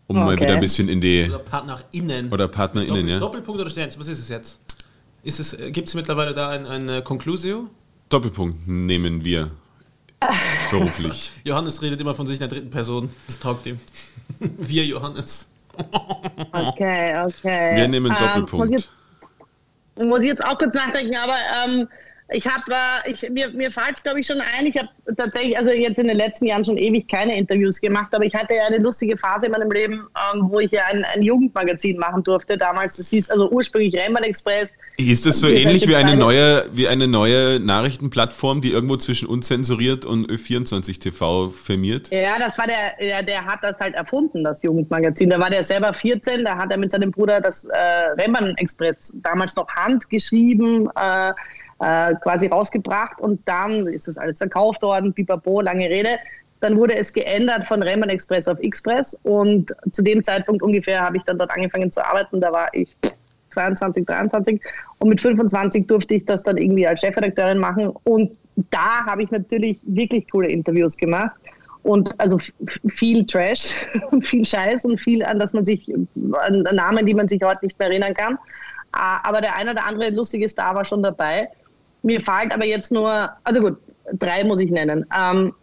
[0.06, 0.42] Um mal Okay.
[0.42, 1.24] wieder ein bisschen in die.
[1.28, 2.30] Oder PartnerInnen.
[2.32, 3.18] Oder PartnerInnen, Doppel, ja.
[3.18, 4.00] Doppelpunkt oder Sternchen?
[4.00, 4.60] Was ist es jetzt?
[5.22, 7.68] Ist es, Gibt es mittlerweile da ein, ein äh, Conclusio?
[8.10, 9.50] Doppelpunkt nehmen wir
[10.70, 11.32] beruflich.
[11.44, 13.10] Johannes redet immer von sich in der dritten Person.
[13.26, 13.78] Das taugt ihm.
[14.38, 15.48] Wir, Johannes.
[16.52, 17.76] Okay, okay.
[17.76, 18.70] Wir nehmen Ähm, Doppelpunkt.
[18.70, 18.90] muss, jetzt,
[20.06, 21.34] muss ich jetzt auch kurz nachdenken, aber
[21.66, 21.88] ähm,
[22.34, 25.56] ich habe, äh, ich, mir, mir fällt es glaube ich schon ein, ich habe tatsächlich,
[25.56, 28.66] also jetzt in den letzten Jahren schon ewig keine Interviews gemacht, aber ich hatte ja
[28.66, 32.58] eine lustige Phase in meinem Leben, ähm, wo ich ja ein, ein Jugendmagazin machen durfte.
[32.58, 34.72] Damals, das hieß also ursprünglich Rennbahn Express.
[34.96, 40.04] Ist das so ähnlich wie eine neue, wie eine neue Nachrichtenplattform, die irgendwo zwischen unzensuriert
[40.04, 42.10] und Ö24 TV firmiert?
[42.10, 45.30] Ja, das war der, der, der hat das halt erfunden, das Jugendmagazin.
[45.30, 47.78] Da war der selber 14, da hat er mit seinem Bruder das äh,
[48.18, 51.32] Rennbahn Express damals noch handgeschrieben, äh,
[51.84, 56.16] äh, quasi rausgebracht und dann ist das alles verkauft worden, pipapo, lange Rede.
[56.60, 61.18] Dann wurde es geändert von Rennbahn Express auf Express und zu dem Zeitpunkt ungefähr habe
[61.18, 62.40] ich dann dort angefangen zu arbeiten.
[62.40, 62.96] Da war ich
[63.50, 64.60] 22, 23
[64.98, 68.32] und mit 25 durfte ich das dann irgendwie als Chefredakteurin machen und
[68.70, 71.36] da habe ich natürlich wirklich coole Interviews gemacht
[71.82, 72.38] und also
[72.88, 73.86] viel Trash,
[74.22, 77.78] viel Scheiß und viel an das man sich an Namen, die man sich heute nicht
[77.78, 78.38] mehr erinnern kann.
[78.92, 81.48] Ah, Aber der eine oder andere lustige Star war schon dabei.
[82.04, 83.78] Mir fällt aber jetzt nur, also gut,
[84.18, 85.06] drei muss ich nennen.
[85.18, 85.54] Ähm,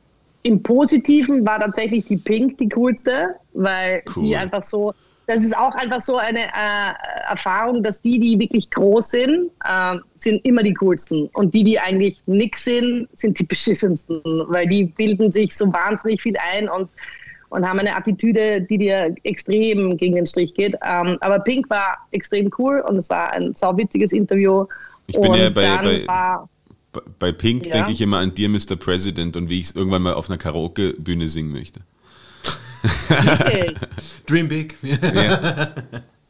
[0.41, 4.23] Im Positiven war tatsächlich die Pink die coolste, weil Cool.
[4.23, 4.93] die einfach so,
[5.27, 9.97] das ist auch einfach so eine äh, Erfahrung, dass die, die wirklich groß sind, äh,
[10.15, 11.29] sind immer die coolsten.
[11.33, 16.23] Und die, die eigentlich nix sind, sind die beschissensten, weil die bilden sich so wahnsinnig
[16.23, 16.89] viel ein und,
[17.49, 20.75] und haben eine Attitüde, die dir extrem gegen den Strich geht.
[20.83, 24.65] Ähm, aber Pink war extrem cool und es war ein sauwitziges Interview.
[25.15, 26.49] Ich bin und ja bei- bei- war,
[27.19, 27.71] Bei- Pink Ja.
[27.73, 28.75] denke ich immer an Dear Mr.
[28.75, 31.79] President und wie ich es irgendwann mal auf einer Karaoke-Bühne singen möchte.
[34.27, 34.77] Dream Big.
[34.81, 35.73] Ja.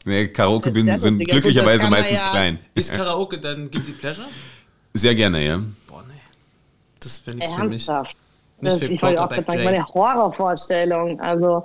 [0.04, 1.30] Nee, Karaoke-Bühnen sind lustig.
[1.30, 2.58] Glücklicherweise meistens ja- klein.
[2.74, 4.26] Ist Karaoke dann Guilty Pleasure?
[4.96, 5.58] Sehr gerne, ja.
[5.88, 6.16] Boah, nee.
[7.00, 7.88] Das wäre nichts für mich.
[7.88, 7.88] Nicht
[8.62, 9.64] Das, für ich wollte auch Jay.
[9.64, 11.20] meine Horrorvorstellung.
[11.20, 11.64] Also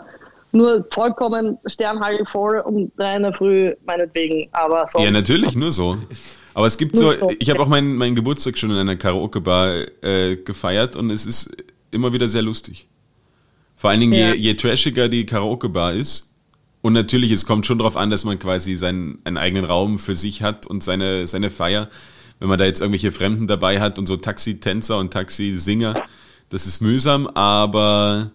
[0.53, 4.51] nur vollkommen Sternhagel voll um drei in der Früh, meinetwegen.
[4.53, 5.97] Aber sonst Ja, natürlich, nur so.
[6.57, 7.13] Aber es gibt so.
[7.39, 11.55] ich habe auch meinen, meinen Geburtstag schon in einer Karaoke-Bar äh, gefeiert und es ist
[11.91, 12.89] immer wieder sehr lustig.
[13.77, 14.33] Vor allen Dingen, Ja.
[14.33, 16.33] je, je trashiger die Karaoke-Bar ist,
[16.81, 20.15] und natürlich, es kommt schon darauf an, dass man quasi seinen einen eigenen Raum für
[20.15, 21.89] sich hat und seine, seine Feier.
[22.39, 25.95] Wenn man da jetzt irgendwelche Fremden dabei hat und so Taxi-Tänzer und Taxi-Singer,
[26.49, 28.31] das ist mühsam, aber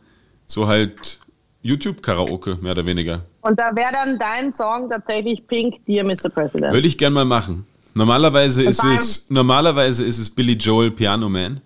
[0.45, 1.19] so halt
[1.63, 3.22] YouTube-Karaoke, mehr oder weniger.
[3.41, 6.30] Und da wäre dann dein Song tatsächlich Pink, Dear Mr.
[6.30, 6.72] President.
[6.72, 7.65] Würde ich gern mal machen.
[7.93, 11.61] Normalerweise ist es normalerweise ist es Billy Joel Piano Man.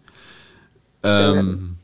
[1.03, 1.75] Ähm,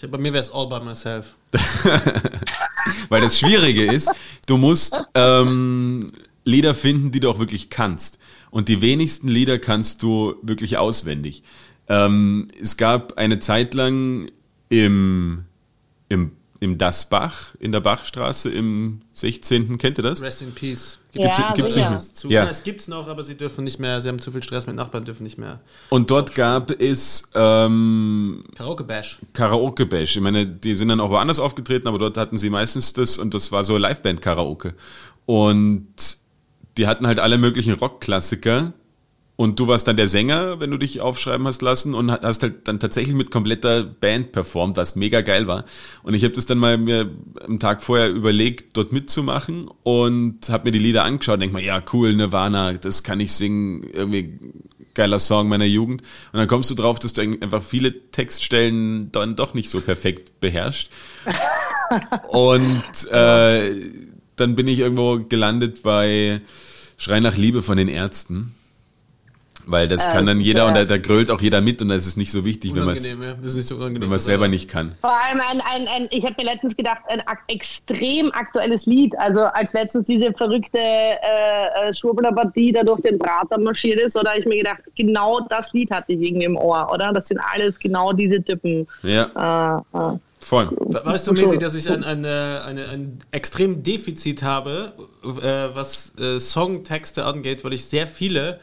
[0.00, 1.36] Ich- Bei mir wäre es All by Myself.
[3.08, 4.10] weil das Schwierige ist,
[4.46, 6.06] du musst ähm,
[6.44, 8.18] Lieder finden, die du auch wirklich kannst.
[8.50, 11.42] Und die wenigsten Lieder kannst du wirklich auswendig.
[11.88, 14.30] Ähm, es gab eine Zeit lang
[14.68, 15.44] im,
[16.08, 19.78] im, im Das Bach, in der Bachstraße im 16.
[19.78, 20.20] Kennt ihr das?
[20.22, 20.98] Rest in Peace.
[21.12, 21.90] Gibt's- Ja, gibt's sicher.
[21.90, 22.14] nicht mehr?
[22.14, 22.44] Zu, Ja.
[22.44, 22.50] ja.
[22.50, 25.04] Es gibt's noch, aber sie dürfen nicht mehr, sie haben zu viel Stress mit Nachbarn,
[25.04, 25.60] dürfen nicht mehr.
[25.88, 29.18] Und dort gab es ähm, Karaoke Bash.
[29.32, 30.16] Karaoke Bash.
[30.16, 33.34] Ich meine, die sind dann auch woanders aufgetreten, aber dort hatten sie meistens das und
[33.34, 34.74] das war so Liveband Karaoke.
[35.26, 35.86] Und
[36.76, 38.72] die hatten halt alle möglichen Rockklassiker.
[39.40, 42.66] Und du warst dann der Sänger, wenn du dich aufschreiben hast lassen und hast halt
[42.66, 45.64] dann tatsächlich mit kompletter Band performt, was mega geil war.
[46.02, 47.08] Und ich habe das dann mal mir
[47.46, 51.62] am Tag vorher überlegt, dort mitzumachen und habe mir die Lieder angeschaut und denk mal,
[51.62, 54.40] ja cool, Nirvana, das kann ich singen, irgendwie
[54.94, 56.02] geiler Song meiner Jugend.
[56.32, 60.40] Und dann kommst du drauf, dass du einfach viele Textstellen dann doch nicht so perfekt
[60.40, 60.90] beherrscht.
[62.30, 63.72] Und äh,
[64.34, 66.40] dann bin ich irgendwo gelandet bei
[66.96, 68.56] Schrei nach Liebe von den Ärzten.
[69.70, 72.06] Weil das kann dann jeder und da, da grölt auch jeder mit und da ist
[72.06, 73.62] es nicht so wichtig, wenn man es Unangenehm, ja.
[73.62, 74.92] So wenn man es selber nicht kann.
[75.02, 79.12] Vor allem ein, ein, ein ich habe mir letztens gedacht, ein ak extrem aktuelles Lied.
[79.18, 84.38] Also als letztens diese verrückte äh, äh, Schwurbler-Partie da durch den Prater marschiert ist, oder
[84.38, 87.12] ich mir gedacht, genau das Lied hatte ich irgendwie im Ohr, oder?
[87.12, 88.86] Das sind alles genau diese Typen.
[89.02, 90.18] Ja, Äh, äh.
[90.40, 90.70] voll.
[90.70, 92.28] We- Weißt du, Mesi, dass ich ein, ein, äh,
[92.66, 94.92] eine, ein extrem Defizit habe,
[95.42, 98.60] äh, was äh, Songtexte angeht, weil ich sehr viele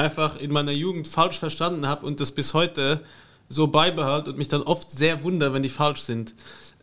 [0.00, 3.00] einfach in meiner Jugend falsch verstanden habe und das bis heute
[3.48, 6.34] so beibehalte und mich dann oft sehr wundere, wenn die falsch sind.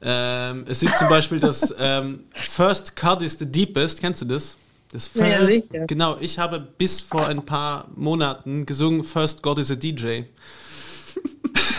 [0.02, 4.58] Ähm, es ist zum Beispiel das ähm, First Cut is the Deepest, kennst du das?
[4.92, 5.86] Das Ja, First, sicher.
[5.88, 10.24] genau, ich habe bis vor ein paar Monaten gesungen First God is a DJ.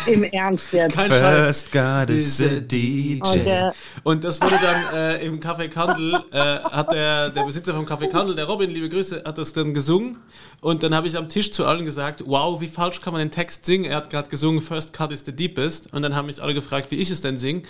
[0.09, 0.95] Im Ernst jetzt.
[0.95, 2.07] Kein First Scheiß.
[2.07, 3.21] God is a DJ.
[3.21, 3.71] Und, äh,
[4.03, 8.09] Und das wurde dann äh, im Café Kandel, äh, hat der, der Besitzer vom Café
[8.09, 10.19] Kandel, der Robin, liebe Grüße, hat das dann gesungen.
[10.61, 13.31] Und dann habe ich am Tisch zu allen gesagt, wow, wie falsch kann man den
[13.31, 13.85] Text singen?
[13.85, 15.93] Er hat gerade gesungen, First Cut is the deepest.
[15.93, 17.63] Und dann haben mich alle gefragt, wie ich es denn singe.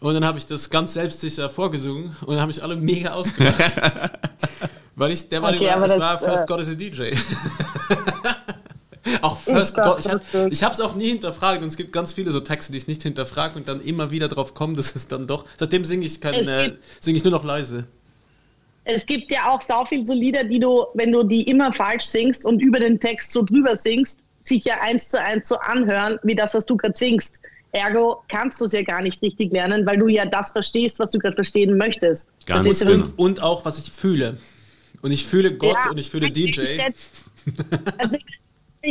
[0.00, 3.58] Und dann habe ich das ganz selbstsicher vorgesungen und dann haben mich alle mega ausgelacht.
[4.96, 7.14] Weil ich, der war, Okay, es das, war First äh, God is a DJ.
[9.22, 12.12] auch First God, ich habe das- ich hab's auch nie hinterfragt und es gibt ganz
[12.12, 15.08] viele so Texte, die ich nicht hinterfrage und dann immer wieder drauf kommen, dass es
[15.08, 17.86] dann doch, seitdem singe ich, kein, Es äh, singe ich nur noch leise.
[18.86, 22.04] Es gibt ja auch sau viel so Lieder, die du, wenn du die immer falsch
[22.04, 26.18] singst und über den Text so drüber singst, sich ja eins zu eins so anhören,
[26.22, 27.36] wie das, was du gerade singst.
[27.72, 31.10] Ergo kannst du es ja gar nicht richtig lernen, weil du ja das verstehst, was
[31.10, 32.28] du gerade verstehen möchtest.
[32.46, 32.92] Ganz genau.
[32.92, 34.36] Und, und auch, was ich fühle.
[35.02, 36.60] Und ich fühle Gott Ja, und ich fühle DJ.
[36.60, 37.10] ich setz-
[37.98, 38.24] Also ich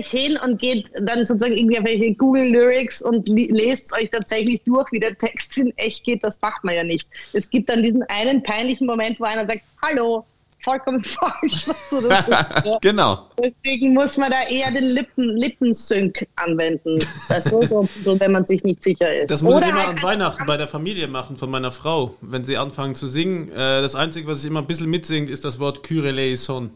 [0.02, 4.91] hin und geht dann sozusagen irgendwie auf welche Google Lyrics und lest euch tatsächlich durch,
[4.91, 6.24] wie der Text in echt geht.
[6.24, 7.07] Das macht man ja nicht.
[7.34, 10.26] Es gibt dann diesen einen peinlichen Moment, wo einer sagt, hallo,
[10.64, 12.28] vollkommen falsch, was du das ist.
[12.30, 12.78] Ja.
[12.82, 13.30] Genau.
[13.38, 16.99] Deswegen muss man da eher den Lippen, Lippensync anwenden.
[17.30, 19.30] Das so, so, so, wenn man sich nicht sicher ist.
[19.30, 22.15] Das muss Oder ich immer halt an Weihnachten bei der Familie machen, von meiner Frau,
[22.22, 23.49] wenn sie anfangen zu singen.
[23.52, 26.72] Äh, das Einzige, was ich immer ein bisschen mitsingt, ist das Wort Kyreleison.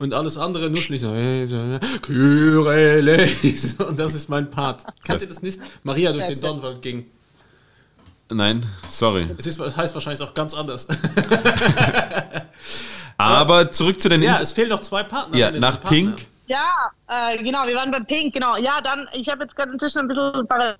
[0.00, 3.86] Und alles andere nur schließlich so, Kyreleison.
[3.88, 4.84] Und das ist mein Part.
[5.04, 5.60] Kennt ihr das nicht?
[5.82, 7.04] Maria durch den Dornwald ging.
[8.30, 9.26] Nein, sorry.
[9.36, 10.86] Es ist, es heißt wahrscheinlich auch ganz anders.
[13.18, 15.36] Aber zurück zu den ja, Inter- es fehlen noch zwei Partner.
[15.36, 15.90] ja, nach Partner.
[15.90, 16.26] Pink.
[16.46, 18.56] Ja, äh, genau, wir waren bei Pink, genau.
[18.56, 20.76] Ja, dann, ich habe jetzt gerade inzwischen ein bisschen parallel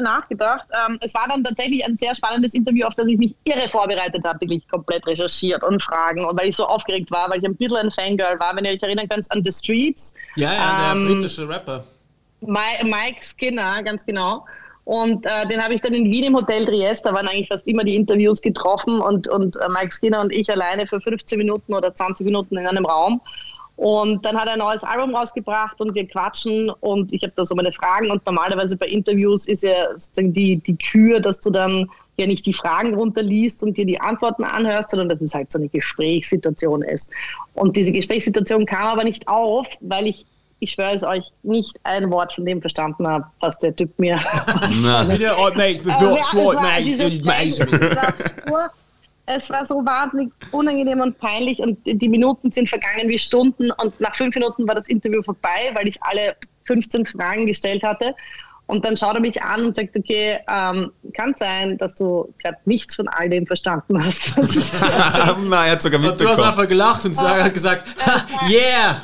[0.00, 0.66] nachgedacht.
[0.86, 4.22] Ähm, es war dann tatsächlich ein sehr spannendes Interview, auf das ich mich irre vorbereitet
[4.24, 6.24] habe, wirklich komplett recherchiert und Fragen.
[6.24, 8.72] Und weil ich so aufgeregt war, weil ich ein bisschen ein Fangirl war, wenn ihr
[8.72, 10.12] euch erinnern könnt, an The Streets.
[10.36, 11.84] Ja, ja, der Ähm, britische Rapper.
[12.40, 14.44] Mi- Mike Skinner, ganz genau.
[14.84, 17.66] Und äh, den habe ich dann in Wien im Hotel Triest, da waren eigentlich fast
[17.66, 21.74] immer die Interviews getroffen und, und äh, Mike Skinner und ich alleine für 15 Minuten
[21.74, 23.20] oder 20 Minuten in einem Raum.
[23.76, 27.44] Und dann hat er ein neues Album rausgebracht und wir quatschen und ich habe da
[27.44, 31.50] so meine Fragen und normalerweise bei Interviews ist ja sozusagen die, die Kür, dass du
[31.50, 31.86] dann
[32.16, 35.58] ja nicht die Fragen runterliest und dir die Antworten anhörst, sondern dass es halt so
[35.58, 37.10] eine Gesprächssituation ist.
[37.52, 40.24] Und diese Gesprächssituation kam aber nicht auf, weil ich,
[40.60, 44.18] ich schwöre es euch, nicht ein Wort von dem verstanden habe, was der Typ mir
[46.00, 47.68] oh, es sword, war mate, dieses ich mate.
[49.26, 54.00] Es war so wahnsinnig unangenehm und peinlich und die Minuten sind vergangen wie Stunden und
[54.00, 58.14] nach fünf Minuten war das Interview vorbei, weil ich alle 15 Fragen gestellt hatte.
[58.68, 62.58] Und dann schaut er mich an und sagt, okay, ähm, kann sein, dass du gerade
[62.64, 64.72] nichts von all dem verstanden hast, was ich
[65.48, 66.48] Na, er hat sogar Und du hast mitbekommen.
[66.48, 69.02] einfach gelacht und hat gesagt, ha, yeah!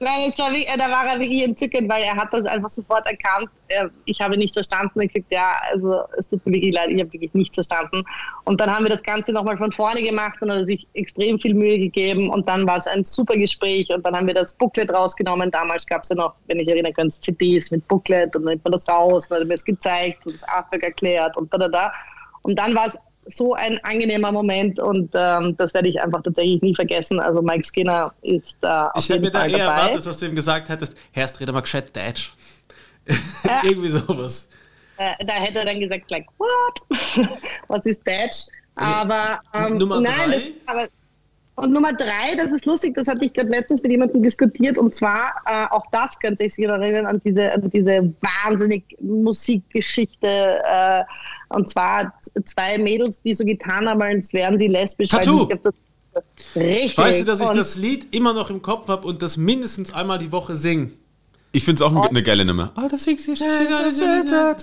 [0.00, 3.50] Nein, war da war er wirklich entzückend, weil er hat das einfach sofort erkannt.
[3.66, 5.00] Er, ich habe nicht verstanden.
[5.00, 8.04] Ich gesagt, ja, also es tut mir wirklich leid, ich habe wirklich nichts verstanden.
[8.44, 11.40] Und dann haben wir das Ganze nochmal von vorne gemacht und hat er sich extrem
[11.40, 12.30] viel Mühe gegeben.
[12.30, 15.50] Und dann war es ein super Gespräch und dann haben wir das Booklet rausgenommen.
[15.50, 18.64] Damals gab es ja noch, wenn ich erinnern kann, CDs mit Booklet und dann nimmt
[18.64, 21.52] man das raus und dann hat er mir es gezeigt und das Artwork erklärt und
[21.52, 21.92] da, da, da.
[22.42, 22.96] Und dann war es
[23.28, 27.20] so ein angenehmer Moment und ähm, das werde ich einfach tatsächlich nie vergessen.
[27.20, 29.80] Also Mike Skinner ist da auf Ich hätte jeden mir da Fall eher dabei.
[29.80, 32.32] erwartet, dass du ihm gesagt hättest, Herrst, rede mal gescheit Deutsch.
[33.62, 34.48] Irgendwie sowas.
[34.96, 37.28] Da hätte er dann gesagt, like, what?
[37.68, 38.46] Was ist Dutch?
[38.74, 40.88] Aber ähm, Nummer nein, das, aber,
[41.58, 44.94] und Nummer drei, das ist lustig, das hatte ich gerade letztens mit jemandem diskutiert und
[44.94, 48.14] zwar, äh, auch das könnte ich sich erinnern an diese, an diese
[48.44, 51.02] wahnsinnig Musikgeschichte äh,
[51.50, 52.12] und zwar
[52.44, 55.12] zwei Mädels, die so getan haben, als wären sie lesbisch.
[55.12, 55.48] weil Tattoo!
[55.62, 55.74] das,
[56.54, 56.98] richtig.
[56.98, 59.92] Weißt du, dass ich Und- das Lied immer noch im Kopf habe und das mindestens
[59.92, 60.90] einmal die Woche singe?
[61.58, 62.70] Ich finde es auch eine geile Nummer.
[62.76, 63.42] Oh, das ist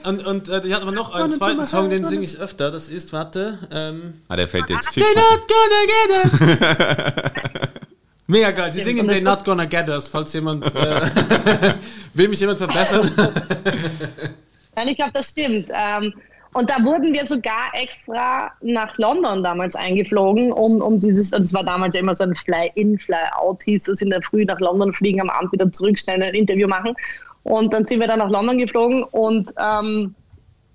[0.08, 2.72] Und, und äh, ich hatte aber noch einen zweiten Song, den singe ich öfter.
[2.72, 5.06] Das ist, warte, ähm, Ah, der fällt jetzt fix.
[5.06, 7.32] They're not gonna get us.
[8.28, 11.74] Mega geil, sie singen They're not gonna get us, falls jemand, äh,
[12.14, 13.12] will mich jemand verbessern?
[14.78, 15.68] Nein, ich glaube, das stimmt.
[15.74, 16.14] Ähm,
[16.56, 21.54] und da wurden wir sogar extra nach London damals eingeflogen, um, um dieses, und es
[21.54, 25.20] war damals immer so ein Fly-in, Fly-out, hieß es in der Früh nach London fliegen,
[25.20, 26.96] am Abend wieder zurück, schnell ein Interview machen.
[27.44, 30.16] Und dann sind wir dann nach London geflogen und, ähm,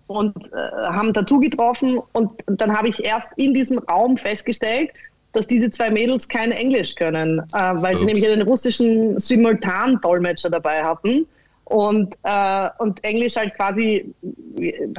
[0.06, 1.98] und äh, haben Tattoo getroffen.
[2.12, 4.90] Und dann habe ich erst in diesem Raum festgestellt,
[5.32, 8.12] dass diese zwei Mädels kein Englisch können, äh, weil sie Ups.
[8.12, 11.26] nämlich einen russischen Simultan-Dolmetscher dabei hatten
[11.70, 14.12] und, äh, und Englisch halt quasi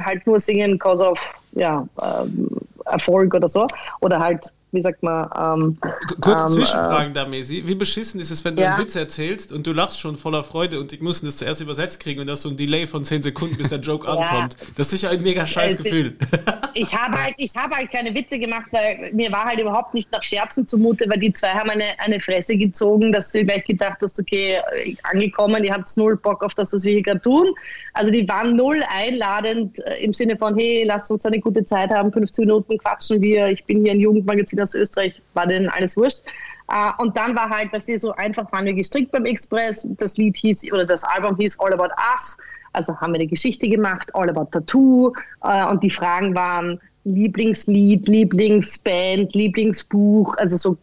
[0.00, 1.20] halt nur singen cause of,
[1.52, 2.48] ja, ähm,
[2.86, 3.66] Erfolg oder so.
[4.00, 5.78] Oder halt wie sagt man, ähm,
[6.20, 7.62] Kurze ähm, Zwischenfragen da, Mesi.
[7.66, 8.70] Wie beschissen ist es, wenn du Ja.
[8.74, 12.00] einen Witz erzählst und du lachst schon voller Freude und ich muss das zuerst übersetzt
[12.00, 14.56] kriegen und das so ein Delay von 10 Sekunden, bis der Joke ankommt.
[14.76, 16.16] Das ist sicher ein mega scheiß Gefühl.
[16.74, 20.10] ich habe halt, ich habe halt keine Witze gemacht, weil mir war halt überhaupt nicht
[20.10, 23.98] nach Scherzen zumute, weil die zwei haben eine, eine Fresse gezogen, dass du gleich gedacht
[24.00, 27.46] hast, okay, äh, angekommen, ihr habt null Bock auf das, was wir hier gerade tun.
[27.92, 31.90] Also die waren null einladend äh, im Sinne von, hey, lasst uns eine gute Zeit
[31.90, 35.96] haben, 15 Minuten quatschen wir, ich bin hier ein Jugendmagazin aus Österreich, war denen alles
[35.96, 36.20] wurscht.
[36.70, 40.16] Äh, und dann war halt, dass die so einfach waren wir gestrickt beim Express, das
[40.16, 42.38] Lied hieß, oder das Album hieß All About Us,
[42.72, 45.12] also haben wir eine Geschichte gemacht, All About Tattoo.
[45.44, 50.76] Äh, und die Fragen waren Lieblingslied, Lieblingsband, Lieblingsbuch, also so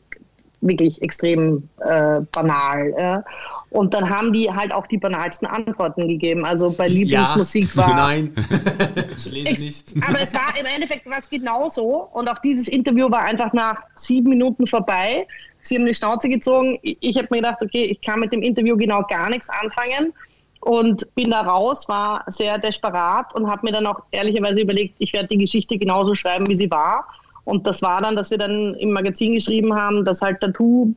[0.61, 2.93] wirklich extrem äh, banal.
[2.97, 3.23] Ja.
[3.71, 6.43] Und dann haben die halt auch die banalsten Antworten gegeben.
[6.43, 7.93] Also bei Lieblingsmusik war.
[7.95, 8.33] Nein,
[9.17, 9.93] ich lese nicht.
[10.07, 12.09] Aber es war im Endeffekt war es genauso.
[12.13, 15.27] Und auch dieses Interview war einfach nach sieben Minuten vorbei.
[15.61, 16.79] Sie haben die Schnauze gezogen.
[16.81, 20.13] Ich, ich habe mir gedacht, okay, ich kann mit dem Interview genau gar nichts anfangen.
[20.61, 25.13] Und bin da raus, war sehr desperat und habe mir dann auch ehrlicherweise überlegt, ich
[25.13, 27.05] werde die Geschichte genauso schreiben, wie sie war.
[27.45, 30.93] Und das war dann, dass wir dann im Magazin geschrieben haben, dass halt Tattoo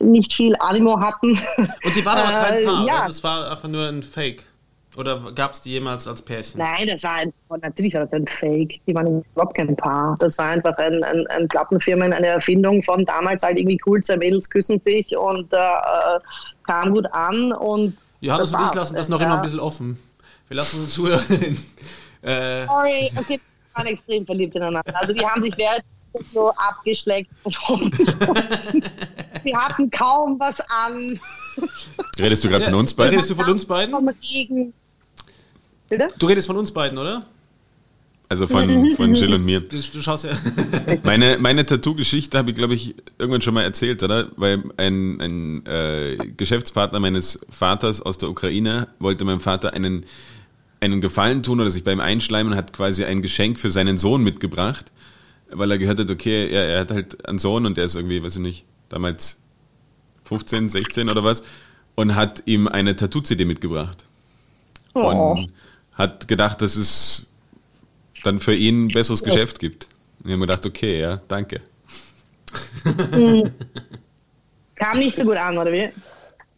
[0.00, 1.38] nicht viel Animo hatten.
[1.84, 3.06] Und die waren aber kein Äh, Paar, ja.
[3.06, 4.44] Das war einfach nur ein Fake.
[4.96, 6.58] Oder gab es die jemals als Pärchen?
[6.58, 8.80] Nein, das war ein, natürlich war das ein Fake.
[8.86, 10.16] Die waren überhaupt kein Paar.
[10.18, 14.16] Das war einfach ein, ein, ein Plattenfirmen, eine Erfindung von damals halt irgendwie cool, zwei
[14.16, 16.20] Mädels küssen sich und äh, äh,
[16.66, 19.26] kam gut an und Johannes das und ich lassen das noch Ja.
[19.26, 19.98] immer ein bisschen offen.
[20.48, 21.20] Wir lassen uns zuhören.
[22.22, 24.82] äh, Sorry, okay, die waren extrem verliebt ineinander.
[24.94, 25.82] Also die haben sich während
[26.32, 27.30] so abgeschleckt.
[29.44, 31.20] Sie hatten kaum was an
[32.18, 33.14] Redest du gerade von uns beiden?
[33.14, 33.94] redest du von uns beiden?
[33.94, 34.72] vom Regen.
[35.88, 36.08] Bitte?
[36.18, 37.24] Du redest von uns beiden, oder?
[38.30, 39.60] Also von, von Jill und mir.
[39.60, 40.32] Du, du schaust ja.
[41.02, 44.28] Meine, meine Tattoo-Geschichte habe ich, glaube ich, irgendwann schon mal erzählt, oder?
[44.36, 50.04] Weil ein, ein äh, Geschäftspartner meines Vaters aus der Ukraine wollte meinem Vater einen,
[50.80, 53.96] einen Gefallen tun oder sich bei ihm einschleimen und hat quasi ein Geschenk für seinen
[53.96, 54.92] Sohn mitgebracht,
[55.50, 58.22] weil er gehört hat, okay, er, er hat halt einen Sohn und der ist irgendwie,
[58.22, 59.40] weiß ich nicht, damals
[60.24, 61.42] 15, 16 oder was
[61.94, 64.04] und hat ihm eine Tattoo-CD mitgebracht.
[64.94, 65.00] Oh.
[65.00, 65.52] Und
[65.92, 67.26] hat gedacht, dass es
[68.22, 69.88] dann für ihn ein besseres Geschäft gibt.
[70.18, 71.60] Und ich habe mir gedacht, okay, ja, danke.
[74.76, 75.88] Kam nicht so gut an, oder wie?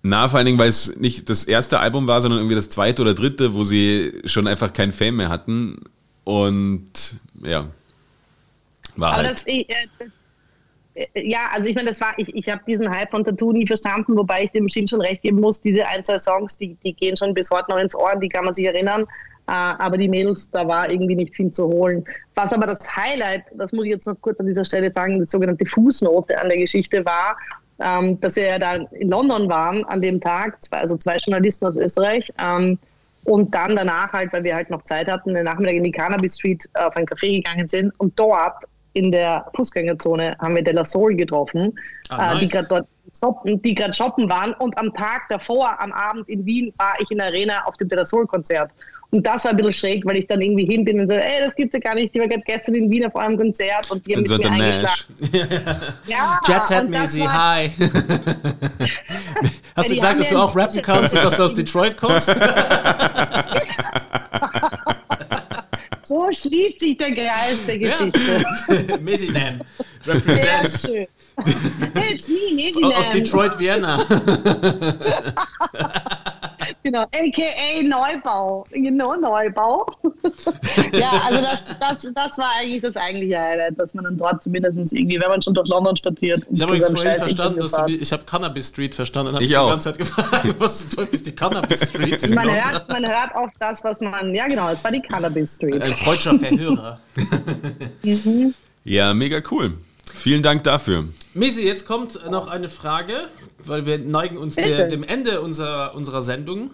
[0.02, 3.02] Na, vor allen Dingen, weil es nicht das erste Album war, sondern irgendwie das zweite
[3.02, 5.84] oder dritte, wo sie schon einfach kein Fame mehr hatten.
[6.24, 7.70] Und ja,
[8.96, 9.30] war halt.
[9.30, 10.08] das, ich, äh, das,
[10.94, 13.66] äh, ja, also ich meine, das war, ich, ich habe diesen Hype von Tattoo nie
[13.66, 16.94] verstanden, wobei ich dem Shin schon recht geben muss, diese ein, zwei Songs, die, die
[16.94, 19.02] gehen schon bis heute noch ins Ohr, die kann man sich erinnern.
[19.02, 22.04] Äh, aber die Mädels, da war irgendwie nicht viel zu holen.
[22.34, 25.26] Was aber das Highlight, das muss ich jetzt noch kurz an dieser Stelle sagen, die
[25.26, 27.36] sogenannte Fußnote an der Geschichte war,
[27.80, 31.76] ähm, dass wir ja da in London waren an dem Tag, also zwei Journalisten aus
[31.76, 32.30] Österreich.
[32.40, 32.78] Ähm,
[33.24, 36.36] und dann danach halt, weil wir halt noch Zeit hatten, den Nachmittag in die Cannabis
[36.36, 37.92] Street auf ein Café gegangen sind.
[37.98, 38.64] Und dort
[38.94, 42.50] in der Fußgängerzone haben wir De La Soul getroffen, Ah, äh, die nice.
[42.52, 42.86] gerade dort
[43.18, 44.52] shoppen, die gerade shoppen waren.
[44.54, 47.88] Und am Tag davor, am Abend in Wien, war ich in der Arena auf dem
[47.88, 48.70] De La Soul Konzert.
[49.12, 51.40] Und das war ein bisschen schräg, weil ich dann irgendwie hin bin und so, ey,
[51.44, 52.14] das gibt's ja gar nicht.
[52.14, 54.44] Ich war gerade gestern in Wien auf eurem Konzert und die haben Und so mit
[54.44, 55.08] der mir Nash.
[55.32, 55.94] eingeschlagen.
[56.06, 57.70] Ja, Jet Set und das Mäßig, war- hi.
[59.76, 62.28] Hast du die gesagt, dass du auch rappen kannst und dass du aus Detroit kommst?
[66.10, 67.96] So schließt sich der Kreis der Ja.
[68.04, 68.98] Geschichte.
[69.32, 69.60] Nam.
[70.26, 71.06] Sehr schön.
[72.12, 73.10] It's me, Mesi Aus.
[73.10, 74.04] Detroit, Vienna.
[76.82, 77.82] Genau, a.k.a.
[77.82, 78.64] Neubau.
[78.70, 79.86] Genau, Neubau.
[80.92, 84.92] ja, also das, das, das war eigentlich das eigentliche Highlight, dass man dann dort zumindest
[84.92, 86.46] irgendwie, wenn man schon durch London spaziert.
[86.50, 89.34] Ich habe übrigens vorhin verstanden, dass du, ich habe Cannabis Street verstanden.
[89.34, 89.66] Hab Ich auch.
[89.66, 92.22] die ganze Zeit gefragt, was zum Teufel ist die Cannabis Street?
[92.30, 92.64] man, London?
[92.64, 95.82] hört, man hört oft das, was man, ja genau, es war die Cannabis Street.
[95.82, 96.98] Ein freudscher Verhörer.
[98.82, 99.74] Ja, mega cool.
[100.12, 101.04] Vielen Dank dafür.
[101.34, 103.14] Misi, jetzt kommt noch eine Frage,
[103.64, 106.70] weil wir neigen uns der, dem Ende unserer, unserer Sendung.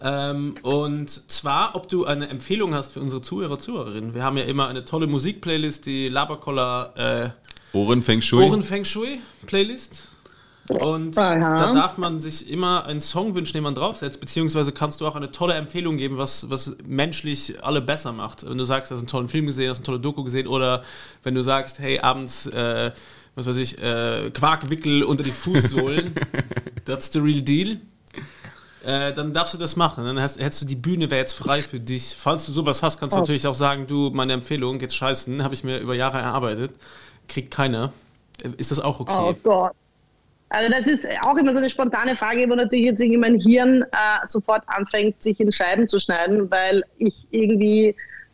[0.00, 4.14] Ähm, und zwar, ob du eine Empfehlung hast für unsere Zuhörer, Zuhörerinnen.
[4.14, 8.44] Wir haben ja immer eine tolle Musikplaylist, die Laberkoller äh, Ohren Feng Shui.
[8.44, 10.08] Ohren Feng Shui Playlist.
[10.70, 11.56] Und Aha.
[11.56, 15.14] da darf man sich immer einen Song wünschen, den man draufsetzt, beziehungsweise kannst du auch
[15.14, 18.48] eine tolle Empfehlung geben, was, was menschlich alle besser macht.
[18.48, 20.82] Wenn du sagst, du hast einen tollen Film gesehen, hast eine tolle Doku gesehen, oder
[21.22, 22.92] wenn du sagst, hey, abends, äh,
[23.34, 26.14] was weiß ich, äh, Quarkwickel unter die Fußsohlen,
[26.86, 27.76] that's the real deal.
[28.86, 30.04] äh, dann darfst du das machen.
[30.06, 32.14] Dann hast, hättest du die Bühne, wäre jetzt frei für dich.
[32.16, 33.20] Falls du sowas hast, kannst du Oh.
[33.20, 36.72] natürlich auch sagen, du, meine Empfehlung, geht scheißen, habe ich mir über Jahre erarbeitet.
[37.28, 37.92] Kriegt keiner.
[38.56, 39.12] Ist das auch okay?
[39.14, 39.72] Oh Gott.
[40.54, 43.82] Also das ist auch immer so eine spontane Frage, wo natürlich jetzt irgendwie mein Hirn
[43.82, 47.88] äh, sofort anfängt, sich in Scheiben zu schneiden, weil ich irgendwie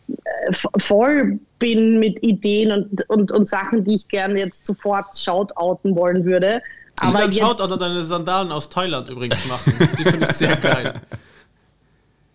[0.08, 5.94] äh, voll bin mit Ideen und, und, und Sachen, die ich gerne jetzt sofort shoutouten
[5.96, 6.62] wollen würde.
[7.02, 9.72] Ich will jetzt, Shoutout an deine Sandalen aus Thailand übrigens machen.
[9.98, 10.94] Die finde ich sehr geil.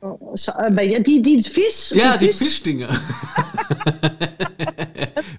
[0.02, 1.92] Aber ja, die, die Fisch.
[1.92, 2.88] Ja, die Fisch- Fischdinger.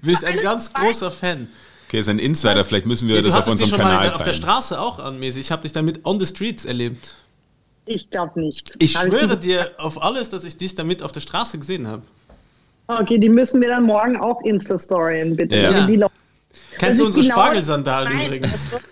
[0.03, 1.49] Bin ich ein ganz großer Fan.
[1.89, 4.17] Okay, ist ein Insider, vielleicht müssen wir Ja, das auf unserem schon mal Kanal auf
[4.19, 4.37] der teilen.
[4.37, 5.43] Straße auch anmäßig.
[5.43, 7.15] Ich habe dich damit on the streets erlebt.
[7.85, 8.75] Ich glaube nicht.
[8.81, 12.03] Ich Hab schwöre dir auf alles, dass ich dich damit auf der Straße gesehen habe.
[12.89, 15.55] Okay, die müssen wir dann morgen auch Insta-Storyen, bitte.
[15.57, 15.87] Ja.
[15.87, 16.11] Leute-
[16.79, 18.73] Kennst du unsere genau- Spargelsandalen übrigens?
[18.73, 18.85] also,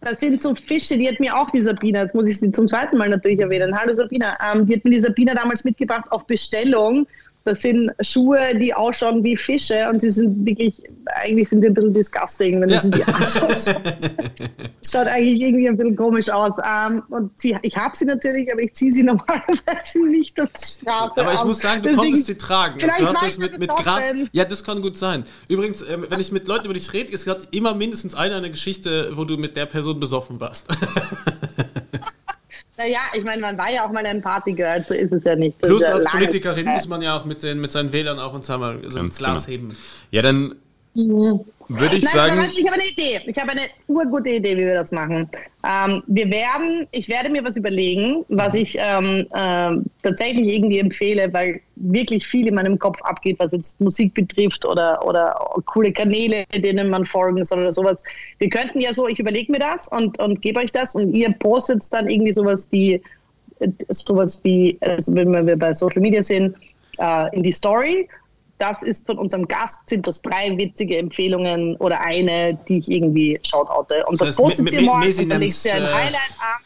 [0.00, 2.68] Das sind so Fische, die hat mir auch die Sabina, jetzt muss ich sie zum
[2.68, 3.74] zweiten Mal natürlich erwähnen.
[3.78, 7.06] Hallo Sabina, ähm, die hat mir die Sabina damals mitgebracht auf Bestellung.
[7.46, 10.82] Das sind Schuhe, die ausschauen wie Fische und sie sind wirklich,
[11.22, 12.80] eigentlich sind sie ein bisschen disgusting, wenn Ja.
[12.80, 13.02] du sie die.
[14.90, 16.52] Schaut eigentlich irgendwie ein bisschen komisch aus.
[16.64, 20.66] Ähm, und sie, ich habe sie natürlich, aber ich ziehe sie normalerweise nicht auf die
[20.66, 21.20] Straße.
[21.20, 22.74] Aber ich muss sagen, du Deswegen- konntest sie tragen.
[22.82, 24.02] Also du hast das mit, mit das Grad.
[24.32, 25.24] Ja, das kann gut sein.
[25.48, 28.50] Übrigens, ähm, wenn ich mit Leuten über dich rede, ist gerade immer mindestens eine eine
[28.50, 30.66] Geschichte, wo du mit der Person besoffen warst.
[32.76, 35.60] Naja, ich meine, man war ja auch mal ein Partygirl, so ist es ja nicht.
[35.60, 38.62] Plus als Politikerin muss man ja auch mit, den, mit seinen Wählern auch und sagen
[38.62, 39.58] wir, so ein Glas genau.
[39.58, 39.76] heben.
[40.10, 40.56] Ja, dann
[40.94, 43.20] würde ich Nein, sagen, ich habe eine Idee.
[43.26, 45.28] Ich habe eine urgute Idee, wie wir das machen.
[45.68, 51.32] Ähm, wir werden, ich werde mir was überlegen, was ich ähm, ähm, tatsächlich irgendwie empfehle,
[51.32, 55.34] weil wirklich viel in meinem Kopf abgeht, was jetzt Musik betrifft oder, oder
[55.66, 58.02] coole Kanäle, denen man folgen soll oder sowas.
[58.38, 61.32] Wir könnten ja so, ich überlege mir das und, und gebe euch das und ihr
[61.32, 63.02] postet dann irgendwie sowas, die
[63.58, 66.54] äh, sowas wie, also wenn wir bei Social Media sind,
[66.98, 68.08] äh, in die Story.
[68.58, 73.38] Das ist von unserem Gast, sind das drei witzige Empfehlungen oder eine, die ich irgendwie
[73.42, 74.04] shoutoute.
[74.06, 76.60] Und das, Das heißt, postet ihr morgen und dann legt ihr ein äh, Highlight ab.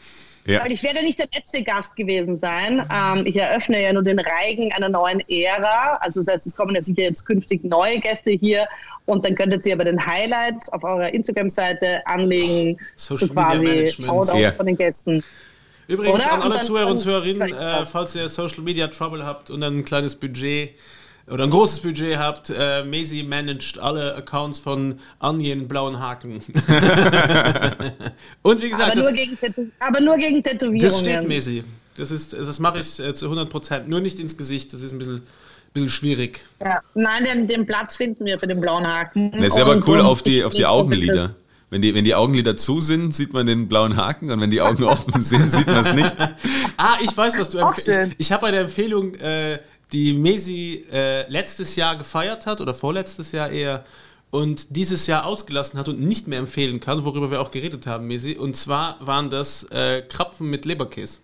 [0.45, 0.63] Ja.
[0.63, 2.83] Weil ich werde nicht der letzte Gast gewesen sein.
[2.91, 5.97] Ähm, ich eröffne ja nur den Reigen einer neuen Ära.
[6.01, 8.67] Also das heißt, es kommen ja sicher jetzt künftig neue Gäste hier
[9.05, 13.65] und dann könntet ihr aber den Highlights auf eurer Instagram-Seite anlegen, Social so Media quasi
[13.65, 14.09] Management.
[14.09, 14.51] Shoutouts Ja.
[14.51, 15.23] von den Gästen.
[15.87, 16.33] Übrigens Oder?
[16.33, 20.15] an alle Zuhörer und Zuhörerinnen, äh, falls ihr Social Media Trouble habt und ein kleines
[20.15, 20.71] Budget
[21.31, 26.33] oder ein großes Budget habt, äh, Maisie managt alle Accounts von Onion Blauen Haken.
[28.41, 30.79] und wie gesagt, Aber nur, das, gegen Tätow aber nur gegen Tätowierungen.
[30.79, 31.63] das steht Maisie.
[31.97, 33.89] Das, ist, das mache ich äh, zu 100 Prozent.
[33.89, 35.21] Nur nicht ins Gesicht, das ist ein bisschen,
[35.73, 36.41] bisschen schwierig.
[36.61, 36.81] Ja.
[36.95, 39.31] Nein, den, den Platz finden wir für den blauen Haken.
[39.31, 41.35] das ist aber Und- cool auf die, auf die Augenlider.
[41.71, 44.59] Wenn die, wenn die Augenlider zu sind, sieht man den blauen Haken und wenn die
[44.59, 46.15] Augen offen sind, sieht man es nicht.
[46.81, 48.13] Ah, ich weiß, was du empfiehlst.
[48.13, 49.59] Ich, ich habe eine Empfehlung, äh,
[49.91, 53.83] die Mesi äh, letztes Jahr gefeiert hat oder vorletztes Jahr eher
[54.31, 58.07] und dieses Jahr ausgelassen hat und nicht mehr empfehlen kann, worüber wir auch geredet haben,
[58.07, 58.37] Mesi.
[58.37, 61.19] Und zwar waren das äh, Krapfen mit Leberkäse.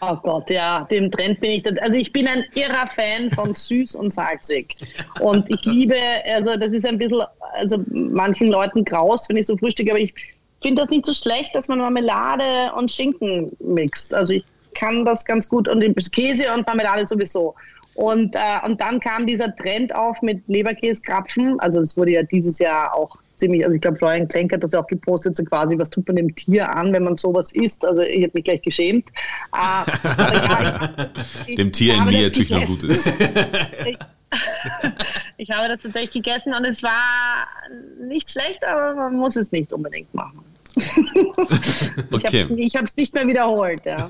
[0.00, 1.82] Oh Gott, ja, dem Trend bin ich.
[1.82, 4.76] Also ich bin ein irrer Fan von süß und salzig.
[5.20, 5.96] Und ich liebe,
[6.32, 7.22] also das ist ein bisschen,
[7.54, 10.14] also manchen Leuten graus, wenn ich so frühstücke, aber ich
[10.62, 14.14] finde das nicht so schlecht, dass man Marmelade und Schinken mixt.
[14.14, 14.44] Also ich
[14.74, 15.82] kann das ganz gut und
[16.12, 17.54] Käse und Marmelade sowieso.
[17.94, 21.58] Und, äh, und dann kam dieser Trend auf mit Leberkäskrapfen.
[21.58, 24.70] Also das wurde ja dieses Jahr auch ziemlich, also ich glaube, Florian Klenk hat das
[24.72, 27.84] ja auch gepostet, so quasi, was tut man dem Tier an, wenn man sowas isst.
[27.84, 29.08] Also ich habe mich gleich geschämt.
[29.52, 30.90] Äh, ja,
[31.46, 33.12] ich- Dem Tier in mir natürlich noch gut ist.
[33.84, 33.98] Ich,
[35.38, 37.46] ich habe das tatsächlich gegessen und es war
[38.06, 40.44] nicht schlecht, aber man muss es nicht unbedingt machen.
[42.12, 42.46] Okay.
[42.56, 43.84] Ich habe es nicht mehr wiederholt.
[43.84, 44.08] Ja.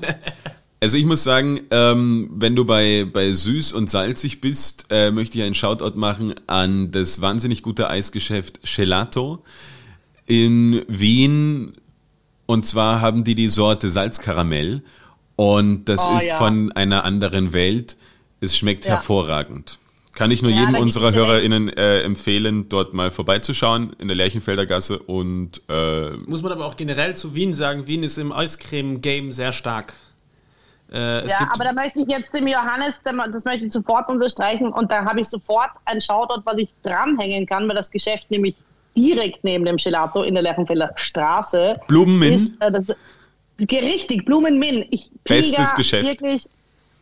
[0.81, 5.37] Also ich muss sagen, ähm, wenn du bei, bei süß und salzig bist, äh, möchte
[5.37, 9.39] ich einen Shoutout machen an das wahnsinnig gute Eisgeschäft Gelato
[10.25, 11.73] in Wien.
[12.45, 14.81] Und zwar haben die die Sorte Salzkaramell
[15.35, 16.37] und das Oh, ist ja.
[16.37, 17.97] von einer anderen Welt.
[18.39, 18.91] Es schmeckt Ja.
[18.91, 19.79] hervorragend.
[20.15, 24.65] Kann ich nur Ja, jedem unserer HörerInnen äh, empfehlen, dort mal vorbeizuschauen in der Lerchenfelder
[24.65, 29.31] Gasse und äh, Muss man aber auch generell zu Wien sagen, Wien ist im Eiscreme-Game
[29.33, 29.93] sehr stark.
[30.91, 34.91] Äh, Ja, aber da möchte ich jetzt dem Johannes, das möchte ich sofort unterstreichen und
[34.91, 38.55] da habe ich sofort ein Shoutout, was ich dranhängen kann, weil das Geschäft nämlich
[38.95, 42.33] direkt neben dem Gelato in der Lerchenfelder Straße Blumenmin.
[42.33, 42.61] ist.
[42.61, 42.87] Äh, das,
[43.59, 44.85] richtig, Blumenmin.
[44.89, 46.05] Ich Bestes Geschäft.
[46.05, 46.45] Wirklich,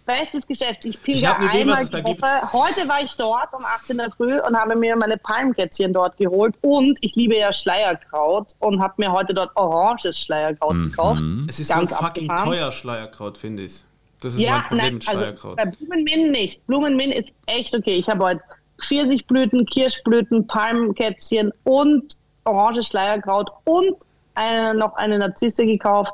[0.07, 0.85] bestes Geschäft.
[0.85, 2.21] Ich Ich pilger eine Idee, einmal die gibt.
[2.21, 2.53] Woche.
[2.53, 6.17] Heute war ich dort um 8 in der Früh und habe mir meine Palmkätzchen dort
[6.17, 6.55] geholt.
[6.61, 10.89] Und ich liebe ja Schleierkraut und habe mir heute dort oranges Schleierkraut Mhm.
[10.89, 11.21] gekauft.
[11.49, 12.57] Es ist Ganz so fucking abgefahren.
[12.57, 13.83] teuer, Schleierkraut, finde ich.
[14.21, 15.55] Das ist Ja, mein Problem nein, mit also Schleierkraut.
[15.57, 16.65] bei Blumenmin nicht.
[16.65, 17.97] Blumenmin ist echt okay.
[17.97, 18.41] Ich habe heute
[18.81, 22.15] Pfirsichblüten, Kirschblüten, Palmkätzchen und
[22.45, 23.95] oranges Schleierkraut und
[24.35, 26.13] eine, noch eine Narzisse gekauft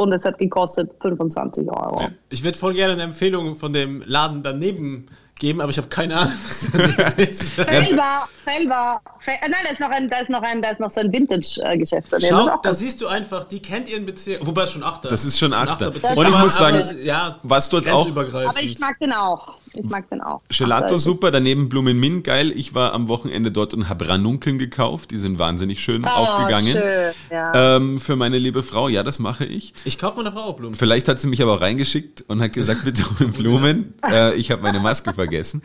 [0.00, 2.08] und es hat gekostet 25 Euro.
[2.30, 5.06] Ich würde voll gerne eine Empfehlung von dem Laden daneben
[5.38, 7.52] geben, aber ich habe keine Ahnung, was daneben ist.
[7.54, 10.80] Felber, Felber, Fel äh, nein, da ist noch ein, da ist noch ein, da ist
[10.80, 12.08] noch so ein Vintage-Geschäft.
[12.28, 14.46] Schau, da siehst du einfach, die kennt ihren Bezirk.
[14.46, 15.08] Wobei es schon Achter.
[15.08, 15.90] Das ist schon Achter.
[15.90, 16.16] Bezirk.
[16.16, 18.08] Und ich muss sagen, ja, was dort auch-.
[18.16, 19.54] Aber ich mag den auch.
[19.72, 20.40] Ich mag den auch.
[20.48, 22.52] Gelato Also, super, daneben Blumenmin geil.
[22.54, 25.10] Ich war am Wochenende dort und habe Ranunkeln gekauft.
[25.12, 26.72] Die sind wahnsinnig schön Oh, aufgegangen.
[26.72, 27.76] schön, ja.
[27.76, 29.72] Ähm, für meine liebe Frau, ja, das mache ich.
[29.84, 30.74] Ich kaufe meiner Frau auch Blumen.
[30.74, 33.94] Vielleicht hat sie mich aber auch reingeschickt und hat gesagt, bitte hol Blumen.
[34.10, 35.62] äh, ich habe meine Maske vergessen.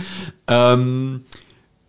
[0.47, 1.21] Ähm,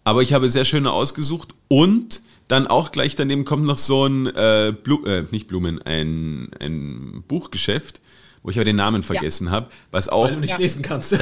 [0.04, 4.26] aber ich habe sehr schöne ausgesucht und dann auch gleich daneben kommt noch so ein
[4.28, 8.00] äh, Blu äh, nicht Blumen, ein, ein Buchgeschäft,
[8.46, 10.58] wo ich aber den Namen vergessen habe, was auch Weil du nicht Ja.
[10.58, 11.12] lesen kannst.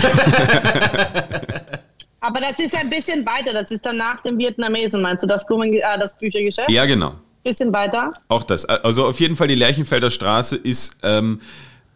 [2.20, 3.52] Aber das ist ein bisschen weiter.
[3.54, 5.00] Das ist dann nach dem Vietnamesen.
[5.00, 6.70] Meinst du das Blumen, äh, das Büchergeschäft?
[6.70, 7.14] ja genau.
[7.42, 8.12] Bisschen weiter.
[8.28, 8.64] Auch das.
[8.66, 11.40] Also auf jeden Fall die Lerchenfelder Straße ist ähm,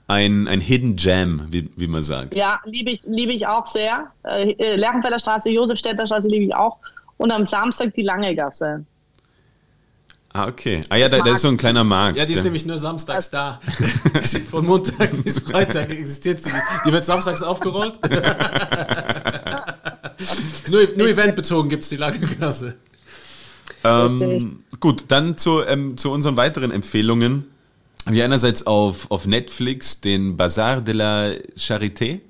[0.06, 2.34] ein, ein Hidden Jam, wie, wie man sagt.
[2.34, 4.10] Ja, liebe ich, liebe ich auch sehr.
[4.24, 6.76] Äh, Lerchenfelder Straße, Josefstädter Straße liebe ich auch.
[7.18, 8.84] Und am Samstag die Lange Gasse.
[10.38, 10.82] Ah, okay.
[10.88, 12.16] Ah ja, da, da ist so ein kleiner Markt.
[12.16, 12.44] Ja, die ist ja.
[12.44, 13.58] nämlich nur samstags da.
[14.50, 16.62] Von Montag bis Freitag existiert sie nicht.
[16.86, 17.98] Die wird samstags aufgerollt.
[20.70, 22.76] nur, nur eventbezogen gibt es die lange Kasse.
[23.82, 27.46] Ähm, gut, dann zu, ähm, zu unseren weiteren Empfehlungen.
[28.06, 32.20] Wir einerseits auf, auf Netflix den Bazar de la Charité.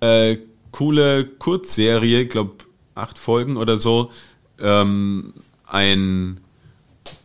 [0.00, 0.38] Äh,
[0.72, 2.64] coole Kurzserie, glaube
[2.96, 4.10] acht Folgen oder so.
[4.60, 5.34] Ähm,
[5.66, 6.40] ein,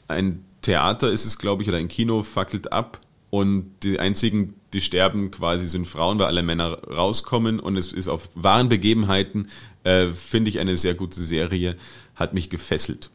[0.07, 2.99] ein Theater ist es, glaube ich, oder ein Kino fackelt ab
[3.29, 8.07] und die einzigen, die sterben quasi, sind Frauen, weil alle Männer rauskommen und es ist
[8.07, 9.49] auf wahren Begebenheiten,
[9.83, 11.75] äh, finde ich eine sehr gute Serie,
[12.15, 13.09] hat mich gefesselt.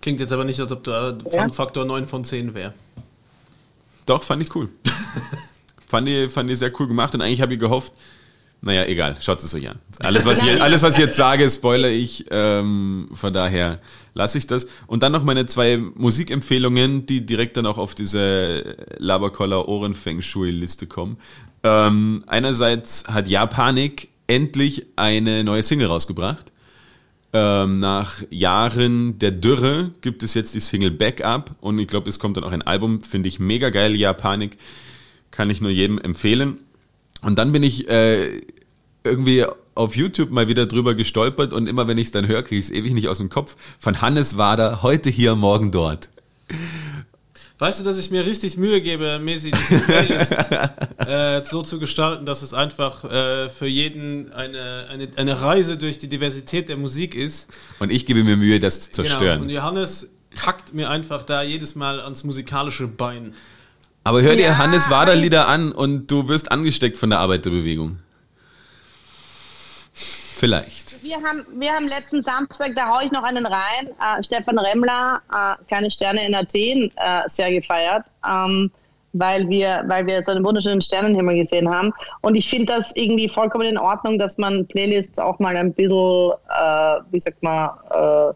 [0.00, 1.42] Klingt jetzt aber nicht, als ob du äh, Ja.
[1.42, 2.72] von Faktor 9 von 10 wäre.
[4.06, 4.68] Doch, fand ich cool.
[5.88, 7.92] fand, ich, fand ich sehr cool gemacht und eigentlich habe ich gehofft,
[8.60, 9.78] naja, egal, schaut es euch an.
[10.02, 12.26] Alles, was ich, alles, was ich jetzt sage, spoilere ich.
[12.30, 13.80] Ähm, von daher
[14.18, 14.66] lasse ich das.
[14.88, 20.50] Und dann noch meine zwei Musikempfehlungen, die direkt dann auch auf diese Laberkoller Ohrenfeng Shui
[20.50, 21.16] Liste kommen.
[21.62, 26.52] Ähm, einerseits hat Japanik endlich eine neue Single rausgebracht.
[27.32, 32.18] Ähm, nach Jahren der Dürre gibt es jetzt die Single Backup und ich glaube, es
[32.18, 34.56] kommt dann auch ein Album, finde ich mega geil, Japanik,
[35.30, 36.58] kann ich nur jedem empfehlen.
[37.22, 38.40] Und dann bin ich äh,
[39.04, 39.44] irgendwie
[39.78, 42.66] auf YouTube mal wieder drüber gestolpert und immer wenn ich es dann höre, kriege ich
[42.66, 43.56] es ewig nicht aus dem Kopf.
[43.78, 46.08] Von Hannes Wader, heute hier, morgen dort.
[47.60, 50.32] Weißt du, dass ich mir richtig Mühe gebe, Messi, diese Playlist
[51.06, 55.98] äh, so zu gestalten, dass es einfach äh, für jeden eine, eine, eine Reise durch
[55.98, 57.48] die Diversität der Musik ist.
[57.78, 59.14] Und ich gebe mir Mühe, das zu Genau.
[59.14, 59.42] zerstören.
[59.42, 63.34] Und Johannes kackt mir einfach da jedes Mal ans musikalische Bein.
[64.04, 67.98] Aber hör dir Ja, Hannes Wader Lieder an und du wirst angesteckt von der Arbeiterbewegung.
[70.38, 71.02] Vielleicht.
[71.02, 75.20] Wir haben, wir haben letzten Samstag, da hau ich noch einen rein, äh, Stefan Remmler,
[75.32, 78.70] äh, keine Sterne in Athen, äh, sehr gefeiert, ähm,
[79.14, 81.92] weil, wir, weil wir so einen wunderschönen Sternenhimmel gesehen haben.
[82.20, 86.30] Und ich finde das irgendwie vollkommen in Ordnung, dass man Playlists auch mal ein bisschen,
[86.56, 88.32] äh, wie sagt man, äh,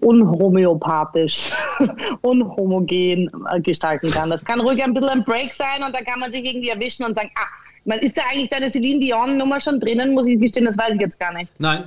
[0.00, 1.50] unhomöopathisch,
[2.22, 4.30] unhomogen äh, gestalten kann.
[4.30, 7.04] Das kann ruhig ein bisschen ein Break sein und da kann man sich irgendwie erwischen
[7.04, 7.46] und sagen, ah,
[7.84, 10.94] man ist da eigentlich deine Celine Dion Nummer schon drinnen, muss ich gestehen, das weiß
[10.94, 11.52] ich jetzt gar nicht.
[11.58, 11.84] Nein,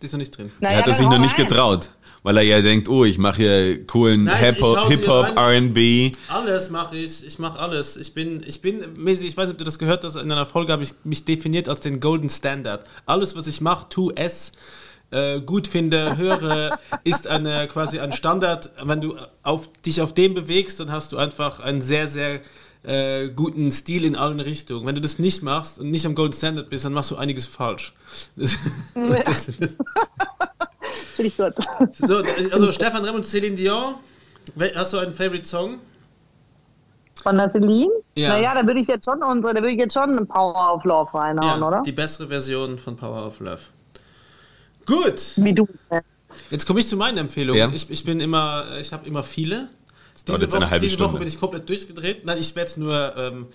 [0.00, 0.50] die ist noch nicht drin.
[0.60, 1.46] Naja, er hat dann sich noch nicht rein.
[1.46, 1.90] getraut,
[2.22, 5.36] weil er ja denkt, oh, ich mache hier coolen Hip-Hop.
[5.36, 6.12] R&B.
[6.28, 7.96] Alles mache ich, ich mache alles.
[7.96, 10.46] Ich bin, ich bin, Messi, ich weiß nicht, ob du das gehört hast, in einer
[10.46, 12.84] Folge habe ich mich definiert als den Golden Standard.
[13.06, 14.52] Alles, was ich mache, tu es,
[15.12, 18.70] äh, gut finde, höre, ist eine, quasi ein Standard.
[18.84, 22.40] Wenn du auf, dich auf dem bewegst, dann hast du einfach einen sehr, sehr
[22.82, 24.86] äh, guten Stil in allen Richtungen.
[24.86, 27.46] Wenn du das nicht machst und nicht am Golden Standard bist, dann machst du einiges
[27.46, 27.94] falsch.
[28.36, 28.56] Das,
[29.24, 29.76] das, das,
[31.16, 31.52] Finde ich gut.
[31.92, 33.94] so, also Stefan Rem und Céline Dion,
[34.74, 35.78] hast du einen Favorite Song?
[37.22, 37.90] Von der Celine?
[38.16, 38.30] Ja.
[38.30, 41.14] Naja, da würde ich jetzt schon unsere, da würde ich jetzt schon Power of Love
[41.14, 41.82] reinhauen, oder?
[41.82, 43.60] Die bessere Version von Power of Love.
[44.86, 45.68] Gut, Wie du.
[46.50, 47.58] jetzt komme ich zu meinen Empfehlungen.
[47.58, 47.72] Ja.
[47.74, 49.68] Ich, ich bin immer, ich habe immer viele.
[50.24, 51.28] dauert Diese, jetzt eine Woche, halbe diese Woche bin Stunde.
[51.28, 52.24] ich komplett durchgedreht.
[52.24, 53.16] Nein, ich werde es nur.
[53.16, 53.46] Ähm,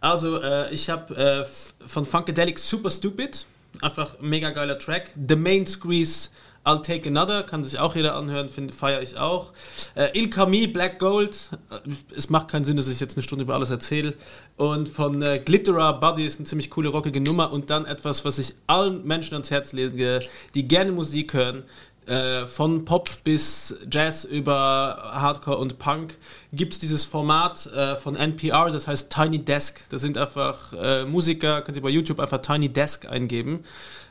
[0.00, 3.46] also, äh, ich habe äh, von Funkadelic Super Stupid,
[3.80, 5.10] einfach mega geiler Track.
[5.28, 6.30] The Main Squeeze
[6.64, 9.52] I'll Take Another, kann sich auch jeder anhören, feiere ich auch.
[9.96, 13.42] Äh, Il Kami Black Gold, äh, es macht keinen Sinn, dass ich jetzt eine Stunde
[13.42, 14.14] über alles erzähle.
[14.56, 17.52] Und von äh, Glitterer Body ist eine ziemlich coole, rockige Nummer.
[17.52, 20.20] Und dann etwas, was ich allen Menschen ans Herz lege,
[20.54, 21.64] die gerne Musik hören.
[22.06, 26.18] Äh, von Pop bis Jazz über Hardcore und Punk
[26.52, 29.78] gibt es dieses Format äh, von NPR, das heißt Tiny Desk.
[29.88, 33.60] Das sind einfach äh, Musiker, könnt ihr bei YouTube einfach Tiny Desk eingeben.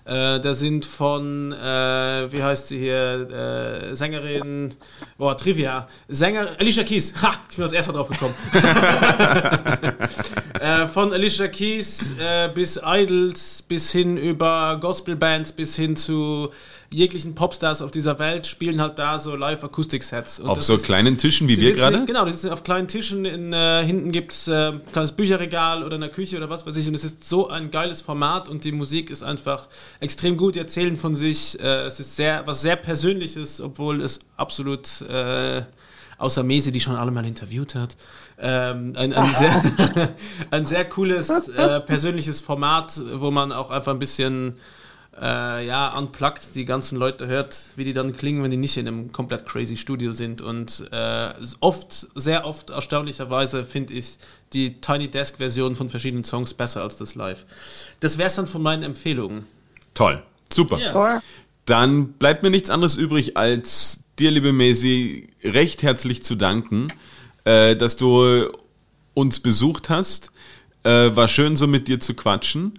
[0.05, 4.73] Äh, da sind von, äh, wie heißt sie hier, äh, Sängerin,
[5.17, 8.33] boah, Trivia, Sänger, Alicia Keys, ha, ich bin als erster drauf gekommen.
[10.59, 16.49] äh, von Alicia Keys äh, bis Idols, bis hin über Gospelbands, bis hin zu
[16.93, 20.41] jeglichen Popstars auf dieser Welt spielen halt da so Live-Akustik-Sets.
[20.41, 22.05] Auf das so ist- kleinen Tischen wie die wir gerade?
[22.05, 23.25] Genau, die sitzen auf kleinen Tischen.
[23.25, 26.65] In, äh, hinten gibt es äh, ein kleines Bücherregal oder in der Küche oder was
[26.65, 26.87] weiß ich.
[26.87, 29.67] Und es ist so ein geiles Format und die Musik ist einfach
[29.99, 30.55] extrem gut.
[30.55, 31.59] Die erzählen von sich.
[31.59, 35.01] Äh, es ist sehr was sehr Persönliches, obwohl es absolut.
[35.01, 35.63] Äh,
[36.17, 37.97] Außer Mese, die schon alle mal interviewt hat.
[38.37, 39.63] Ähm, ein, ein, sehr,
[40.51, 44.53] ein sehr cooles, äh, persönliches Format, wo man auch einfach ein bisschen
[45.19, 48.87] äh, ja, unplugged die ganzen Leute hört, wie die dann klingen, wenn die nicht in
[48.87, 50.41] einem komplett crazy Studio sind.
[50.41, 54.17] Und äh, oft, sehr oft erstaunlicherweise finde ich
[54.53, 57.45] die Tiny Desk Version von verschiedenen Songs besser als das Live.
[57.99, 59.45] Das wäre es dann von meinen Empfehlungen.
[59.93, 60.21] Toll,
[60.51, 60.79] super.
[60.79, 61.21] Ja.
[61.65, 66.91] Dann bleibt mir nichts anderes übrig, als dir, liebe Maisie, recht herzlich zu danken,
[67.43, 68.49] äh, dass du
[69.13, 70.31] uns besucht hast.
[70.83, 72.73] Äh, war schön, so mit dir zu quatschen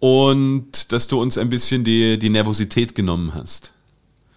[0.00, 3.72] und dass du uns ein bisschen die, die Nervosität genommen hast.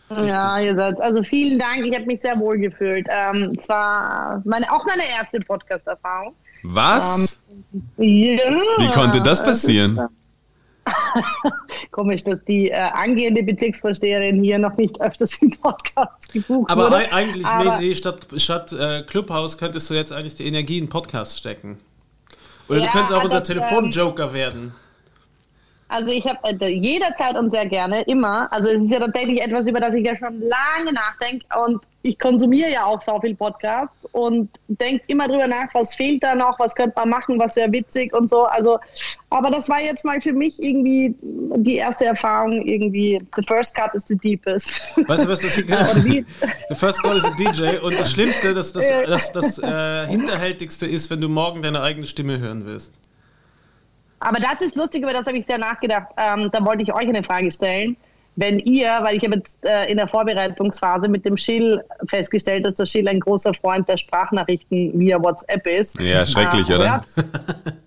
[0.10, 3.08] Ja, ihr seid, also vielen Dank, ich habe mich sehr wohl gefühlt.
[3.10, 6.36] Ähm, es war meine, auch meine erste Podcast-Erfahrung.
[6.62, 7.42] Was?
[7.98, 8.38] Ja,
[8.78, 10.00] Wie konnte das passieren?
[11.92, 16.96] Komisch, dass die äh, angehende Bezirksvorsteherin hier noch nicht öfters im Podcast gebucht Aber wurde.
[16.98, 20.90] ei- eigentlich, Aber- Maisie, statt, statt äh, Clubhouse könntest du jetzt eigentlich die Energie in
[20.90, 21.78] Podcast stecken.
[22.68, 24.74] Oder du Ja, könntest auch unser das, ähm, Telefonjoker werden.
[25.94, 28.52] Also ich habe äh, jederzeit und sehr gerne, immer.
[28.52, 32.18] Also es ist ja tatsächlich etwas, über das ich ja schon lange nachdenke und ich
[32.18, 36.58] konsumiere ja auch so viel Podcasts und denke immer drüber nach, was fehlt da noch,
[36.60, 38.44] was könnte man machen, was wäre witzig und so.
[38.46, 38.80] Also,
[39.30, 43.22] aber das war jetzt mal für mich irgendwie die erste Erfahrung irgendwie.
[43.36, 44.82] The first cut is the deepest.
[45.08, 46.26] Weißt du, was das Oder wie?
[46.70, 50.88] The First Call is a DJ und das Schlimmste, das, das, das, das äh, Hinterhältigste
[50.88, 53.00] ist, wenn du morgen deine eigene Stimme hören wirst.
[54.24, 56.08] Aber das ist lustig, über das habe ich sehr nachgedacht.
[56.18, 57.96] Ähm, da wollte ich euch eine Frage stellen.
[58.36, 62.76] Wenn ihr, weil ich habe jetzt äh, in der Vorbereitungsphase mit dem Schill festgestellt, dass
[62.76, 66.00] der Schill ein großer Freund der Sprachnachrichten via WhatsApp ist.
[66.00, 66.90] Ja, schrecklich, äh, oder?
[66.90, 67.06] Hört,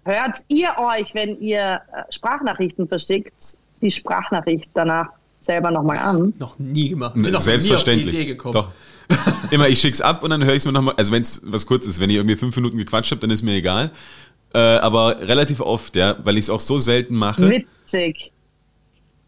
[0.04, 5.08] hört ihr euch, wenn ihr äh, Sprachnachrichten verschickt, die Sprachnachricht danach
[5.40, 6.32] selber nochmal an?
[6.38, 7.14] Noch nie gemacht.
[7.14, 8.14] Bin noch nie auf die Selbstverständlich.
[8.14, 8.54] Idee gekommen.
[8.54, 8.70] Doch.
[9.50, 10.94] Immer, ich schick's ab und dann höre ich es mir nochmal.
[10.96, 13.42] Also wenn es was kurz ist, wenn ich irgendwie fünf Minuten gequatscht habe, dann ist
[13.42, 13.90] mir egal.
[14.55, 17.48] Äh, aber relativ oft, ja, weil ich es auch so selten mache.
[17.51, 18.32] Witzig.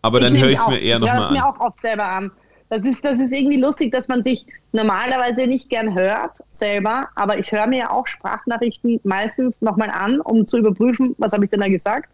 [0.02, 1.54] Aber dann höre ich es mir eher Ich höre es nochmal mir an.
[1.54, 2.30] auch oft selber an.
[2.70, 7.38] Das ist, das ist irgendwie lustig, dass man sich normalerweise nicht gern hört selber, aber
[7.38, 11.60] ich höre mir auch Sprachnachrichten meistens nochmal an, um zu überprüfen, was habe ich denn
[11.60, 12.10] da gesagt.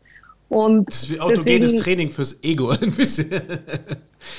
[0.49, 2.71] Und Das ist wie autogenes deswegen, Training fürs Ego.
[2.71, 3.31] Ein bisschen.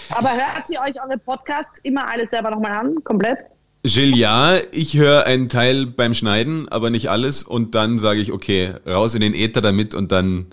[0.10, 3.40] aber hört ihr euch eure Podcasts immer alle selber nochmal an, komplett?
[3.86, 7.44] Gilles, ja, ich höre einen Teil beim Schneiden, aber nicht alles.
[7.44, 10.48] Und dann sage ich, okay, raus in den Äther damit und dann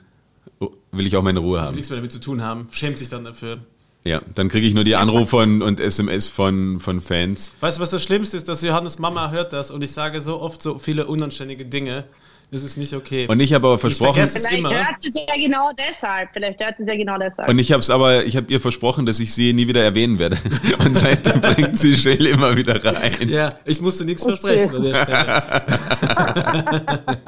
[0.92, 1.74] will ich auch meine Ruhe haben.
[1.74, 2.68] Nichts mehr damit zu tun haben.
[2.70, 3.58] Schämt sich dann dafür.
[4.04, 7.52] Ja, dann kriege ich nur die Anrufe und, und SMS von, von Fans.
[7.60, 8.48] Weißt du, was das Schlimmste ist?
[8.48, 12.04] Dass Johannes Mama hört das und ich sage so oft so viele unanständige Dinge.
[12.52, 13.26] Das ist nicht okay.
[13.28, 14.68] Und ich habe aber versprochen, Das Vielleicht immer.
[14.74, 16.28] hört sie es ja genau deshalb.
[16.34, 17.48] Vielleicht hört sie es ja genau deshalb.
[17.48, 20.18] und ich habe es aber, ich habe ihr versprochen, dass ich sie nie wieder erwähnen
[20.18, 20.36] werde.
[20.84, 23.26] Und seitdem bringt sie Gilles immer wieder rein.
[23.30, 24.36] Ja, ich musste nichts Okay.
[24.36, 25.42] versprechen an der Stelle.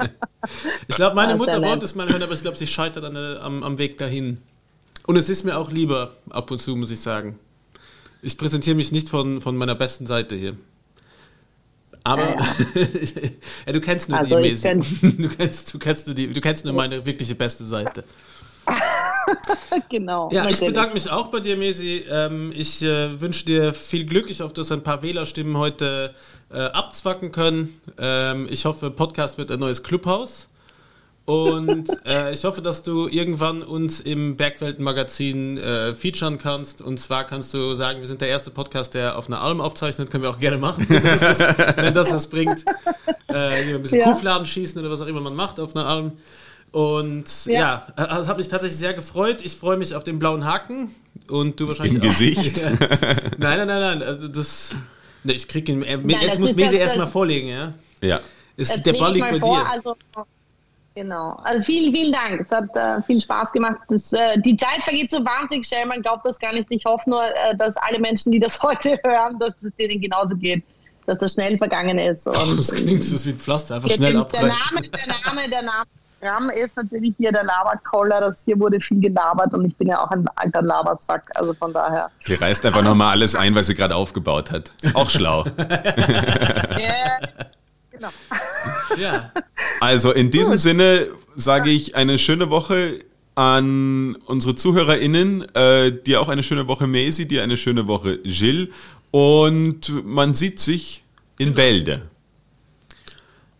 [0.87, 3.41] ich glaube, meine Mutter wollte es mal hören, aber ich glaube, sie scheitert an der,
[3.41, 4.37] am, am Weg dahin.
[5.07, 7.39] Und es ist mir auch lieber, ab und zu, muss ich sagen.
[8.21, 10.55] Ich präsentiere mich nicht von, von meiner besten Seite hier.
[12.05, 12.37] Aber
[13.65, 15.01] ja, du kennst nur Also die Mäßig.
[15.17, 18.03] Du kennst, du, kennst nur die, du kennst nur meine wirkliche beste Seite.
[19.89, 20.29] genau.
[20.31, 22.05] Ja, ich bedanke mich auch bei dir, Mesi.
[22.09, 24.29] Ähm, ich äh, wünsche dir viel Glück.
[24.29, 26.13] Ich hoffe, dass ein paar Wählerstimmen heute
[26.51, 27.81] äh, abzwacken können.
[27.97, 30.47] Ähm, ich hoffe, Podcast wird ein neues Clubhaus.
[31.25, 36.83] Und äh, ich hoffe, dass du irgendwann uns im Bergwelten-Magazin äh, featuren kannst.
[36.83, 40.11] Und zwar kannst du sagen, wir sind der erste Podcast, der auf einer Alm aufzeichnet.
[40.11, 41.39] Können wir auch gerne machen, wenn das, ist,
[41.77, 42.63] wenn das was bringt.
[43.27, 44.05] Äh, ein bisschen ja.
[44.05, 46.11] Kuhfladen schießen oder was auch immer man macht auf einer Alm.
[46.71, 49.43] Und ja, ja das also hat mich tatsächlich sehr gefreut.
[49.43, 50.93] Ich freue mich auf den blauen Haken
[51.27, 52.05] und du wahrscheinlich Im auch.
[52.05, 52.61] Gesicht?
[53.37, 54.03] nein, nein, nein, nein.
[54.03, 54.75] Also das,
[55.23, 55.81] ich krieg ihn.
[55.81, 57.73] Äh, nein, jetzt muss Mesi erstmal vorlegen, ja?
[58.01, 58.19] Ja.
[58.57, 59.69] Ist, der Ball liegt bei vor, dir.
[59.69, 59.95] Also,
[60.95, 61.37] Genau.
[61.43, 62.41] Also vielen, vielen Dank.
[62.41, 63.75] Es hat äh, viel Spaß gemacht.
[63.89, 65.85] Das, äh, die Zeit vergeht so wahnsinnig schnell.
[65.85, 66.67] Man glaubt das gar nicht.
[66.69, 70.35] Ich hoffe nur, äh, dass alle Menschen, die das heute hören, dass es denen genauso
[70.35, 70.63] geht,
[71.05, 72.25] dass das schnell vergangen ist.
[72.25, 74.47] Und, oh, das klingt so wie ein Pflaster, einfach schnell abreißen.
[74.47, 75.85] Der Name, der Name, der Name
[76.25, 78.21] Programm ist natürlich hier der Laberkoller.
[78.21, 81.23] Das hier wurde viel gelabert und ich bin ja auch ein alter Labersack.
[81.35, 82.09] Also von daher.
[82.19, 84.71] Sie reißt einfach nochmal alles ein, was sie gerade aufgebaut hat.
[84.93, 85.43] Auch schlau.
[86.77, 87.19] yeah.
[87.95, 88.09] Genau.
[88.97, 89.31] Ja.
[89.79, 90.61] Also in diesem Gut.
[90.61, 92.99] Sinne sage ich eine schöne Woche
[93.35, 98.69] an unsere ZuhörerInnen, äh, dir auch eine schöne Woche Maisie, dir eine schöne Woche Gilles
[99.11, 101.03] und man sieht sich
[101.37, 101.57] in genau.
[101.57, 102.01] Bälde.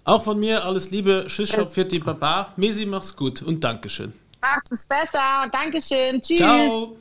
[0.05, 2.53] Auch von mir alles Liebe, Tschüss, Fürti Baba.
[2.55, 4.13] Mesi, mach's gut und Dankeschön.
[4.41, 6.37] Macht es besser, Dankeschön, tschüss.
[6.37, 6.95] Ciao.